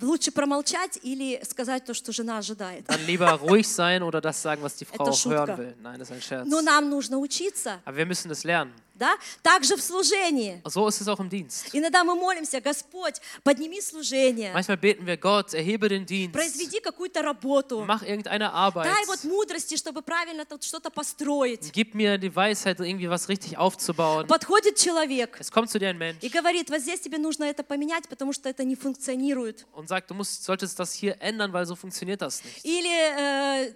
Лучше 0.00 0.30
промолчать 0.30 0.96
или 1.02 1.40
сказать 1.42 1.84
то, 1.84 1.92
что 1.92 2.12
жена 2.12 2.38
ожидает. 2.38 2.84
Dann 2.86 3.04
lieber 3.06 3.32
ruhig 3.32 3.66
sein 3.66 4.02
oder 4.04 4.20
das 4.20 4.40
sagen, 4.40 4.62
was 4.62 4.76
die 4.76 4.84
Frau 4.84 4.94
Это 5.04 5.10
auch 5.10 5.16
шутка. 5.16 5.38
hören 5.38 5.58
will. 5.58 5.74
Nein, 5.82 5.98
das 5.98 6.08
ist 6.10 6.14
ein 6.16 6.22
Scherz. 6.22 6.46
Но 6.48 6.60
нам 6.62 6.88
нужно 6.88 7.18
учиться, 7.18 7.80
Aber 7.84 7.96
wir 7.96 8.06
müssen 8.06 8.30
es 8.30 8.44
lernen. 8.44 8.72
Да? 8.95 9.13
Также 9.41 9.75
в 9.75 9.81
служении. 9.81 10.61
So 10.65 10.87
ist 10.87 11.01
es 11.01 11.07
auch 11.07 11.19
im 11.19 11.29
Dienst. 11.29 11.69
Иногда 11.73 12.03
мы 12.03 12.15
молимся, 12.15 12.61
Господь, 12.61 13.15
подними 13.43 13.81
служение, 13.81 14.53
Manchmal 14.53 14.77
beten 14.77 15.05
wir 15.05 15.17
Gott, 15.17 15.53
erhebe 15.53 15.89
den 15.89 16.05
Dienst, 16.05 16.33
произведи 16.33 16.79
какую-то 16.79 17.21
работу, 17.21 17.83
mach 17.85 18.03
irgendeine 18.03 18.51
Arbeit, 18.53 18.85
дай 18.85 19.05
вот 19.07 19.23
мудрости, 19.23 19.75
чтобы 19.77 20.01
правильно 20.01 20.45
тут 20.45 20.63
что-то 20.63 20.89
построить. 20.89 21.71
gib 21.73 21.93
mir 21.95 22.17
die 22.17 22.35
Weisheit, 22.35 22.79
irgendwie 22.79 23.09
was 23.09 23.29
richtig 23.29 23.57
aufzubauen. 23.57 24.27
Подходит 24.27 24.75
человек 24.77 25.37
Es 25.39 25.51
kommt 25.51 25.69
zu 25.69 25.79
dir 25.79 25.89
ein 25.89 25.97
Mensch 25.97 26.17
и 26.21 26.29
говорит, 26.29 26.69
вот 26.69 26.81
здесь 26.81 26.99
тебе 26.99 27.17
нужно 27.17 27.45
это 27.45 27.63
поменять, 27.63 28.07
потому 28.07 28.33
что 28.33 28.49
это 28.49 28.63
не 28.63 28.75
функционирует. 28.75 29.65
und 29.73 29.87
sagt, 29.87 30.09
du 30.11 30.13
musst, 30.13 30.43
solltest 30.43 30.79
das 30.79 30.93
hier 30.93 31.17
ändern, 31.21 31.51
weil 31.53 31.65
so 31.65 31.75
funktioniert 31.75 32.21
das 32.21 32.43
nicht. 32.43 32.63
Или, 32.63 33.67
э, 33.67 33.73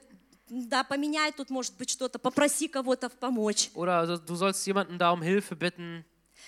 да, 0.48 0.84
поменяй 0.84 1.32
тут, 1.32 1.50
может 1.50 1.76
быть, 1.78 1.90
что-то, 1.90 2.18
попроси 2.18 2.68
кого-то 2.68 3.08
помочь. 3.08 3.70
Oder 3.74 4.06
du- 4.06 4.18
du 4.18 4.36
sollst 4.36 4.66
jemanden 4.66 4.98
da 4.98 5.12
um 5.12 5.22
Hilfe 5.22 5.56
bitten. 5.56 6.04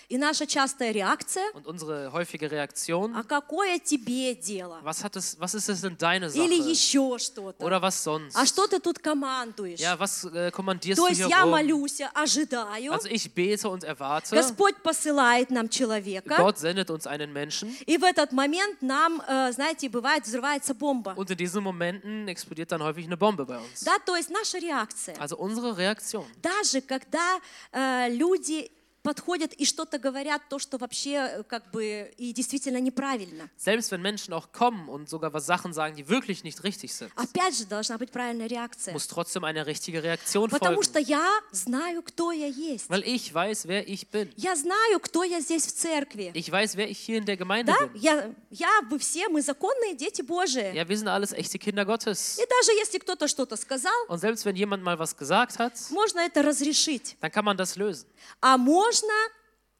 И 0.09 0.17
наша 0.17 0.47
частая 0.47 0.91
реакция, 0.91 1.43
Und 1.53 1.67
unsere 1.67 2.11
häufige 2.11 2.49
Reaktion, 2.49 3.13
а 3.15 3.23
какое 3.23 3.77
тебе 3.77 4.33
дело? 4.33 4.79
was, 4.83 5.03
hat 5.03 5.15
es, 5.15 5.39
was 5.39 5.53
ist 5.53 5.69
es 5.69 5.81
denn 5.81 5.99
deine 5.99 6.25
Или 6.33 6.57
Sache? 6.57 6.69
еще 6.71 7.19
что-то. 7.19 7.63
Oder 7.63 7.79
was 7.79 8.03
sonst? 8.03 8.35
А 8.35 8.43
что 8.47 8.65
ты 8.65 8.79
тут 8.79 8.97
командуешь? 8.97 9.79
Ja, 9.79 9.99
was 9.99 10.25
äh, 10.25 10.49
kommandierst 10.49 10.97
То 10.99 11.05
du 11.05 11.09
есть 11.09 11.21
hier 11.21 11.29
я 11.29 11.43
rum? 11.43 11.51
молюсь, 11.51 12.01
ожидаю. 12.15 12.91
Also 12.91 13.07
ich 13.07 13.31
bete 13.35 13.69
und 13.69 13.83
erwarte. 13.83 14.35
Господь 14.35 14.77
посылает 14.81 15.51
нам 15.51 15.69
человека. 15.69 16.35
Gott 16.37 16.57
sendet 16.57 16.89
uns 16.89 17.05
einen 17.05 17.31
Menschen. 17.31 17.69
И 17.85 17.97
в 17.99 18.03
этот 18.03 18.31
момент 18.31 18.81
нам, 18.81 19.21
э, 19.27 19.51
знаете, 19.53 19.89
бывает, 19.89 20.25
взрывается 20.25 20.73
бомба. 20.73 21.13
Und 21.17 21.29
in 21.29 21.37
diesen 21.37 21.61
Momenten 21.61 22.27
explodiert 22.27 22.71
dann 22.71 22.81
häufig 22.81 23.05
eine 23.05 23.15
Bombe 23.15 23.45
bei 23.45 23.59
uns. 23.59 23.83
Да, 23.83 23.99
то 24.03 24.15
есть 24.15 24.31
наша 24.31 24.57
реакция. 24.57 25.15
Also 25.19 25.37
unsere 25.37 25.77
Reaktion. 25.77 26.25
Даже 26.41 26.81
когда 26.81 27.39
э, 27.71 28.09
люди 28.09 28.71
подходят 29.03 29.53
и 29.53 29.65
что-то 29.65 29.97
говорят, 29.97 30.41
то, 30.49 30.59
что 30.59 30.77
вообще 30.77 31.12
э, 31.39 31.43
как 31.43 31.71
бы 31.71 32.12
и 32.17 32.33
действительно 32.33 32.79
неправильно. 32.79 33.49
Selbst 33.57 33.91
wenn 33.91 34.01
Menschen 34.01 34.33
auch 34.33 34.51
kommen 34.51 34.89
und 34.89 35.09
sogar 35.09 35.33
was 35.33 35.45
Sachen 35.45 35.73
sagen, 35.73 35.95
die 35.95 36.07
wirklich 36.09 36.43
nicht 36.43 36.63
richtig 36.63 36.93
sind, 36.93 37.12
Опять 37.15 37.55
же, 37.57 37.65
должна 37.65 37.97
быть 37.97 38.12
правильная 38.12 38.47
реакция. 38.47 38.93
muss 38.93 39.07
trotzdem 39.07 39.43
eine 39.45 39.65
richtige 39.65 40.03
Reaktion 40.03 40.49
Потому 40.49 40.75
folgen. 40.81 40.83
что 40.83 40.99
я 40.99 41.25
знаю, 41.51 42.03
кто 42.03 42.31
я 42.31 42.47
есть. 42.47 42.89
Weil 42.89 43.03
ich 43.05 43.33
weiß, 43.33 43.67
wer 43.67 43.88
ich 43.88 44.09
bin. 44.09 44.31
Я 44.35 44.55
знаю, 44.55 44.99
кто 45.01 45.23
я 45.23 45.39
здесь 45.39 45.65
в 45.65 45.71
церкви. 45.73 46.31
Ich 46.33 46.51
weiß, 46.51 46.75
wer 46.75 46.89
ich 46.89 46.99
hier 46.99 47.17
in 47.17 47.25
der 47.25 47.38
Gemeinde 47.38 47.71
Да, 47.71 47.85
bin. 47.88 48.01
я, 48.01 48.33
я, 48.51 48.67
вы 48.89 48.99
все, 48.99 49.29
мы 49.29 49.41
законные 49.41 49.95
дети 49.95 50.21
Божии. 50.21 50.73
Ja, 50.75 50.88
wir 50.88 50.97
sind 50.97 51.07
alles 51.07 51.31
echte 51.31 51.57
Kinder 51.57 51.85
Gottes. 51.85 52.38
И 52.38 52.45
даже 52.45 52.71
если 52.77 52.97
кто-то 52.99 53.27
что-то 53.27 53.55
сказал, 53.55 53.93
Und 54.09 54.19
selbst 54.19 54.45
wenn 54.45 54.55
jemand 54.55 54.83
mal 54.83 54.99
was 54.99 55.15
gesagt 55.15 55.57
hat, 55.57 55.73
можно 55.89 56.19
это 56.19 56.41
разрешить. 56.43 57.15
dann 57.21 57.31
kann 57.31 57.45
man 57.45 57.55
das 57.57 57.75
lösen. 57.77 58.05
А 58.41 58.57
можно 58.57 58.88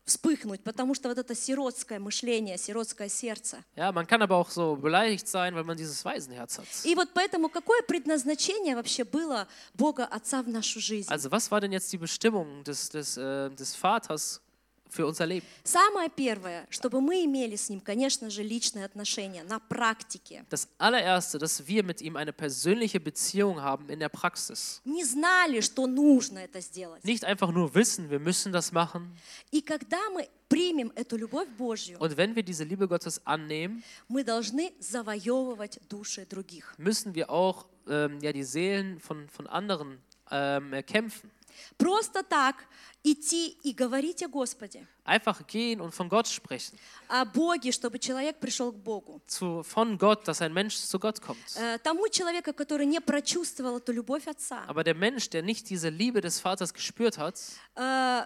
вспыхнуть, 0.10 0.64
потому 0.64 0.96
что 0.96 1.08
вот 1.10 1.18
это 1.18 1.36
сиротское 1.36 2.00
мышление, 2.00 2.58
сиротское 2.58 3.10
сердце. 3.10 3.64
Ja, 3.76 3.92
man 3.92 4.06
kann 4.06 4.22
aber 4.22 4.36
auch 4.36 4.50
so 4.50 4.76
beleidigt 4.76 5.28
sein, 5.28 5.56
weil 5.56 5.64
man 5.64 5.78
dieses 5.78 6.04
Waisenherz 6.04 6.58
hat. 6.58 6.68
И 6.84 6.96
вот 6.96 7.10
поэтому 7.14 7.50
какое 7.50 7.82
предназначение 7.84 8.76
вообще 8.76 9.04
было 9.04 9.48
Бога 9.74 10.06
Отца 10.06 10.42
в 10.42 10.50
нашу 10.50 10.80
жизнь? 10.80 11.10
Also 11.10 11.32
was 11.32 11.50
war 11.52 11.62
denn 11.62 11.72
jetzt 11.72 11.94
die 11.94 11.98
Bestimmung 11.98 12.64
des, 12.64 12.90
des, 12.90 13.18
äh, 13.18 13.50
des 13.52 13.76
Vaters 13.76 14.42
für 14.91 15.07
unser 15.07 15.27
Leben? 15.27 15.45
Самое 15.65 16.09
первое, 16.09 16.67
чтобы 16.71 17.01
мы 17.01 17.25
имели 17.25 17.57
с 17.57 17.69
Ним, 17.69 17.81
конечно 17.81 18.31
же, 18.31 18.43
личные 18.45 18.85
отношения 18.85 19.43
на 19.43 19.59
практике. 19.59 20.45
Das 20.51 20.69
allererste, 20.79 21.39
dass 21.39 21.67
wir 21.67 21.83
mit 21.83 22.01
ihm 22.01 22.17
eine 22.17 22.33
persönliche 22.33 23.01
Beziehung 23.01 23.61
haben 23.61 23.89
in 23.89 23.99
der 23.99 24.09
Praxis. 24.09 24.81
Не 24.85 25.05
знали, 25.05 25.61
что 25.61 25.87
нужно 25.89 26.39
это 26.39 26.61
сделать. 26.61 27.03
Nicht 27.05 27.25
einfach 27.25 27.51
nur 27.51 27.75
wissen, 27.75 28.09
wir 28.09 28.21
müssen 28.21 28.53
das 28.53 28.73
machen. 28.73 29.11
И 29.51 29.61
когда 29.63 29.99
мы 30.11 30.29
примем 30.49 30.93
эту 30.95 31.17
любовь 31.17 31.49
Божью, 31.59 31.99
Und 31.99 32.17
wenn 32.17 32.37
wir 32.37 32.45
diese 32.45 32.63
Liebe 32.63 32.87
Gottes 32.87 33.21
annehmen, 33.27 33.83
мы 34.07 34.23
должны 34.23 34.73
завоевывать 34.79 35.81
души 35.89 36.25
других. 36.25 36.73
müssen 36.79 37.15
wir 37.17 37.31
auch 37.31 37.67
ähm, 37.89 38.21
ja, 38.21 38.33
die 38.33 38.45
Seelen 38.45 39.01
von, 39.01 39.29
von 39.29 39.49
anderen 39.49 39.99
ähm, 40.31 40.73
erkämpfen. 40.73 41.31
Просто 41.77 42.23
так 42.23 42.57
идти 43.03 43.49
и 43.65 43.73
говорить 43.73 44.23
о 44.23 44.29
Господе, 44.29 44.87
Einfach 45.05 45.47
gehen 45.47 45.81
und 45.81 45.95
von 45.95 46.09
Gott 46.09 46.27
sprechen. 46.27 46.79
о 47.09 47.25
Боге, 47.25 47.73
чтобы 47.73 47.99
человек 47.99 48.39
пришел 48.39 48.73
к 48.73 48.77
Богу. 48.77 49.21
Zu, 49.27 49.63
von 49.63 49.99
Gott, 49.99 50.27
dass 50.27 50.41
ein 50.41 50.53
Mensch 50.53 50.77
zu 50.77 50.99
Gott 50.99 51.21
kommt. 51.21 51.39
Э, 51.57 51.79
Тому 51.79 52.09
человеку, 52.09 52.53
который 52.55 52.87
не 52.87 53.01
прочувствовал 53.01 53.79
эту 53.79 53.93
любовь 53.93 54.27
Отца, 54.27 54.65
Aber 54.69 54.85
der 54.85 54.95
Mensch, 54.95 55.29
der 55.31 55.43
nicht 55.43 55.69
diese 55.69 55.89
Liebe 55.91 56.21
des 56.21 56.41
Vaters 56.41 56.73
gespürt 56.73 57.19
hat, 57.19 57.39
э, 57.77 58.25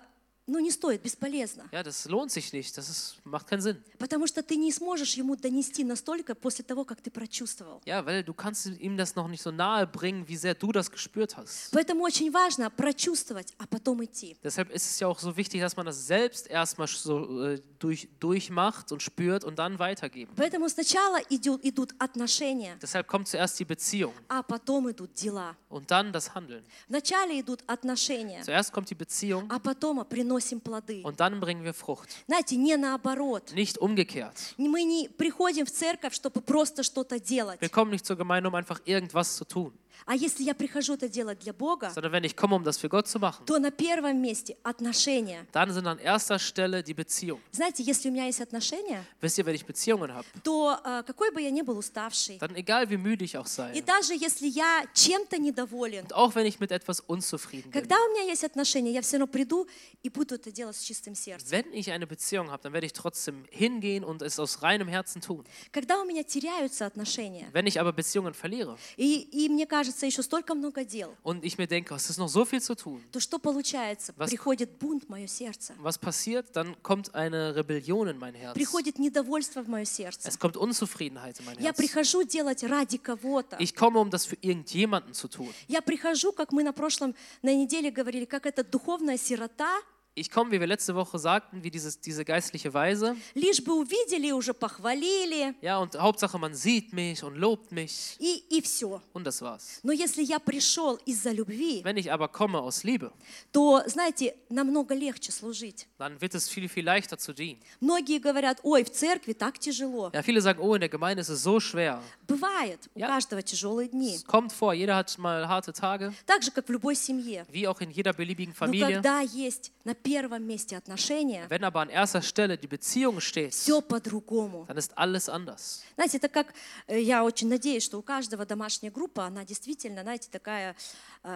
ну 0.50 0.58
не 0.60 0.70
стоит, 0.70 1.02
бесполезно. 1.02 1.68
ja, 1.72 1.82
das 1.82 2.06
lohnt 2.06 2.30
sich 2.32 2.54
nicht. 2.54 2.74
Das 2.78 2.88
ist, 2.88 3.16
macht 3.24 3.46
keinen 3.46 3.60
Sinn. 3.60 3.82
Потому 3.98 4.26
что 4.26 4.42
ты 4.42 4.56
не 4.56 4.72
сможешь 4.72 5.12
ему 5.12 5.36
донести 5.36 5.84
настолько 5.84 6.34
после 6.34 6.64
того, 6.64 6.86
как 6.86 7.02
ты 7.02 7.10
прочувствовал. 7.10 7.82
Ja, 7.84 8.02
weil 8.06 8.22
du 8.24 8.32
kannst 8.32 8.64
ihm 8.64 8.96
das 8.96 9.14
noch 9.14 9.28
nicht 9.28 9.42
so 9.42 9.50
nahe 9.50 9.86
bringen, 9.86 10.26
wie 10.26 10.38
sehr 10.38 10.54
du 10.54 10.72
das 10.72 10.90
gespürt 10.90 11.36
hast. 11.36 11.70
Поэтому 11.72 12.02
очень 12.02 12.30
важно 12.32 12.70
прочувствовать, 12.70 13.52
а 13.58 13.66
потом 13.66 14.02
идти. 14.02 14.38
Deshalb 14.42 14.70
ist 14.70 14.90
es 14.90 14.98
ja 15.00 15.06
auch 15.08 15.18
so 15.18 15.36
wichtig, 15.36 15.60
dass 15.60 15.76
man 15.76 15.84
das 15.84 16.06
selbst 16.06 16.46
erstmal 16.46 16.88
so 16.88 17.44
äh, 17.44 17.60
durch, 17.78 18.08
durchmacht 18.18 18.90
und 18.90 19.02
spürt 19.02 19.44
und 19.44 19.58
dann 19.58 19.78
weitergeben. 19.78 20.32
Поэтому 20.34 20.66
сначала 20.70 21.18
идут, 21.28 21.62
идут 21.62 21.92
отношения, 21.98 22.78
Deshalb 22.80 23.06
kommt 23.06 23.28
zuerst 23.28 23.60
die 23.60 23.66
Beziehung 23.66 24.14
а 24.28 24.42
потом 24.42 24.90
идут 24.90 25.12
дела. 25.12 25.54
und 25.68 25.90
dann 25.90 26.10
das 26.10 26.34
Handeln. 26.34 26.64
Вначале 26.88 27.38
идут 27.40 27.62
отношения, 27.66 28.42
Zuerst 28.42 28.72
kommt 28.72 28.88
die 28.88 28.94
Beziehung 28.94 29.44
а 29.50 29.58
потом 29.58 29.96
мы 29.98 30.04
приносим 30.32 30.60
плоды. 30.60 31.02
und 31.04 31.20
dann 31.20 31.40
bringen 31.40 31.62
wir 31.64 31.74
Frucht. 31.74 32.08
Знаете, 32.26 32.56
не 32.56 32.76
наоборот. 32.76 33.52
Nicht 33.54 33.78
umgekehrt. 33.78 34.54
Мы 34.56 34.82
не 34.84 35.08
приходим 35.08 35.66
в 35.66 35.70
церковь, 35.70 36.14
чтобы 36.14 36.40
просто 36.40 36.82
что-то 36.82 37.20
делать. 37.20 37.60
Wir 37.60 37.68
kommen 37.68 37.90
nicht 37.90 38.06
zur 38.06 38.16
Gemeinde, 38.16 38.48
um 38.48 38.54
einfach 38.54 38.80
irgendwas 38.84 39.36
zu 39.36 39.44
tun, 39.44 39.72
А 40.05 40.15
если 40.15 40.43
я 40.43 40.53
прихожу 40.53 40.95
это 40.95 41.07
делать 41.07 41.39
для 41.39 41.53
Бога, 41.53 41.91
sondern 41.93 42.11
wenn 42.11 42.23
ich 42.23 42.35
komme, 42.35 42.55
um 42.55 42.63
das 42.63 42.77
für 42.77 42.89
Gott 42.89 43.07
zu 43.07 43.19
machen, 43.19 43.45
то 43.45 43.57
на 43.59 43.71
первом 43.71 44.21
месте 44.21 44.57
отношения. 44.63 45.45
dann 45.51 45.71
sind 45.73 45.87
an 45.87 45.97
erster 45.99 46.39
Stelle 46.39 46.83
die 46.83 46.93
Beziehung. 46.93 47.39
Знаете, 47.51 47.83
если 47.83 48.09
у 48.09 48.11
меня 48.11 48.25
есть 48.25 48.41
отношения, 48.41 49.05
Wisst 49.21 49.37
ihr, 49.37 49.45
wenn 49.45 49.55
ich 49.55 49.65
Beziehungen 49.65 50.13
habe, 50.13 50.25
то 50.43 50.77
э, 50.83 51.03
какой 51.05 51.31
бы 51.31 51.41
я 51.41 51.51
ни 51.51 51.61
был 51.61 51.77
уставший, 51.77 52.37
dann 52.39 52.55
egal 52.55 52.89
wie 52.89 52.97
müde 52.97 53.23
ich 53.23 53.37
auch 53.37 53.45
и 53.45 53.49
sei, 53.49 53.81
даже 53.81 54.13
если 54.13 54.47
я 54.47 54.83
чем-то 54.93 55.37
недоволен, 55.37 56.03
und 56.03 56.13
auch 56.13 56.35
wenn 56.35 56.45
ich 56.45 56.59
mit 56.59 56.71
etwas 56.71 56.99
unzufrieden 56.99 57.71
bin, 57.71 57.81
когда 57.81 57.95
у 57.95 58.11
меня 58.11 58.23
есть 58.23 58.43
отношения, 58.43 58.91
я 58.91 59.01
все 59.01 59.17
равно 59.17 59.27
приду 59.27 59.67
и 60.03 60.09
буду 60.09 60.35
это 60.35 60.51
делать 60.51 60.75
с 60.75 60.81
чистым 60.81 61.15
сердцем. 61.15 61.47
wenn 61.49 61.73
ich 61.73 61.91
eine 61.91 62.07
Beziehung 62.07 62.51
habe, 62.51 62.61
dann 62.63 62.73
werde 62.73 62.85
ich 62.87 62.93
trotzdem 62.93 63.45
hingehen 63.51 64.03
und 64.03 64.21
es 64.21 64.37
aus 64.39 64.61
reinem 64.63 64.87
Herzen 64.89 65.21
tun. 65.21 65.45
Когда 65.71 66.01
у 66.01 66.05
меня 66.05 66.23
теряются 66.23 66.85
отношения, 66.85 67.47
Wenn 67.53 67.67
ich 67.67 67.79
aber 67.79 67.93
Beziehungen 67.93 68.33
verliere, 68.33 68.77
и, 68.97 69.21
и 69.31 69.47
мне 69.49 69.65
кажется, 69.65 69.92
кажется, 69.93 70.05
еще 70.07 70.23
столько 70.23 70.55
много 70.55 70.83
дел, 70.83 71.15
und 71.23 71.43
ich 71.43 71.57
mir 71.57 71.67
denke, 71.67 71.93
es 71.95 72.09
ist 72.09 72.17
noch 72.17 72.27
so 72.29 72.45
viel 72.45 72.61
zu 72.61 72.75
tun. 72.75 73.01
то 73.11 73.19
что 73.19 73.37
получается? 73.39 74.13
Was- 74.17 74.29
Приходит 74.29 74.71
бунт 74.79 75.05
в 75.05 75.09
мое 75.09 75.27
сердце. 75.27 75.73
Was 75.81 75.97
passiert? 75.99 76.47
Dann 76.55 76.75
kommt 76.81 77.13
eine 77.13 77.55
Rebellion 77.55 78.07
in 78.07 78.17
mein 78.17 78.33
Herz. 78.33 78.53
Приходит 78.55 78.97
недовольство 78.97 79.61
в 79.63 79.67
мое 79.69 79.85
сердце. 79.85 80.27
Es 80.27 80.39
kommt 80.39 80.57
Unzufriedenheit 80.57 81.39
in 81.39 81.45
mein 81.45 81.59
Я 81.59 81.69
Herz. 81.71 81.77
прихожу 81.77 82.23
делать 82.23 82.63
ради 82.63 82.97
кого-то. 82.97 83.57
Ich 83.59 83.75
komme, 83.75 83.99
um 83.99 84.09
das 84.09 84.25
für 84.25 84.37
irgendjemanden 84.41 85.13
zu 85.13 85.27
tun. 85.27 85.49
Я 85.67 85.81
прихожу, 85.81 86.31
как 86.31 86.51
мы 86.51 86.63
на 86.63 86.73
прошлом, 86.73 87.13
на 87.43 87.53
неделе 87.53 87.91
говорили, 87.91 88.25
как 88.25 88.45
эта 88.45 88.63
духовная 88.63 89.17
сирота, 89.17 89.69
Ich 90.14 90.32
komme, 90.32 90.50
wie 90.50 90.58
wir 90.58 90.66
letzte 90.66 90.96
Woche 90.96 91.16
sagten, 91.16 91.62
wie 91.62 91.70
dieses, 91.70 92.00
diese 92.00 92.24
geistliche 92.24 92.74
Weise. 92.74 93.14
лишь 93.34 93.62
бы 93.62 93.72
увидели, 93.72 94.32
уже 94.32 94.52
похвалили, 94.52 95.54
Ja, 95.60 95.78
und 95.78 95.94
Hauptsache, 95.96 96.36
man 96.40 96.54
sieht 96.54 96.92
mich 96.92 97.22
und 97.22 97.36
lobt 97.36 97.70
mich. 97.70 98.16
и, 98.18 98.42
и 98.50 98.60
все. 98.60 99.00
Und 99.12 99.24
das 99.28 99.40
war's. 99.42 99.78
Но 99.84 99.92
если 99.92 100.24
я 100.24 100.40
пришел 100.40 100.96
из-за 101.06 101.30
любви, 101.30 101.82
Wenn 101.84 101.96
ich 101.96 102.10
aber 102.10 102.26
komme 102.28 102.58
aus 102.60 102.82
Liebe, 102.82 103.12
то, 103.52 103.82
знаете, 103.86 104.34
намного 104.50 104.92
легче 104.94 105.30
служить. 105.30 105.86
dann 105.98 106.20
wird 106.20 106.34
es 106.34 106.48
viel, 106.48 106.68
viel 106.68 106.84
leichter 106.84 107.16
zu 107.16 107.32
dienen. 107.32 107.60
Многие 107.80 108.18
говорят, 108.18 108.58
ой, 108.64 108.82
в 108.82 108.90
церкви 108.90 109.34
так 109.34 109.58
тяжело. 109.60 110.10
Ja, 110.12 110.22
viele 110.22 110.40
sagen, 110.40 110.60
oh, 110.60 110.74
in 110.74 110.80
der 110.80 110.88
Gemeinde 110.88 111.20
ist 111.20 111.28
es 111.28 111.44
so 111.44 111.60
schwer. 111.60 112.00
Бывает, 112.26 112.88
у 112.94 112.98
Ja. 112.98 113.06
каждого 113.06 113.40
тяжелые 113.42 113.88
дни. 113.88 114.16
Es 114.16 114.24
kommt 114.24 114.52
vor, 114.52 114.72
jeder 114.74 114.96
hat 114.96 115.16
mal 115.18 115.46
harte 115.48 115.72
Tage, 115.72 116.12
Так 116.26 116.42
же, 116.42 116.50
как 116.50 116.68
в 116.68 116.72
любой 116.72 116.96
семье. 116.96 117.46
wie 117.52 117.68
auch 117.68 117.80
in 117.80 117.90
jeder 117.92 118.12
beliebigen 118.12 118.52
Но 118.58 118.66
Familie. 118.66 118.94
когда 118.96 119.20
есть 119.20 119.70
на 119.84 119.94
первом 120.03 120.43
месте 120.45 120.77
отношения, 120.77 121.47
Wenn 121.49 121.63
aber 121.63 121.81
an 121.81 121.89
erster 121.89 122.21
Stelle 122.21 122.57
die 122.57 122.67
Beziehung 122.67 123.19
steht, 123.21 123.53
все 123.53 123.81
по-другому. 123.81 124.65
dann 124.67 124.77
ist 124.77 124.91
alles 124.97 125.29
anders. 125.29 125.83
Знаете, 125.95 126.17
это 126.17 126.27
как, 126.29 126.53
э, 126.87 126.99
я 127.01 127.23
очень 127.23 127.49
надеюсь, 127.49 127.83
что 127.83 127.97
у 127.97 128.01
каждого 128.01 128.45
домашняя 128.45 128.91
группа, 128.91 129.25
она 129.25 129.43
действительно, 129.45 130.01
знаете, 130.03 130.27
такая, 130.29 130.75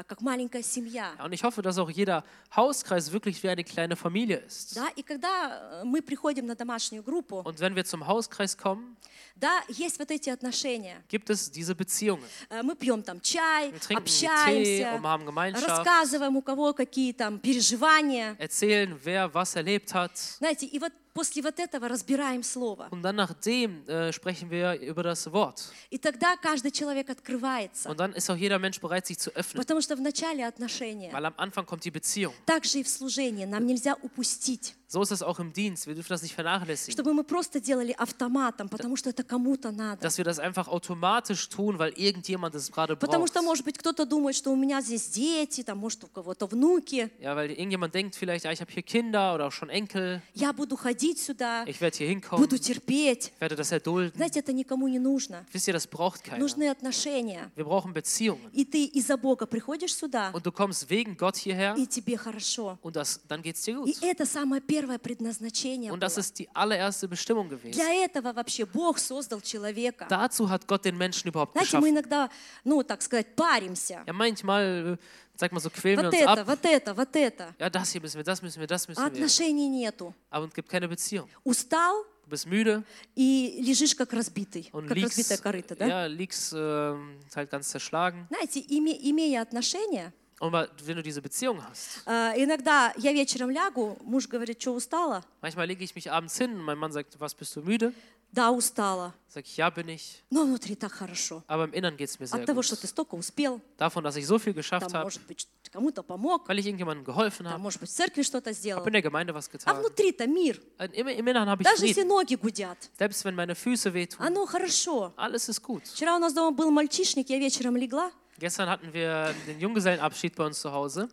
как 0.08 0.21
маленькая 0.21 0.62
семья. 0.63 1.13
Und 1.23 1.32
ich 1.34 1.43
hoffe, 1.43 1.62
dass 1.62 1.78
auch 1.78 1.89
jeder 1.89 2.23
Hauskreis 2.56 3.12
wirklich 3.12 3.41
wie 3.41 3.50
eine 3.50 3.63
kleine 3.63 3.95
Familie 3.95 4.38
ist. 4.45 4.76
Да, 4.76 4.88
и 4.95 5.02
когда 5.02 5.82
э, 5.82 5.84
мы 5.86 6.02
приходим 6.02 6.45
на 6.45 6.56
домашнюю 6.56 7.04
группу, 7.04 7.41
Und 7.43 7.60
wenn 7.60 7.76
wir 7.76 7.86
zum 7.86 8.06
Hauskreis 8.06 8.58
kommen, 8.58 8.97
да, 9.36 9.62
есть 9.69 10.00
вот 10.00 10.10
эти 10.12 10.30
отношения. 10.30 11.02
gibt 11.08 11.30
es 11.30 11.50
diese 11.52 11.73
Beziehungen. 11.76 12.23
Э, 12.50 12.63
Мы 12.63 12.76
пьем 12.76 13.02
там 13.04 13.21
чай, 13.21 13.71
Tee 13.88 13.95
общаемся, 13.95 14.95
und 14.95 15.06
haben 15.06 15.26
Gemeinschaft, 15.26 15.67
рассказываем, 15.67 16.36
у 16.36 16.41
кого 16.41 16.73
какие 16.73 17.13
там 17.13 17.39
переживания. 17.39 18.36
erzählen, 18.39 19.00
wer 19.04 19.34
was 19.34 19.56
erlebt 19.56 19.93
hat. 19.93 20.12
Знаете, 20.39 20.65
и 20.65 20.80
вот 20.80 20.91
после 21.17 21.41
вот 21.41 21.60
этого 21.60 21.89
разбираем 21.89 22.43
слово. 22.43 22.88
Und 22.91 23.01
dann 23.01 23.15
nachdem 23.15 23.84
äh, 23.88 24.13
sprechen 24.13 24.49
wir 24.51 24.80
über 24.80 25.01
das 25.03 25.32
Wort. 25.32 25.71
И 25.89 25.97
тогда 25.97 26.36
каждый 26.38 26.71
человек 26.71 27.10
открывается. 27.10 27.89
Und 27.89 27.99
dann 27.99 28.13
ist 28.13 28.30
auch 28.30 28.36
jeder 28.36 28.60
Mensch 28.60 28.80
bereit, 28.80 29.08
sich 29.08 29.17
zu 29.17 29.32
öffnen. 29.32 29.60
Потому 29.62 29.82
что 29.82 29.95
в 29.95 30.01
начале 30.01 30.45
отношения, 30.45 31.12
Weil 31.12 31.25
am 31.25 31.34
Anfang 31.38 31.65
kommt 31.65 31.84
die 31.84 31.91
Beziehung. 31.91 32.34
так 32.45 32.65
же 32.65 32.80
и 32.80 32.84
в 32.84 32.88
служении, 32.89 33.45
нам 33.45 33.65
нельзя 33.65 33.95
упустить, 34.01 34.75
So 34.88 35.01
ist 35.01 35.11
es 35.11 35.23
auch 35.23 35.38
im 35.40 35.55
Dienst. 35.55 35.87
Wir 35.87 35.95
dürfen 35.95 36.11
das 36.11 36.21
nicht 36.23 36.35
vernachlässigen. 36.35 36.92
чтобы 36.92 37.14
мы 37.14 37.25
просто 37.25 37.61
делали 37.61 37.92
автоматом, 37.97 38.68
потому 38.68 38.95
что 38.97 39.09
это 39.09 39.23
кому-то 39.25 39.71
надо. 39.73 40.03
Dass 40.03 40.18
wir 40.18 40.25
das 40.25 40.38
einfach 40.38 40.68
automatisch 40.68 41.49
tun, 41.49 41.79
weil 41.79 41.92
irgendjemand 41.97 42.55
es 42.55 42.71
gerade 42.71 42.95
Потому 42.97 43.25
braucht. 43.25 43.29
что, 43.33 43.42
может 43.42 43.64
быть, 43.64 43.79
кто-то 43.79 44.05
думает, 44.05 44.37
что 44.37 44.53
у 44.53 44.57
меня 44.57 44.83
здесь 44.83 45.09
дети, 45.09 45.62
там, 45.62 45.79
может, 45.79 46.05
у 46.05 46.09
кого-то 46.09 46.47
внуки. 46.47 47.11
Ja, 47.21 47.35
weil 47.35 47.51
irgendjemand 47.53 47.95
denkt 47.95 48.16
vielleicht, 48.16 48.45
ja, 48.45 48.53
ich 48.53 48.61
habe 48.61 48.71
hier 48.71 48.83
Kinder 48.83 49.35
oder 49.35 49.47
auch 49.47 49.53
schon 49.53 49.71
Enkel. 49.71 50.21
Я 50.35 50.53
буду 50.53 50.77
ходить 50.77 51.18
сюда, 51.18 51.64
Ich 51.66 51.81
werde 51.81 51.97
hier 51.97 52.09
hinkommen. 52.09 52.45
буду 52.45 52.59
терпеть. 52.59 53.33
Ich 53.35 53.40
werde 53.40 53.57
das 53.57 53.73
erdulden. 53.73 54.12
Знаете, 54.16 54.40
это 54.40 54.53
никому 54.53 54.88
не 54.88 54.99
нужно. 54.99 55.47
Wisst 55.55 55.68
ihr, 55.68 55.73
das 55.73 55.87
braucht 55.87 56.23
keiner. 56.23 56.38
Нужны 56.38 56.68
отношения. 56.68 57.51
Wir 57.57 57.64
brauchen 57.64 57.95
Beziehungen. 57.95 58.51
И 58.53 58.66
ты 58.66 58.85
из-за 58.85 59.16
Бога 59.16 59.47
приходишь 59.47 59.95
сюда, 59.97 60.31
Und 60.35 60.45
du 60.45 60.53
kommst 60.53 60.90
wegen 60.90 61.16
Gott 61.16 61.37
hierher 61.38 61.75
и 61.79 61.87
тебе 61.87 62.18
хорошо. 62.18 62.79
und 62.83 62.95
das, 62.95 63.21
dann 63.27 63.40
geht 63.40 63.57
es 63.57 63.62
dir 63.62 63.73
И 63.87 63.95
gut. 63.95 64.03
это 64.03 64.27
самое 64.27 64.61
первое 64.61 64.76
Предназначение 65.00 65.92
Und 65.92 66.02
das 66.02 66.18
ist 66.18 66.38
die 66.40 66.48
allererste 66.54 67.08
Bestimmung 67.08 67.50
gewesen. 67.50 67.72
Для 67.72 68.06
этого 68.06 68.34
вообще 68.34 68.66
Бог 68.66 69.00
создал 69.00 69.42
человека. 69.42 70.06
Dazu 70.10 70.48
hat 70.50 70.68
Gott 70.68 70.86
den 70.86 70.98
Menschen 70.98 71.30
überhaupt 71.30 71.54
Знаете, 71.54 71.78
мы 71.78 71.90
geschaffen. 71.90 71.94
иногда, 71.94 72.30
ну, 72.63 72.84
так 72.84 73.02
сказать, 73.02 73.36
паримся. 73.36 74.04
Ja, 74.06 74.13
manchmal, 74.13 74.94
äh, 74.94 74.98
sag 75.36 75.52
mal 75.52 75.60
so, 75.60 75.70
quälen 75.70 75.98
wir 76.00 76.06
Вот 76.06 76.13
uns 76.13 76.22
это, 76.22 76.32
ab. 76.42 76.48
вот 76.48 76.66
это, 76.66 76.94
вот 76.96 77.16
это. 77.16 77.56
Ja, 77.60 77.70
das 77.70 77.92
hier 77.92 78.02
müssen 78.02 78.18
wir, 78.18 78.24
das 78.24 78.42
müssen 78.42 78.60
wir, 78.60 78.68
das 78.68 78.86
А 78.86 78.90
müssen 78.90 79.02
wir. 79.02 79.08
отношений 79.08 79.68
нету. 79.70 80.13
Aber 80.30 80.46
es 80.46 80.54
gibt 80.54 80.70
keine 80.70 80.88
Beziehung. 80.88 81.28
Устал 81.44 81.94
Du 82.24 82.32
bist 82.32 82.46
müde 82.46 82.84
и 83.16 83.62
лежишь 83.63 83.96
как 83.96 84.12
разбитый, 84.12 84.68
und 84.74 84.86
как 84.90 84.98
разбитая 84.98 85.38
liegst, 85.38 85.44
корыто, 85.44 85.76
да? 85.78 85.88
ja, 85.88 86.06
liegst 86.08 86.52
ähm, 86.54 87.18
halt 87.34 87.50
ganz 87.50 87.70
zerschlagen. 87.70 88.28
Знаете, 88.28 88.60
име- 88.60 89.00
имея 89.02 89.42
отношения, 89.44 90.12
Und 90.40 90.51
mal, 90.51 90.68
wenn 90.85 90.97
du 90.97 91.03
diese 91.05 91.23
Beziehung 91.23 91.62
hast, 91.64 92.03
э, 92.07 92.33
иногда 92.42 92.92
я 92.97 93.12
вечером 93.12 93.51
лягу, 93.51 93.97
муж 94.03 94.27
говорит, 94.27 94.61
что 94.61 94.73
устала? 94.75 95.23
manchmal 95.40 95.66
lege 95.68 95.85
ich 95.85 95.95
mich 95.95 96.11
abends 96.11 96.37
hin 96.37 96.53
und 96.55 96.62
mein 96.62 96.79
Mann 96.79 96.90
sagt, 96.92 97.18
was, 97.21 97.33
bist 97.35 97.55
du 97.55 97.62
müde? 97.62 97.92
Да, 98.33 98.51
устала. 98.51 99.12
Sag 99.29 99.45
ich, 99.45 99.57
ja, 99.59 99.68
bin 99.71 99.88
ich. 99.90 100.23
Но 100.31 100.45
внутри 100.45 100.75
так 100.75 100.90
хорошо. 100.90 101.42
Aber 101.47 101.64
im 101.64 101.73
Innern 101.75 101.97
geht 101.99 102.09
es 102.09 102.18
mir 102.18 102.27
sehr 102.27 102.40
От 102.40 102.47
того, 102.47 102.62
что 102.62 102.75
gut. 102.77 102.81
ты 102.81 102.87
столько 102.88 103.14
успел, 103.14 103.61
Davon, 103.79 104.03
dass 104.03 104.16
ich 104.16 104.27
so 104.27 104.38
viel 104.38 104.53
там, 104.55 104.57
geschafft 104.62 104.92
habe, 104.95 105.05
может 105.05 105.23
быть, 105.29 105.47
кому-то 105.71 106.03
помог, 106.03 106.49
weil 106.49 106.59
ich 106.59 106.66
irgendjemandem 106.66 107.05
geholfen 107.05 107.45
там, 107.45 107.53
habe, 107.53 107.62
может 107.62 107.79
быть, 107.81 107.90
в 107.90 107.92
церкви 107.95 108.23
что-то 108.23 108.53
сделал. 108.53 108.81
habe 108.81 108.88
in 108.88 108.95
der 108.95 109.03
Gemeinde 109.03 109.33
was 109.35 109.49
А 109.49 109.53
getan. 109.53 109.77
внутри-то 109.81 110.27
мир. 110.27 110.59
Im, 110.95 111.07
Im 111.09 111.27
Innern 111.29 111.49
habe 111.49 111.62
ich 111.62 111.68
Даже 111.68 111.87
если 111.87 112.03
Frieden. 112.03 112.09
ноги 112.09 112.35
гудят, 112.37 112.79
Selbst 112.99 113.25
wenn 113.27 113.35
meine 113.37 113.55
Füße 113.55 113.92
wehtun, 113.92 114.18
оно 114.27 114.47
хорошо. 114.47 115.12
alles 115.16 115.49
ist 115.51 115.62
gut. 115.62 115.83
Вчера 115.85 116.16
у 116.16 116.18
нас 116.18 116.33
дома 116.33 116.51
был 116.51 116.71
мальчишник, 116.73 117.29
я 117.29 117.38
вечером 117.38 117.77
легла. 117.77 118.11
Gestern 118.38 118.68
hatten 118.68 118.92
wir 118.92 119.35
den 119.47 119.61
Junggesellenabschied 119.61 120.35
bei 120.35 120.47
uns 120.47 120.61
zu 120.61 120.73
Hause. 120.73 121.09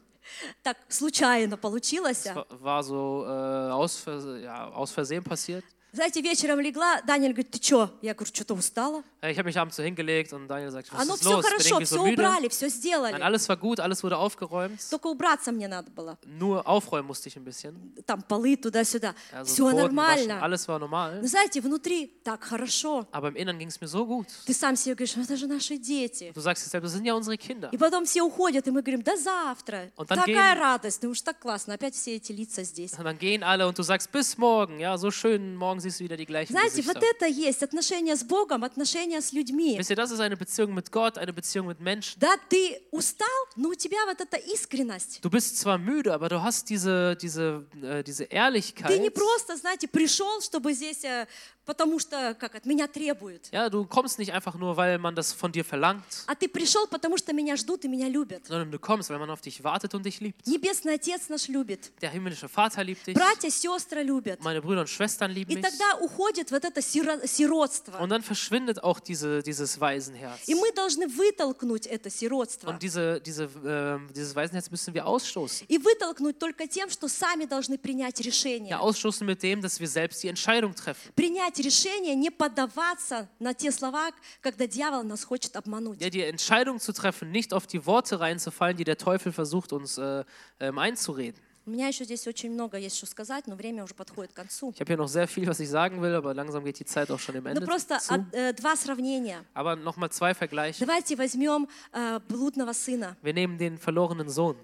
Так 0.63 0.77
случайно 0.89 1.58
получилось. 1.58 2.23
Das 2.23 2.36
war, 2.36 2.45
war 2.49 2.84
so 2.84 3.25
äh, 3.25 3.71
aus, 3.71 3.97
Vers 3.97 4.25
ja, 4.41 4.69
aus 4.69 4.91
Versehen 4.91 5.23
passiert. 5.23 5.63
Знаете, 5.94 6.20
вечером 6.20 6.59
легла, 6.61 7.00
Даниэль 7.02 7.33
говорит, 7.33 7.50
ты 7.52 7.62
что? 7.62 7.90
Я 8.02 8.14
говорю, 8.14 8.26
что-то 8.35 8.54
устала. 8.54 9.02
Äh, 9.22 9.30
Ich 9.33 9.38
habe 9.38 9.46
mich 9.46 9.57
abends 9.59 9.76
so 9.76 9.83
hingelegt 9.83 10.33
und 10.33 10.48
Daniel 10.48 10.70
sagt, 10.70 10.92
was 10.92 11.00
Оно 11.00 11.14
ist 11.14 11.20
все 11.20 11.30
los? 11.30 11.44
Bin 11.44 11.50
хорошо, 11.50 11.76
все 11.80 11.94
so 11.96 12.04
müde. 12.04 12.14
убрали, 12.22 12.48
все 12.48 12.66
Nein, 12.66 12.70
сделали. 12.70 13.22
alles 13.22 13.48
war 13.48 13.57
gut, 13.57 13.78
alles 13.80 14.02
wurde 14.02 14.16
aufgeräumt. 14.18 14.80
Только 14.90 15.07
убраться 15.07 15.52
мне 15.52 15.68
надо 15.68 15.90
было. 15.92 16.18
Nur 16.26 16.66
aufräumen 16.66 17.07
musste 17.07 17.28
ich 17.28 17.37
ein 17.37 17.44
bisschen. 17.44 17.74
Там 18.07 18.22
полы 18.22 18.57
туда-сюда. 18.57 19.14
Also 19.33 19.52
Все 19.54 19.62
Boden 19.62 19.94
waschen, 19.96 20.26
нормально. 20.28 20.42
alles 20.42 20.66
war 20.68 20.78
normal. 20.80 21.20
Но 21.22 21.26
знаете, 21.28 21.61
внутри 21.61 22.09
так 22.24 22.42
хорошо. 22.42 23.07
Aber 23.12 23.28
im 23.28 23.37
Innern 23.37 23.59
ging 23.59 23.68
es 23.68 23.80
mir 23.80 23.87
so 23.88 24.04
gut. 24.04 24.26
Ты 24.46 24.52
сам 24.52 24.74
себе 24.76 24.94
говоришь, 24.96 25.14
«Ну, 25.16 25.22
это 25.22 25.37
же 25.37 25.46
наши 25.46 25.78
дети. 25.78 26.33
Du 26.35 26.40
sagst 26.40 26.68
selbst, 26.68 26.85
das 26.87 26.92
sind 26.92 27.04
ja 27.07 27.14
unsere 27.14 27.37
Kinder. 27.38 27.70
И 27.72 27.78
потом 27.78 28.04
все 28.04 28.22
уходят, 28.22 28.66
и 28.66 28.70
мы 28.72 28.83
говорим, 28.83 29.02
до 29.02 29.16
завтра. 29.16 29.90
Und 29.96 30.11
dann 30.11 30.18
Такая 30.18 30.54
gehen- 30.54 30.59
радость, 30.59 31.02
ну 31.04 31.11
уж 31.11 31.20
так 31.22 31.38
классно, 31.38 31.74
опять 31.74 31.94
все 31.94 32.16
эти 32.16 32.33
лица 32.33 32.64
здесь. 32.64 32.92
Und 32.98 33.04
dann 33.04 33.16
gehen 33.18 33.44
alle 33.44 33.66
und 33.68 33.78
du 33.78 33.83
sagst, 33.85 34.11
bis 34.11 34.37
morgen. 34.38 34.80
Ja, 34.80 34.98
so 34.98 35.11
schön, 35.12 35.54
morgen 35.57 35.80
Знаете, 35.90 36.83
вот 36.83 37.03
это 37.03 37.27
есть 37.27 37.62
отношения 37.62 38.16
с 38.16 38.23
Богом, 38.23 38.64
отношения 38.64 39.20
с 39.20 39.33
людьми. 39.33 39.79
Wisst 39.79 39.90
ihr, 39.90 39.97
das 39.97 40.11
ist 40.11 40.20
eine 40.20 40.37
Beziehung 40.37 40.75
mit 40.75 40.90
Gott, 40.90 41.18
eine 41.18 41.33
Beziehung 41.33 41.66
mit 41.66 41.81
Menschen. 41.81 42.18
Да, 42.20 42.37
ты 42.49 42.81
устал, 42.90 43.29
но 43.57 43.70
у 43.70 43.75
тебя 43.75 44.05
вот 44.07 44.20
эта 44.20 44.37
искренность. 44.37 45.20
Du 45.23 45.31
bist 45.31 45.59
zwar 45.59 45.79
müde, 45.79 46.12
aber 46.12 46.29
du 46.29 46.42
hast 46.42 46.68
diese, 46.70 47.16
diese, 47.20 47.66
äh, 47.83 48.03
diese 48.03 48.25
Ehrlichkeit. 48.25 48.88
Ты 48.88 48.99
не 48.99 49.11
просто, 49.11 49.57
знаете, 49.57 49.88
пришел, 49.88 50.40
чтобы 50.40 50.73
здесь, 50.73 51.05
э, 51.05 51.27
потому 51.66 51.98
что, 51.98 52.35
как 52.38 52.55
от 52.55 52.66
меня 52.66 52.87
требуют. 52.87 53.48
Ja, 53.53 53.68
du 53.70 53.85
kommst 53.87 54.18
nicht 54.18 54.33
einfach 54.33 54.55
nur, 54.57 54.77
weil 54.77 54.98
man 54.98 55.14
das 55.14 55.33
von 55.33 55.50
dir 55.53 55.64
verlangt, 55.64 56.05
А 56.27 56.35
ты 56.35 56.48
пришел, 56.48 56.87
потому 56.87 57.16
что 57.16 57.33
меня 57.33 57.57
ждут 57.57 57.85
и 57.85 57.88
меня 57.88 58.09
любят. 58.09 58.46
sondern 58.46 58.70
du 58.70 58.79
kommst, 58.79 59.11
weil 59.11 59.18
man 59.18 59.31
auf 59.31 59.40
dich 59.40 59.62
wartet 59.64 59.94
und 59.94 60.05
dich 60.05 60.20
liebt. 60.20 60.46
Небесный 60.46 60.94
Отец 60.94 61.29
наш 61.29 61.48
любит. 61.48 61.92
Der 62.03 62.11
himmlische 62.11 62.48
Vater 62.48 62.85
liebt 62.85 63.07
dich, 63.07 63.14
Братья, 63.14 63.50
сестры 63.50 64.03
любят. 64.03 64.42
meine 64.42 64.61
Brüder 64.61 64.83
und 64.83 64.88
Schwestern 64.88 65.31
lieben 65.31 65.50
И 65.53 65.57
mich. 65.57 65.64
тогда 65.64 65.98
уходит 66.00 66.50
вот 66.50 66.64
это 66.64 66.81
сиро- 66.81 67.27
сиротство. 67.27 67.98
Und 67.98 68.11
dann 68.11 68.22
verschwindet 68.22 68.83
auch 68.83 69.00
diese, 69.00 69.42
dieses 69.42 69.81
Waisenherz. 69.81 70.46
И 70.48 70.55
мы 70.55 70.70
должны 70.72 71.07
вытолкнуть 71.09 71.87
это 71.87 72.11
сиротство. 72.11 72.70
Und 72.70 72.83
diese, 72.83 73.20
diese, 73.20 73.44
äh, 73.44 74.12
dieses 74.12 74.35
Waisenherz 74.35 74.70
müssen 74.70 74.94
wir 74.94 75.07
ausstoßen. 75.07 75.66
И 75.68 75.79
вытолкнуть 75.79 76.38
только 76.38 76.66
тем, 76.66 76.90
что 76.90 77.09
сами 77.09 77.44
должны 77.46 77.79
принять 77.79 78.18
Ja, 78.20 78.24
решение. 78.27 78.79
ausstoßen 78.79 79.27
mit 79.27 79.42
dem, 79.42 79.61
dass 79.61 79.81
wir 79.81 79.88
selbst 79.88 80.22
die 80.22 80.29
Entscheidung 80.29 80.74
treffen. 80.74 81.11
Принять 81.14 81.53
решение, 81.60 82.15
не 82.15 82.29
поддаваться 82.29 83.29
на 83.39 83.53
те 83.53 83.71
слова, 83.71 84.12
когда 84.41 84.67
дьявол 84.67 85.03
нас 85.03 85.23
хочет 85.23 85.55
обмануть. 85.55 86.01
Ja, 86.01 86.10
die 86.10 86.23
Entscheidung 86.23 86.79
zu 86.79 86.93
treffen, 86.93 87.32
nicht 87.32 87.53
auf 87.53 87.67
die 87.67 87.86
Worte 87.86 88.19
reinzufallen, 88.19 88.77
die 88.77 88.84
der 88.84 88.97
Teufel 88.97 89.32
versucht, 89.32 89.73
uns 89.73 89.97
äh, 89.97 90.23
ähm, 90.60 90.77
einzureden. 90.77 91.39
У 91.66 91.70
меня 91.70 91.88
еще 91.88 92.05
здесь 92.05 92.27
очень 92.27 92.50
много 92.53 92.77
есть 92.77 92.96
что 92.98 93.07
сказать, 93.07 93.46
но 93.46 93.55
время 93.57 93.85
уже 93.85 93.94
подходит 93.94 94.33
к 94.33 94.37
концу. 94.37 94.70
Ich 94.77 94.81
habe 94.81 94.88
hier 94.92 94.98
noch 94.98 95.09
sehr 95.09 95.27
viel, 95.27 95.46
was 95.48 95.61
ich 95.61 95.70
sagen 95.70 96.03
will, 96.03 96.14
aber 96.14 96.35
langsam 96.35 96.62
geht 96.62 96.79
die 96.79 96.85
Zeit 96.85 97.11
auch 97.11 97.18
schon 97.18 97.35
dem 97.37 97.44
Ну 97.44 97.50
Ende 97.50 97.62
просто 97.64 97.98
zu. 98.00 98.12
от- 98.12 98.35
э, 98.35 98.53
два 98.53 98.77
сравнения. 98.77 99.42
Aber 99.55 99.74
nochmal 99.74 100.11
zwei 100.11 100.35
Vergleiche. 100.35 100.81
Давайте 100.81 101.16
возьмем 101.16 101.66
э, 101.92 102.20
блудного 102.29 102.72
сына. 102.74 103.16
Wir 103.22 103.33
nehmen 103.33 103.57
den 103.57 103.79
verlorenen 103.79 104.29
Sohn. 104.29 104.57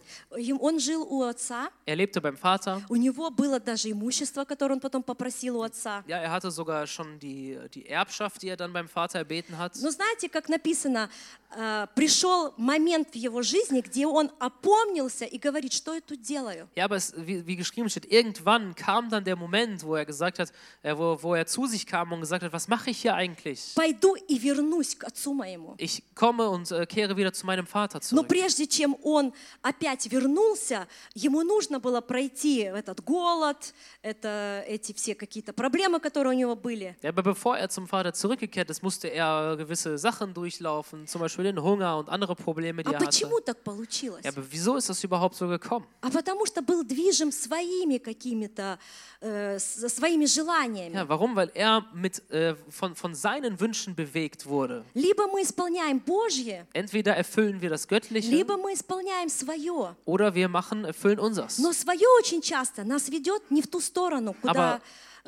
Он 0.60 0.78
жил 0.78 1.02
у 1.08 1.22
отца, 1.22 1.70
Er 1.86 1.96
lebte 1.96 2.20
beim 2.20 2.36
Vater. 2.36 2.82
у 2.90 2.96
него 2.96 3.30
было 3.30 3.58
даже 3.58 3.90
имущество, 3.90 4.44
которое 4.44 4.74
он 4.74 4.80
потом 4.80 5.02
попросил 5.02 5.56
у 5.56 5.62
отца. 5.62 6.04
Ja, 6.06 6.18
er 6.18 6.30
hatte 6.30 6.50
sogar 6.50 6.86
schon 6.86 7.18
die, 7.18 7.58
die 7.72 7.86
Erbschaft, 7.86 8.42
die 8.42 8.48
er 8.50 8.56
dann 8.58 8.74
beim 8.74 8.88
Vater 8.88 9.20
erbeten 9.20 9.56
hat. 9.56 9.72
Но 9.80 9.90
знаете, 9.90 10.28
как 10.28 10.50
написано, 10.50 11.08
э, 11.56 11.86
пришел 11.94 12.52
момент 12.58 13.12
в 13.12 13.16
его 13.16 13.40
жизни, 13.40 13.80
где 13.80 14.06
он 14.06 14.30
опомнился 14.38 15.24
и 15.24 15.38
говорит, 15.38 15.72
что 15.72 15.94
я 15.94 16.00
тут 16.02 16.20
делаю. 16.20 16.68
Ja, 16.76 16.89
aber 16.89 16.95
es, 16.95 17.13
wie, 17.17 17.45
wie 17.47 17.55
geschrieben 17.55 17.89
steht, 17.89 18.11
irgendwann 18.11 18.75
kam 18.75 19.09
dann 19.09 19.23
der 19.23 19.35
Moment, 19.35 19.83
wo 19.83 19.95
er 19.95 20.05
gesagt 20.05 20.39
hat, 20.39 20.51
äh, 20.83 20.95
wo, 20.97 21.17
wo 21.21 21.35
er 21.35 21.45
zu 21.45 21.65
sich 21.67 21.85
kam 21.85 22.11
und 22.13 22.21
gesagt 22.21 22.43
hat, 22.43 22.53
was 22.53 22.67
mache 22.67 22.89
ich 22.91 22.99
hier 23.01 23.15
eigentlich? 23.15 23.73
Пойду 23.75 24.15
и 24.27 24.37
вернусь 24.39 24.95
к 24.95 25.03
отцу 25.05 25.33
моему. 25.33 25.75
Ich 25.77 26.03
komme 26.15 26.49
und 26.49 26.71
äh, 26.71 26.85
kehre 26.85 27.15
wieder 27.17 27.33
zu 27.33 27.45
meinem 27.45 27.65
Vater 27.67 27.99
Но 28.11 28.21
zurück. 28.21 28.27
прежде 28.27 28.67
чем 28.67 28.95
он 29.03 29.33
опять 29.61 30.05
вернулся, 30.11 30.87
ему 31.13 31.43
нужно 31.43 31.79
было 31.79 32.01
пройти 32.01 32.59
этот 32.61 33.01
голод, 33.03 33.73
это, 34.01 34.63
эти 34.67 34.93
все 34.93 35.15
какие-то 35.15 35.53
проблемы, 35.53 35.99
которые 35.99 36.33
у 36.35 36.37
него 36.37 36.55
были. 36.55 36.95
Ja, 37.01 37.09
aber 37.09 37.23
bevor 37.23 37.57
er 37.57 37.69
zum 37.69 37.87
Vater 37.87 38.13
zurückgekehrt 38.13 38.69
ist, 38.69 38.83
musste 38.83 39.07
er 39.07 39.55
gewisse 39.57 39.97
Sachen 39.97 40.33
durchlaufen, 40.33 41.07
zum 41.07 41.21
Beispiel 41.21 41.45
den 41.45 41.61
Hunger 41.61 41.97
und 41.97 42.09
andere 42.09 42.35
Probleme, 42.35 42.83
die 42.83 42.89
А 42.89 42.93
er 42.93 42.99
hatte. 42.99 43.05
почему 43.05 43.39
так 43.41 43.63
получилось? 43.63 44.23
Ja, 44.23 44.31
aber 44.31 44.43
wieso 44.49 44.75
ist 44.77 44.89
das 44.89 45.03
überhaupt 45.03 45.35
so 45.35 45.47
gekommen? 45.47 45.85
А 46.01 46.09
потому 46.09 46.45
что 46.45 46.61
был 46.61 46.78
движим 46.82 47.32
своими 47.32 47.98
какими-то, 47.98 48.78
э, 49.20 49.58
своими 49.58 50.26
желаниями. 50.26 50.94
Ja, 50.94 51.08
warum? 51.08 51.34
Weil 51.36 51.50
er 51.54 51.84
mit, 51.94 52.22
äh, 52.30 52.54
von, 52.70 52.94
von 52.94 53.14
seinen 53.14 53.58
Wünschen 53.60 53.94
bewegt 53.94 54.46
wurde. 54.46 54.84
Либо 54.94 55.26
мы 55.26 55.42
исполняем 55.42 56.00
Божье, 56.00 56.66
Entweder 56.72 57.14
erfüllen 57.16 57.60
wir 57.60 57.70
das 57.70 57.86
Göttliche 57.88 58.30
либо 58.30 58.56
мы 58.56 58.72
исполняем 58.72 59.28
свое. 59.28 59.94
oder 60.04 60.34
wir 60.34 60.48
machen, 60.48 60.84
erfüllen 60.84 61.18
unseres. 61.18 61.58
Но 61.58 61.72
свое 61.72 62.06
очень 62.18 62.42
часто 62.42 62.84
нас 62.84 63.08
ведет 63.08 63.50
не 63.50 63.62
в 63.62 63.66
ту 63.68 63.80
сторону, 63.80 64.34
куда 64.40 64.80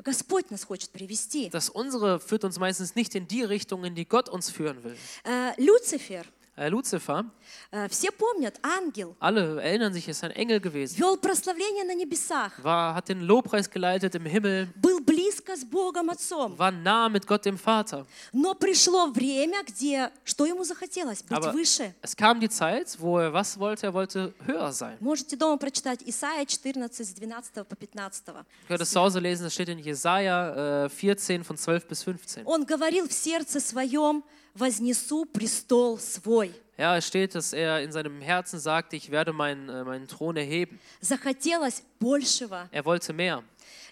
Господь 0.03 0.51
нас 0.51 0.65
хочет 0.65 0.91
привести. 0.91 1.51
Das 1.51 1.69
unsere 1.69 2.19
führt 2.19 2.45
uns 2.45 2.59
meistens 2.59 2.95
nicht 2.95 3.15
in 3.15 3.29
die 3.29 3.43
Richtung, 3.43 3.85
in 3.85 3.95
die 3.95 4.07
Gott 4.07 4.29
uns 4.31 4.51
führen 4.51 4.83
will. 4.83 4.97
Э, 5.25 5.53
Люцифер, 5.59 6.25
Äh, 6.63 6.69
Luzifer, 6.69 7.25
э, 7.73 7.89
все 7.89 8.13
помнят, 8.13 8.55
ангел, 8.63 9.17
alle 9.19 9.61
erinnern 9.61 9.93
sich, 9.93 10.07
ist 10.09 10.23
ein 10.23 10.31
Engel 10.31 10.61
gewesen. 10.61 10.97
вел 10.99 11.17
прославление 11.17 11.85
на 11.85 11.95
небесах, 11.95 12.53
War, 12.63 12.95
hat 12.95 13.09
den 13.09 13.23
Lobpreis 13.23 13.69
geleitet 13.69 14.15
im 14.15 14.25
Himmel, 14.27 14.69
был 14.77 15.01
близко 15.01 15.57
с 15.57 15.65
Богом 15.65 16.11
Отцом. 16.11 16.57
war 16.57 16.71
nah 16.71 17.09
mit 17.09 17.27
Gott 17.27 17.45
dem 17.45 17.59
Vater. 17.59 18.07
Но 18.33 18.55
пришло 18.55 19.07
время, 19.09 19.65
где 19.67 20.11
что 20.25 20.47
ему 20.47 20.63
захотелось? 20.63 21.23
Быть 21.23 21.37
Aber 21.37 21.53
выше. 21.53 21.95
es 22.01 22.15
kam 22.17 22.39
die 22.39 22.49
Zeit, 22.49 22.97
wo 23.01 23.19
er 23.19 23.33
was 23.33 23.59
wollte, 23.59 23.87
er 23.87 23.95
wollte 23.95 24.33
höher 24.47 24.71
sein. 24.73 24.97
Можете 25.01 25.37
дома 25.37 25.57
прочитать 25.59 26.01
Исаия 26.07 26.47
14, 26.47 27.07
с 27.09 27.15
12 27.15 27.67
по 27.67 27.75
15. 27.75 28.29
Ihr 28.29 28.45
könnt 28.69 28.81
es 28.83 28.91
zu 28.91 29.01
Hause 29.01 29.19
lesen, 29.19 29.45
das 29.45 29.55
steht 29.55 29.69
in 29.69 29.79
Jesaja 29.79 30.85
äh, 30.85 30.89
14 30.89 31.43
von 31.43 31.57
12 31.57 31.87
bis 31.89 32.03
15. 32.05 32.47
Он 32.47 32.65
говорил 32.65 33.09
в 33.09 33.13
сердце 33.13 33.59
своем, 33.61 34.23
вознесу 34.54 35.26
престол 35.26 35.98
свой. 36.00 36.54
Ja, 36.78 36.96
es 36.96 37.08
steht, 37.08 37.34
dass 37.34 37.54
er 37.54 37.82
in 37.82 37.92
seinem 37.92 38.22
Herzen 38.22 38.60
sagte, 38.60 38.96
ich 38.96 39.10
werde 39.10 39.34
meinen, 39.34 39.68
äh, 39.68 39.84
meinen 39.84 40.08
Thron 40.08 40.38
erheben. 40.38 40.80
Захотелось 41.02 41.82
большего. 42.00 42.68
Er 42.72 42.86
wollte 42.86 43.14
mehr 43.14 43.44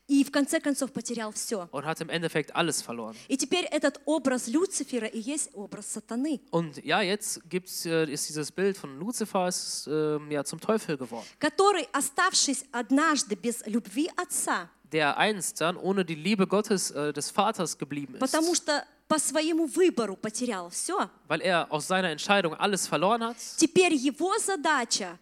И 0.08 0.24
в 0.24 0.32
конце 0.32 0.60
концов 0.60 0.91
потерял 0.93 1.32
все. 1.32 1.67
und 1.71 1.84
hat 1.84 2.00
im 2.00 2.10
Endeffekt 2.10 2.56
alles 2.56 2.80
verloren. 2.84 3.15
И 3.28 3.38
теперь 3.38 3.65
этот 3.71 4.00
образ 4.06 4.45
Люцифера 4.48 5.08
и 5.08 5.19
есть 5.19 5.50
образ 5.56 5.88
сатаны, 5.88 6.39
Und 6.52 6.78
ja, 6.86 7.02
jetzt 7.02 7.41
gibt's, 7.50 7.88
äh, 7.88 8.06
ist 8.06 8.30
dieses 8.30 8.52
Bild 8.52 8.78
von 8.78 9.00
Luzifer 9.00 9.48
ist, 9.48 9.88
ähm, 9.88 10.30
ja, 10.30 10.43
zum 10.43 10.60
Teufel 10.60 10.95
geworden, 10.98 11.26
который, 11.39 11.88
оставшись 11.91 12.65
однажды 12.71 13.36
без 13.36 13.65
любви 13.65 14.12
отца, 14.15 14.69
der 14.91 15.17
einst 15.17 15.60
dann 15.60 15.76
ohne 15.76 16.06
die 16.06 16.13
Liebe 16.13 16.45
Gottes, 16.45 16.91
äh, 16.91 17.12
des 17.12 17.32
Vaters 17.32 17.76
geblieben 17.80 18.13
ist, 18.13 18.19
потому 18.19 18.54
что 18.54 18.84
по 19.10 19.19
своему 19.19 19.67
выбору 19.67 20.15
потерял 20.15 20.69
все, 20.69 21.10
weil 21.28 21.41
er 21.41 21.71
aus 21.71 21.88
seiner 21.88 22.10
Entscheidung 22.10 22.56
alles 22.56 22.88
verloren 22.88 23.24
hat, 23.24 23.38
теперь 23.58 23.93
его 23.93 24.38
задача 24.39 25.19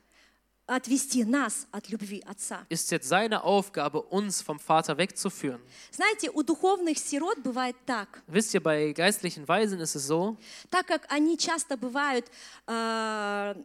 отвести 0.66 1.26
нас 1.26 1.68
от 1.72 1.90
любви 1.90 2.24
отца. 2.26 2.66
ist 2.70 2.90
jetzt 2.92 3.10
seine 3.10 3.44
Aufgabe, 3.44 4.02
uns 4.02 4.42
vom 4.42 4.60
Vater 4.60 4.98
wegzuführen. 4.98 5.60
Знаете, 5.92 6.30
у 6.32 6.42
духовных 6.44 6.98
сирот 6.98 7.40
бывает 7.40 7.76
так. 7.86 8.22
Wisst 8.28 8.54
ihr, 8.54 8.64
bei 8.64 8.94
geistlichen 8.94 9.46
Weisen 9.48 9.82
ist 9.82 9.96
es 9.96 10.08
so, 10.08 10.38
Так 10.72 10.88
как 10.88 11.06
они 11.12 11.38
часто 11.38 11.76
бывают 11.76 12.32
э, 12.68 13.56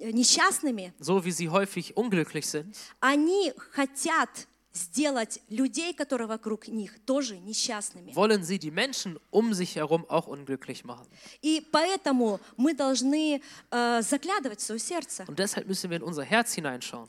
несчастными, 0.00 0.92
so 0.98 1.24
wie 1.24 1.30
sie 1.30 1.48
häufig 1.48 1.96
unglücklich 1.96 2.46
sind, 2.48 2.74
они 3.00 3.52
хотят 3.70 4.48
сделать 4.73 5.39
людей, 5.49 5.93
которые 5.93 6.27
вокруг 6.27 6.67
них, 6.67 6.99
тоже 7.05 7.37
несчастными. 7.37 8.11
wollen 8.13 8.43
sie 8.43 8.57
die 8.59 8.71
Menschen 8.71 9.19
um 9.29 9.53
sich 9.53 9.75
herum 9.75 10.05
auch 10.09 10.27
unglücklich 10.27 10.83
machen. 10.83 11.07
И 11.41 11.65
поэтому 11.71 12.39
мы 12.57 12.73
должны 12.73 13.41
э, 13.71 14.01
заглядывать 14.01 14.59
в 14.59 14.63
свое 14.63 14.79
сердце, 14.79 15.25
Und 15.27 15.37
deshalb 15.37 15.67
müssen 15.67 15.89
wir 15.91 15.97
in 15.97 16.03
unser 16.03 16.23
Herz 16.23 16.53
hineinschauen. 16.53 17.07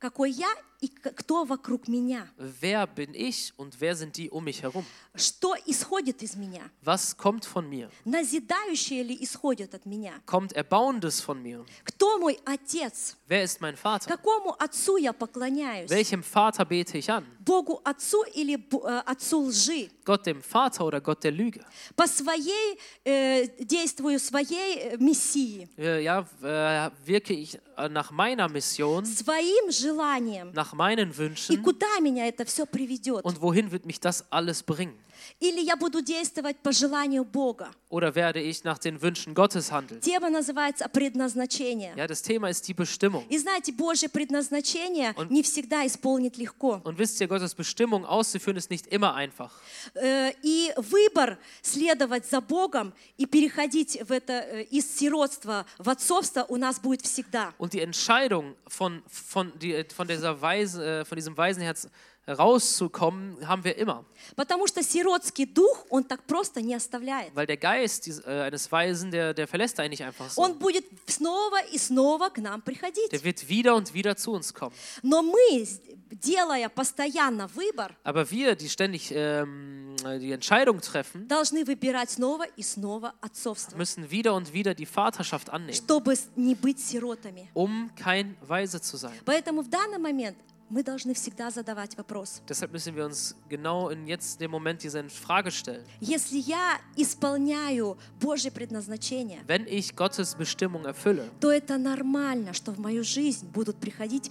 какой 0.00 0.30
я 0.32 0.48
и 0.82 0.88
кто 0.88 1.44
вокруг 1.44 1.86
меня, 1.88 2.26
Wer 2.36 2.86
bin 2.88 3.14
ich 3.14 3.52
und 3.56 3.80
wer 3.80 3.94
sind 3.94 4.16
die 4.16 4.28
um 4.30 4.42
mich 4.44 4.62
herum? 4.62 4.84
что 5.14 5.54
исходит 5.66 6.22
из 6.22 6.34
меня, 6.36 6.62
Was 6.84 7.16
kommt 7.16 7.44
von 7.46 7.68
mir? 7.70 7.88
назидающее 8.04 9.02
ли 9.02 9.16
исходит 9.20 9.74
от 9.74 9.86
меня, 9.86 10.14
Kommt 10.26 10.52
Erbauendes 10.54 11.20
von 11.20 11.40
mir? 11.42 11.64
кто 11.84 12.18
мой 12.18 12.38
отец, 12.44 13.16
Wer 13.28 13.44
ist 13.44 13.60
mein 13.60 13.76
Vater? 13.76 14.08
какому 14.08 14.54
отцу 14.58 14.96
я 14.96 15.12
поклоняюсь, 15.12 15.90
Welchem 15.90 16.22
Vater 16.22 16.64
bete 16.64 16.98
ich 16.98 17.08
an? 17.10 17.24
Богу 17.40 17.80
отцу 17.84 18.22
или 18.34 18.54
э, 18.56 19.02
отцу 19.06 19.46
лжи, 19.46 19.90
Gott 20.04 20.26
dem 20.26 20.42
Vater 20.42 20.84
oder 20.84 21.00
Gott 21.00 21.22
der 21.24 21.32
Lüge? 21.32 21.64
по 21.96 22.06
своей, 22.08 22.78
э, 23.04 23.46
действую 23.64 24.18
своей 24.18 24.78
э, 24.78 24.96
миссии, 24.98 25.68
Äh, 25.76 26.02
Ja, 26.02 26.26
äh, 26.42 26.90
wirke 27.04 27.32
ich 27.34 27.58
äh, 27.76 27.88
nach 27.88 28.10
meiner 28.10 28.48
Mission, 28.48 29.04
своим 29.04 29.70
желанием, 29.70 30.52
nach 30.52 30.71
meinen 30.73 31.11
и 31.11 31.17
Wünschen 31.17 31.63
куда 31.63 31.99
меня 32.01 32.27
это 32.27 32.45
все 32.45 32.65
приведет. 32.65 33.23
und 33.25 33.41
wohin 33.41 33.71
wird 33.71 33.85
mich 33.85 33.99
das 33.99 34.25
alles 34.31 34.63
bringen? 34.63 34.97
Или 35.39 35.59
я 35.61 35.75
буду 35.75 36.01
действовать 36.01 36.57
по 36.63 36.71
желанию 36.71 37.23
Бога. 37.23 37.69
Oder 37.89 38.15
werde 38.15 38.41
ich 38.41 38.63
nach 38.63 38.77
den 38.79 39.01
Wünschen 39.01 39.33
Gottes 39.33 39.71
handeln? 39.71 39.99
Тема 40.01 40.29
называется 40.29 40.87
«Предназначение». 40.89 41.93
Ja, 41.95 42.07
das 42.07 42.21
Thema 42.21 42.49
ist 42.49 42.67
die 42.67 42.73
Bestimmung. 42.73 43.25
И 43.29 43.37
знаете, 43.37 43.71
Божье 43.71 44.09
предназначение 44.09 45.13
Он- 45.15 45.27
не 45.29 45.43
всегда 45.43 45.85
исполнить 45.85 46.37
легко. 46.37 46.81
Und 46.83 46.97
wisst 46.97 47.19
ihr, 47.21 47.27
Gottes 47.27 47.53
Bestimmung 47.55 48.05
auszuführen 48.05 48.57
ist 48.57 48.69
nicht 48.71 48.87
immer 48.87 49.13
einfach. 49.15 49.51
Э, 49.95 50.31
И 50.43 50.71
выбор 50.77 51.37
следовать 51.61 52.25
за 52.29 52.41
Богом 52.41 52.93
и 53.17 53.25
переходить 53.25 53.99
в 54.07 54.11
это 54.11 54.33
э, 54.33 54.63
из 54.63 54.85
сиротства 54.97 55.65
в 55.77 55.89
отцовство 55.89 56.45
у 56.49 56.57
нас 56.57 56.79
будет 56.79 57.01
всегда. 57.03 57.53
Und 57.57 57.73
die 57.73 57.81
Entscheidung 57.81 58.55
von, 58.67 59.03
von, 59.07 59.51
die, 59.59 59.85
von, 59.95 60.07
dieser 60.07 60.41
Weise, 60.41 61.01
äh, 61.01 61.05
von 61.05 61.15
diesem 61.15 61.37
Waisenherz 61.37 61.87
rauszukommen, 62.27 63.47
haben 63.47 63.63
wir 63.63 63.77
immer. 63.77 64.03
Потому 64.35 64.67
что 64.67 64.83
сиротский 64.83 65.45
дух, 65.45 65.85
он 65.89 66.03
так 66.03 66.23
просто 66.23 66.61
не 66.61 66.75
оставляет. 66.75 67.33
Weil 67.35 67.45
der 67.47 67.57
Geist 67.57 68.05
dies- 68.05 68.19
äh, 68.25 68.41
eines 68.47 68.71
Weisen, 68.71 69.11
der, 69.11 69.33
der 69.33 69.47
verlässt 69.47 69.79
einen 69.79 69.91
nicht 69.91 70.03
einfach 70.03 70.29
so. 70.29 70.41
Он 70.41 70.53
будет 70.59 70.85
снова 71.07 71.57
и 71.71 71.77
снова 71.77 72.29
к 72.29 72.39
нам 72.39 72.61
приходить. 72.61 73.11
Der 73.11 73.23
wird 73.23 73.47
wieder 73.47 73.75
und 73.75 73.93
wieder 73.93 74.15
zu 74.17 74.31
uns 74.31 74.53
kommen. 74.53 74.73
Но 75.03 75.21
мы, 75.21 75.65
делая 76.11 76.67
постоянно 76.69 77.47
выбор, 77.47 77.95
Aber 78.03 78.29
wir, 78.29 78.55
die 78.55 78.67
ständig 78.69 79.11
ähm, 79.13 79.95
die 80.19 80.31
Entscheidung 80.33 80.81
treffen, 80.81 81.27
должны 81.27 81.63
выбирать 81.65 82.09
снова 82.11 82.43
и 82.57 82.61
снова 82.63 83.13
отцовство, 83.21 83.77
müssen 83.77 84.09
wieder 84.11 84.33
und 84.33 84.51
wieder 84.53 84.73
die 84.73 84.85
Vaterschaft 84.85 85.49
annehmen, 85.49 85.73
чтобы 85.73 86.15
не 86.35 86.55
быть 86.55 86.79
сиротами. 86.79 87.49
um 87.53 87.89
kein 87.95 88.35
Weise 88.41 88.81
zu 88.81 88.97
sein. 88.97 89.13
Поэтому 89.25 89.61
в 89.61 89.69
данный 89.69 89.97
момент 89.99 90.37
мы 90.72 90.82
должны 90.82 91.12
всегда 91.12 91.50
задавать 91.50 91.96
вопрос. 91.98 92.40
Deshalb 92.48 92.72
müssen 92.72 92.96
wir 92.96 93.04
uns 93.04 93.36
genau 93.50 93.90
in 93.90 94.06
jetzt 94.06 94.40
dem 94.40 94.50
Moment 94.50 94.82
diese 94.82 95.04
Frage 95.10 95.50
stellen. 95.50 95.84
Если 96.00 96.38
я 96.38 96.80
исполняю 96.96 97.98
Божье 98.20 98.50
предназначение, 98.50 99.40
Wenn 99.46 99.66
ich 99.66 99.94
Gottes 99.94 100.34
Bestimmung 100.34 100.86
erfülle, 100.86 101.28
то 101.40 101.52
это 101.52 101.76
нормально, 101.76 102.54
что 102.54 102.72
в 102.72 102.78
мою 102.78 103.04
жизнь 103.04 103.46
будут 103.52 103.76
приходить 103.76 104.30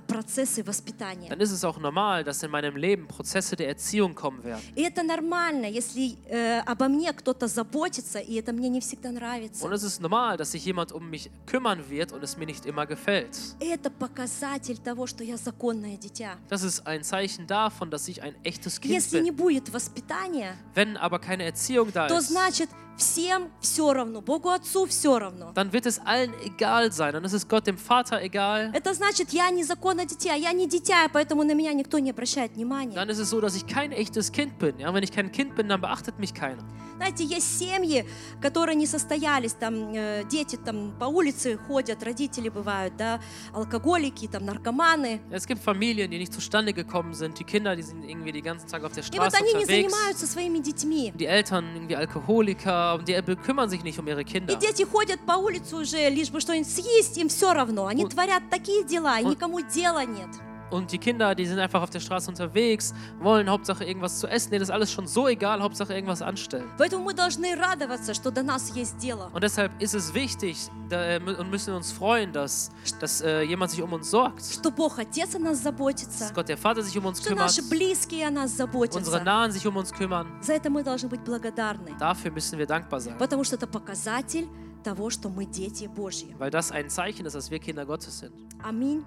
процессы 0.00 0.64
воспитания. 0.64 1.28
dann 1.28 1.40
ist 1.40 1.50
es 1.52 1.64
auch 1.64 1.78
normal, 1.78 2.24
dass 2.24 2.42
in 2.42 2.50
meinem 2.50 2.76
Leben 2.76 3.06
Prozesse 3.06 3.56
der 3.56 3.68
Erziehung 3.68 4.14
kommen 4.14 4.42
werden. 4.42 4.62
И 4.74 4.82
это 4.82 5.02
нормально, 5.02 5.66
если 5.66 6.16
э, 6.30 6.60
обо 6.64 6.88
мне 6.88 7.12
кто-то 7.12 7.46
заботится, 7.46 8.18
и 8.18 8.34
это 8.36 8.52
мне 8.52 8.68
не 8.70 8.80
всегда 8.80 9.10
нравится. 9.12 9.64
Und 9.64 9.72
es 9.72 9.82
ist 9.82 10.00
normal, 10.00 10.36
dass 10.38 10.52
sich 10.52 10.64
jemand 10.64 10.92
um 10.92 11.10
mich 11.10 11.30
kümmern 11.46 11.90
wird 11.90 12.12
und 12.12 12.22
es 12.22 12.36
mir 12.38 12.46
nicht 12.46 12.64
immer 12.64 12.86
gefällt. 12.86 13.36
Это 13.60 13.90
показатель 13.90 14.78
того, 14.78 15.06
что 15.06 15.24
я 15.24 15.36
законное 15.36 15.98
дитя. 15.98 16.38
Das 16.48 16.62
ist 16.62 16.86
ein 16.86 17.04
Zeichen 17.04 17.46
davon, 17.46 17.90
dass 17.90 18.08
ich 18.08 18.22
ein 18.22 18.34
echtes 18.44 18.80
Kind 18.80 18.94
Если 18.94 19.20
не 19.20 19.30
bin. 19.30 19.36
будет 19.36 19.72
воспитания, 19.72 20.56
Wenn 20.74 20.96
aber 20.96 21.18
keine 21.18 21.44
Erziehung 21.44 21.92
da 21.92 22.08
то 22.08 22.16
ist, 22.16 22.28
значит 22.28 22.70
всем 22.97 23.49
все 23.61 23.93
равно, 23.93 24.21
Богу 24.21 24.49
Отцу 24.49 24.85
все 24.85 25.19
равно. 25.19 25.51
dann 25.53 25.71
wird 25.71 25.85
es 25.85 25.99
allen 26.05 26.33
egal 26.43 26.91
sein. 26.91 27.13
Dann 27.13 27.23
ist 27.25 27.33
es 27.33 27.47
Gott 27.47 27.67
dem 27.67 27.77
Vater 27.77 28.21
egal. 28.21 28.71
Это 28.73 28.93
значит, 28.93 29.31
я 29.31 29.49
незаконное 29.49 30.05
дитя, 30.05 30.33
я 30.33 30.51
не 30.51 30.67
дитя, 30.67 31.07
поэтому 31.13 31.43
на 31.43 31.53
меня 31.53 31.73
никто 31.73 31.99
не 31.99 32.09
обращает 32.11 32.53
внимания. 32.55 32.95
Dann 32.95 33.09
ist 33.09 33.19
es 33.19 33.29
so, 33.29 33.39
dass 33.39 33.55
ich 33.55 33.67
kein 33.67 33.91
echtes 33.91 34.31
Kind 34.31 34.57
bin. 34.59 34.79
Ja, 34.79 34.93
wenn 34.93 35.03
ich 35.03 35.11
kein 35.11 35.31
Kind 35.31 35.55
bin, 35.55 35.67
dann 35.69 35.79
beachtet 35.81 36.19
mich 36.19 36.33
keiner. 36.33 36.63
Знаете, 36.97 37.23
есть 37.25 37.59
семьи, 37.59 38.05
которые 38.41 38.75
не 38.75 38.87
состоялись, 38.87 39.53
там 39.53 39.93
э, 39.93 40.23
дети 40.31 40.55
там 40.55 40.95
по 40.99 41.05
улице 41.05 41.55
ходят, 41.67 42.01
родители 42.01 42.49
бывают, 42.49 42.97
да, 42.97 43.19
алкоголики, 43.53 44.27
там 44.27 44.45
наркоманы. 44.45 45.21
Es 45.29 45.45
gibt 45.45 45.61
Familien, 45.61 46.09
die 46.09 46.17
nicht 46.17 46.33
zustande 46.33 46.73
gekommen 46.73 47.13
sind. 47.13 47.37
Die 47.37 47.43
Kinder, 47.43 47.75
die 47.75 47.83
sind 47.83 48.03
irgendwie 48.03 48.31
den 48.31 48.43
ganzen 48.43 48.67
Tag 48.67 48.83
auf 48.83 48.93
der 48.93 49.03
И 49.03 49.07
вот 49.19 49.27
Straße 49.27 49.37
они 49.37 49.53
не 49.53 49.59
unterwegs. 49.63 49.91
занимаются 49.91 50.25
своими 50.25 50.57
детьми. 50.59 51.13
Die 51.15 51.27
Eltern 51.27 51.65
irgendwie 51.75 51.95
Alkoholiker 51.95 52.86
die 52.97 53.21
bekümmern 53.21 53.69
sich 53.69 53.83
nicht 53.83 53.99
um 53.99 54.07
ihre 54.07 54.21
И 54.21 54.25
Kinder. 54.25 54.55
дети 54.55 54.83
ходят 54.83 55.19
по 55.25 55.33
улице 55.33 55.75
уже, 55.75 56.09
лишь 56.09 56.29
бы 56.29 56.39
что-нибудь 56.39 56.69
съесть, 56.69 57.17
им 57.17 57.27
все 57.29 57.53
равно. 57.53 57.87
Они 57.87 58.05
творят 58.05 58.43
такие 58.49 58.83
дела, 58.83 59.19
и 59.19 59.25
никому 59.25 59.61
дела 59.61 60.05
нет. 60.05 60.29
Und 60.70 60.90
die 60.90 60.96
Kinder, 60.96 61.34
die 61.34 61.44
sind 61.44 61.58
einfach 61.58 61.82
auf 61.82 61.90
der 61.90 62.00
Straße 62.00 62.30
unterwegs, 62.30 62.94
wollen 63.20 63.50
Hauptsache 63.50 63.84
irgendwas 63.84 64.18
zu 64.18 64.26
essen. 64.26 64.52
Denen 64.52 64.62
ist 64.62 64.70
alles 64.70 64.90
schon 64.90 65.06
so 65.06 65.28
egal, 65.28 65.60
Hauptsache 65.60 65.92
irgendwas 65.92 66.22
anstellen. 66.22 66.64
Поэтому 66.78 67.04
мы 67.04 67.12
должны 67.12 67.54
радоваться, 67.54 68.14
что 68.14 68.30
до 68.30 68.42
нас 68.42 68.74
есть 68.74 68.96
дело. 68.96 69.30
Und 69.34 69.44
deshalb 69.44 69.70
ist 69.82 69.94
es 69.94 70.14
wichtig 70.14 70.56
da, 70.88 71.16
äh, 71.16 71.20
und 71.20 71.50
müssen 71.50 71.74
uns 71.74 71.92
freuen, 71.92 72.32
dass, 72.32 72.70
dass 73.00 73.20
äh, 73.20 73.42
jemand 73.42 73.70
sich 73.70 73.82
um 73.82 73.92
uns 73.92 74.10
sorgt. 74.10 74.42
Что 74.42 74.70
Бог 74.70 74.98
Отец 74.98 75.34
о 75.34 75.40
нас 75.40 75.58
заботится, 75.58 76.20
Dass 76.20 76.32
Gott 76.32 76.48
der 76.48 76.56
Vater 76.56 76.82
sich 76.82 76.96
um 76.96 77.04
uns 77.04 77.18
что 77.20 77.28
kümmert, 77.28 77.54
наши 77.54 77.62
близкие 77.68 78.28
о 78.28 78.30
нас 78.30 78.52
unsere 78.52 78.66
заботятся. 78.66 79.20
Nahen 79.22 79.52
sich 79.52 79.66
um 79.66 79.76
uns 79.76 79.92
kümmern. 79.92 80.26
За 80.40 80.54
это 80.54 80.70
мы 80.70 80.82
должны 80.82 81.10
быть 81.10 81.20
благодарны, 81.20 81.94
Dafür 81.98 82.30
müssen 82.30 82.58
wir 82.58 82.66
dankbar 82.66 82.98
sein, 82.98 83.18
потому 83.18 83.44
что 83.44 83.56
это 83.56 83.66
показатель 83.66 84.48
того, 84.82 85.10
что 85.10 85.28
мы 85.28 85.44
дети 85.44 85.86
Божьи. 85.86 86.34
weil 86.38 86.50
das 86.50 86.72
ein 86.72 86.88
Zeichen 86.88 87.26
ist, 87.26 87.34
dass 87.34 87.50
wir 87.50 87.58
Kinder 87.58 87.84
Gottes 87.84 88.20
sind. 88.20 88.32
Аминь. 88.62 89.04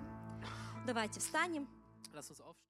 Давайте 0.86 1.20
встанем. 1.20 1.68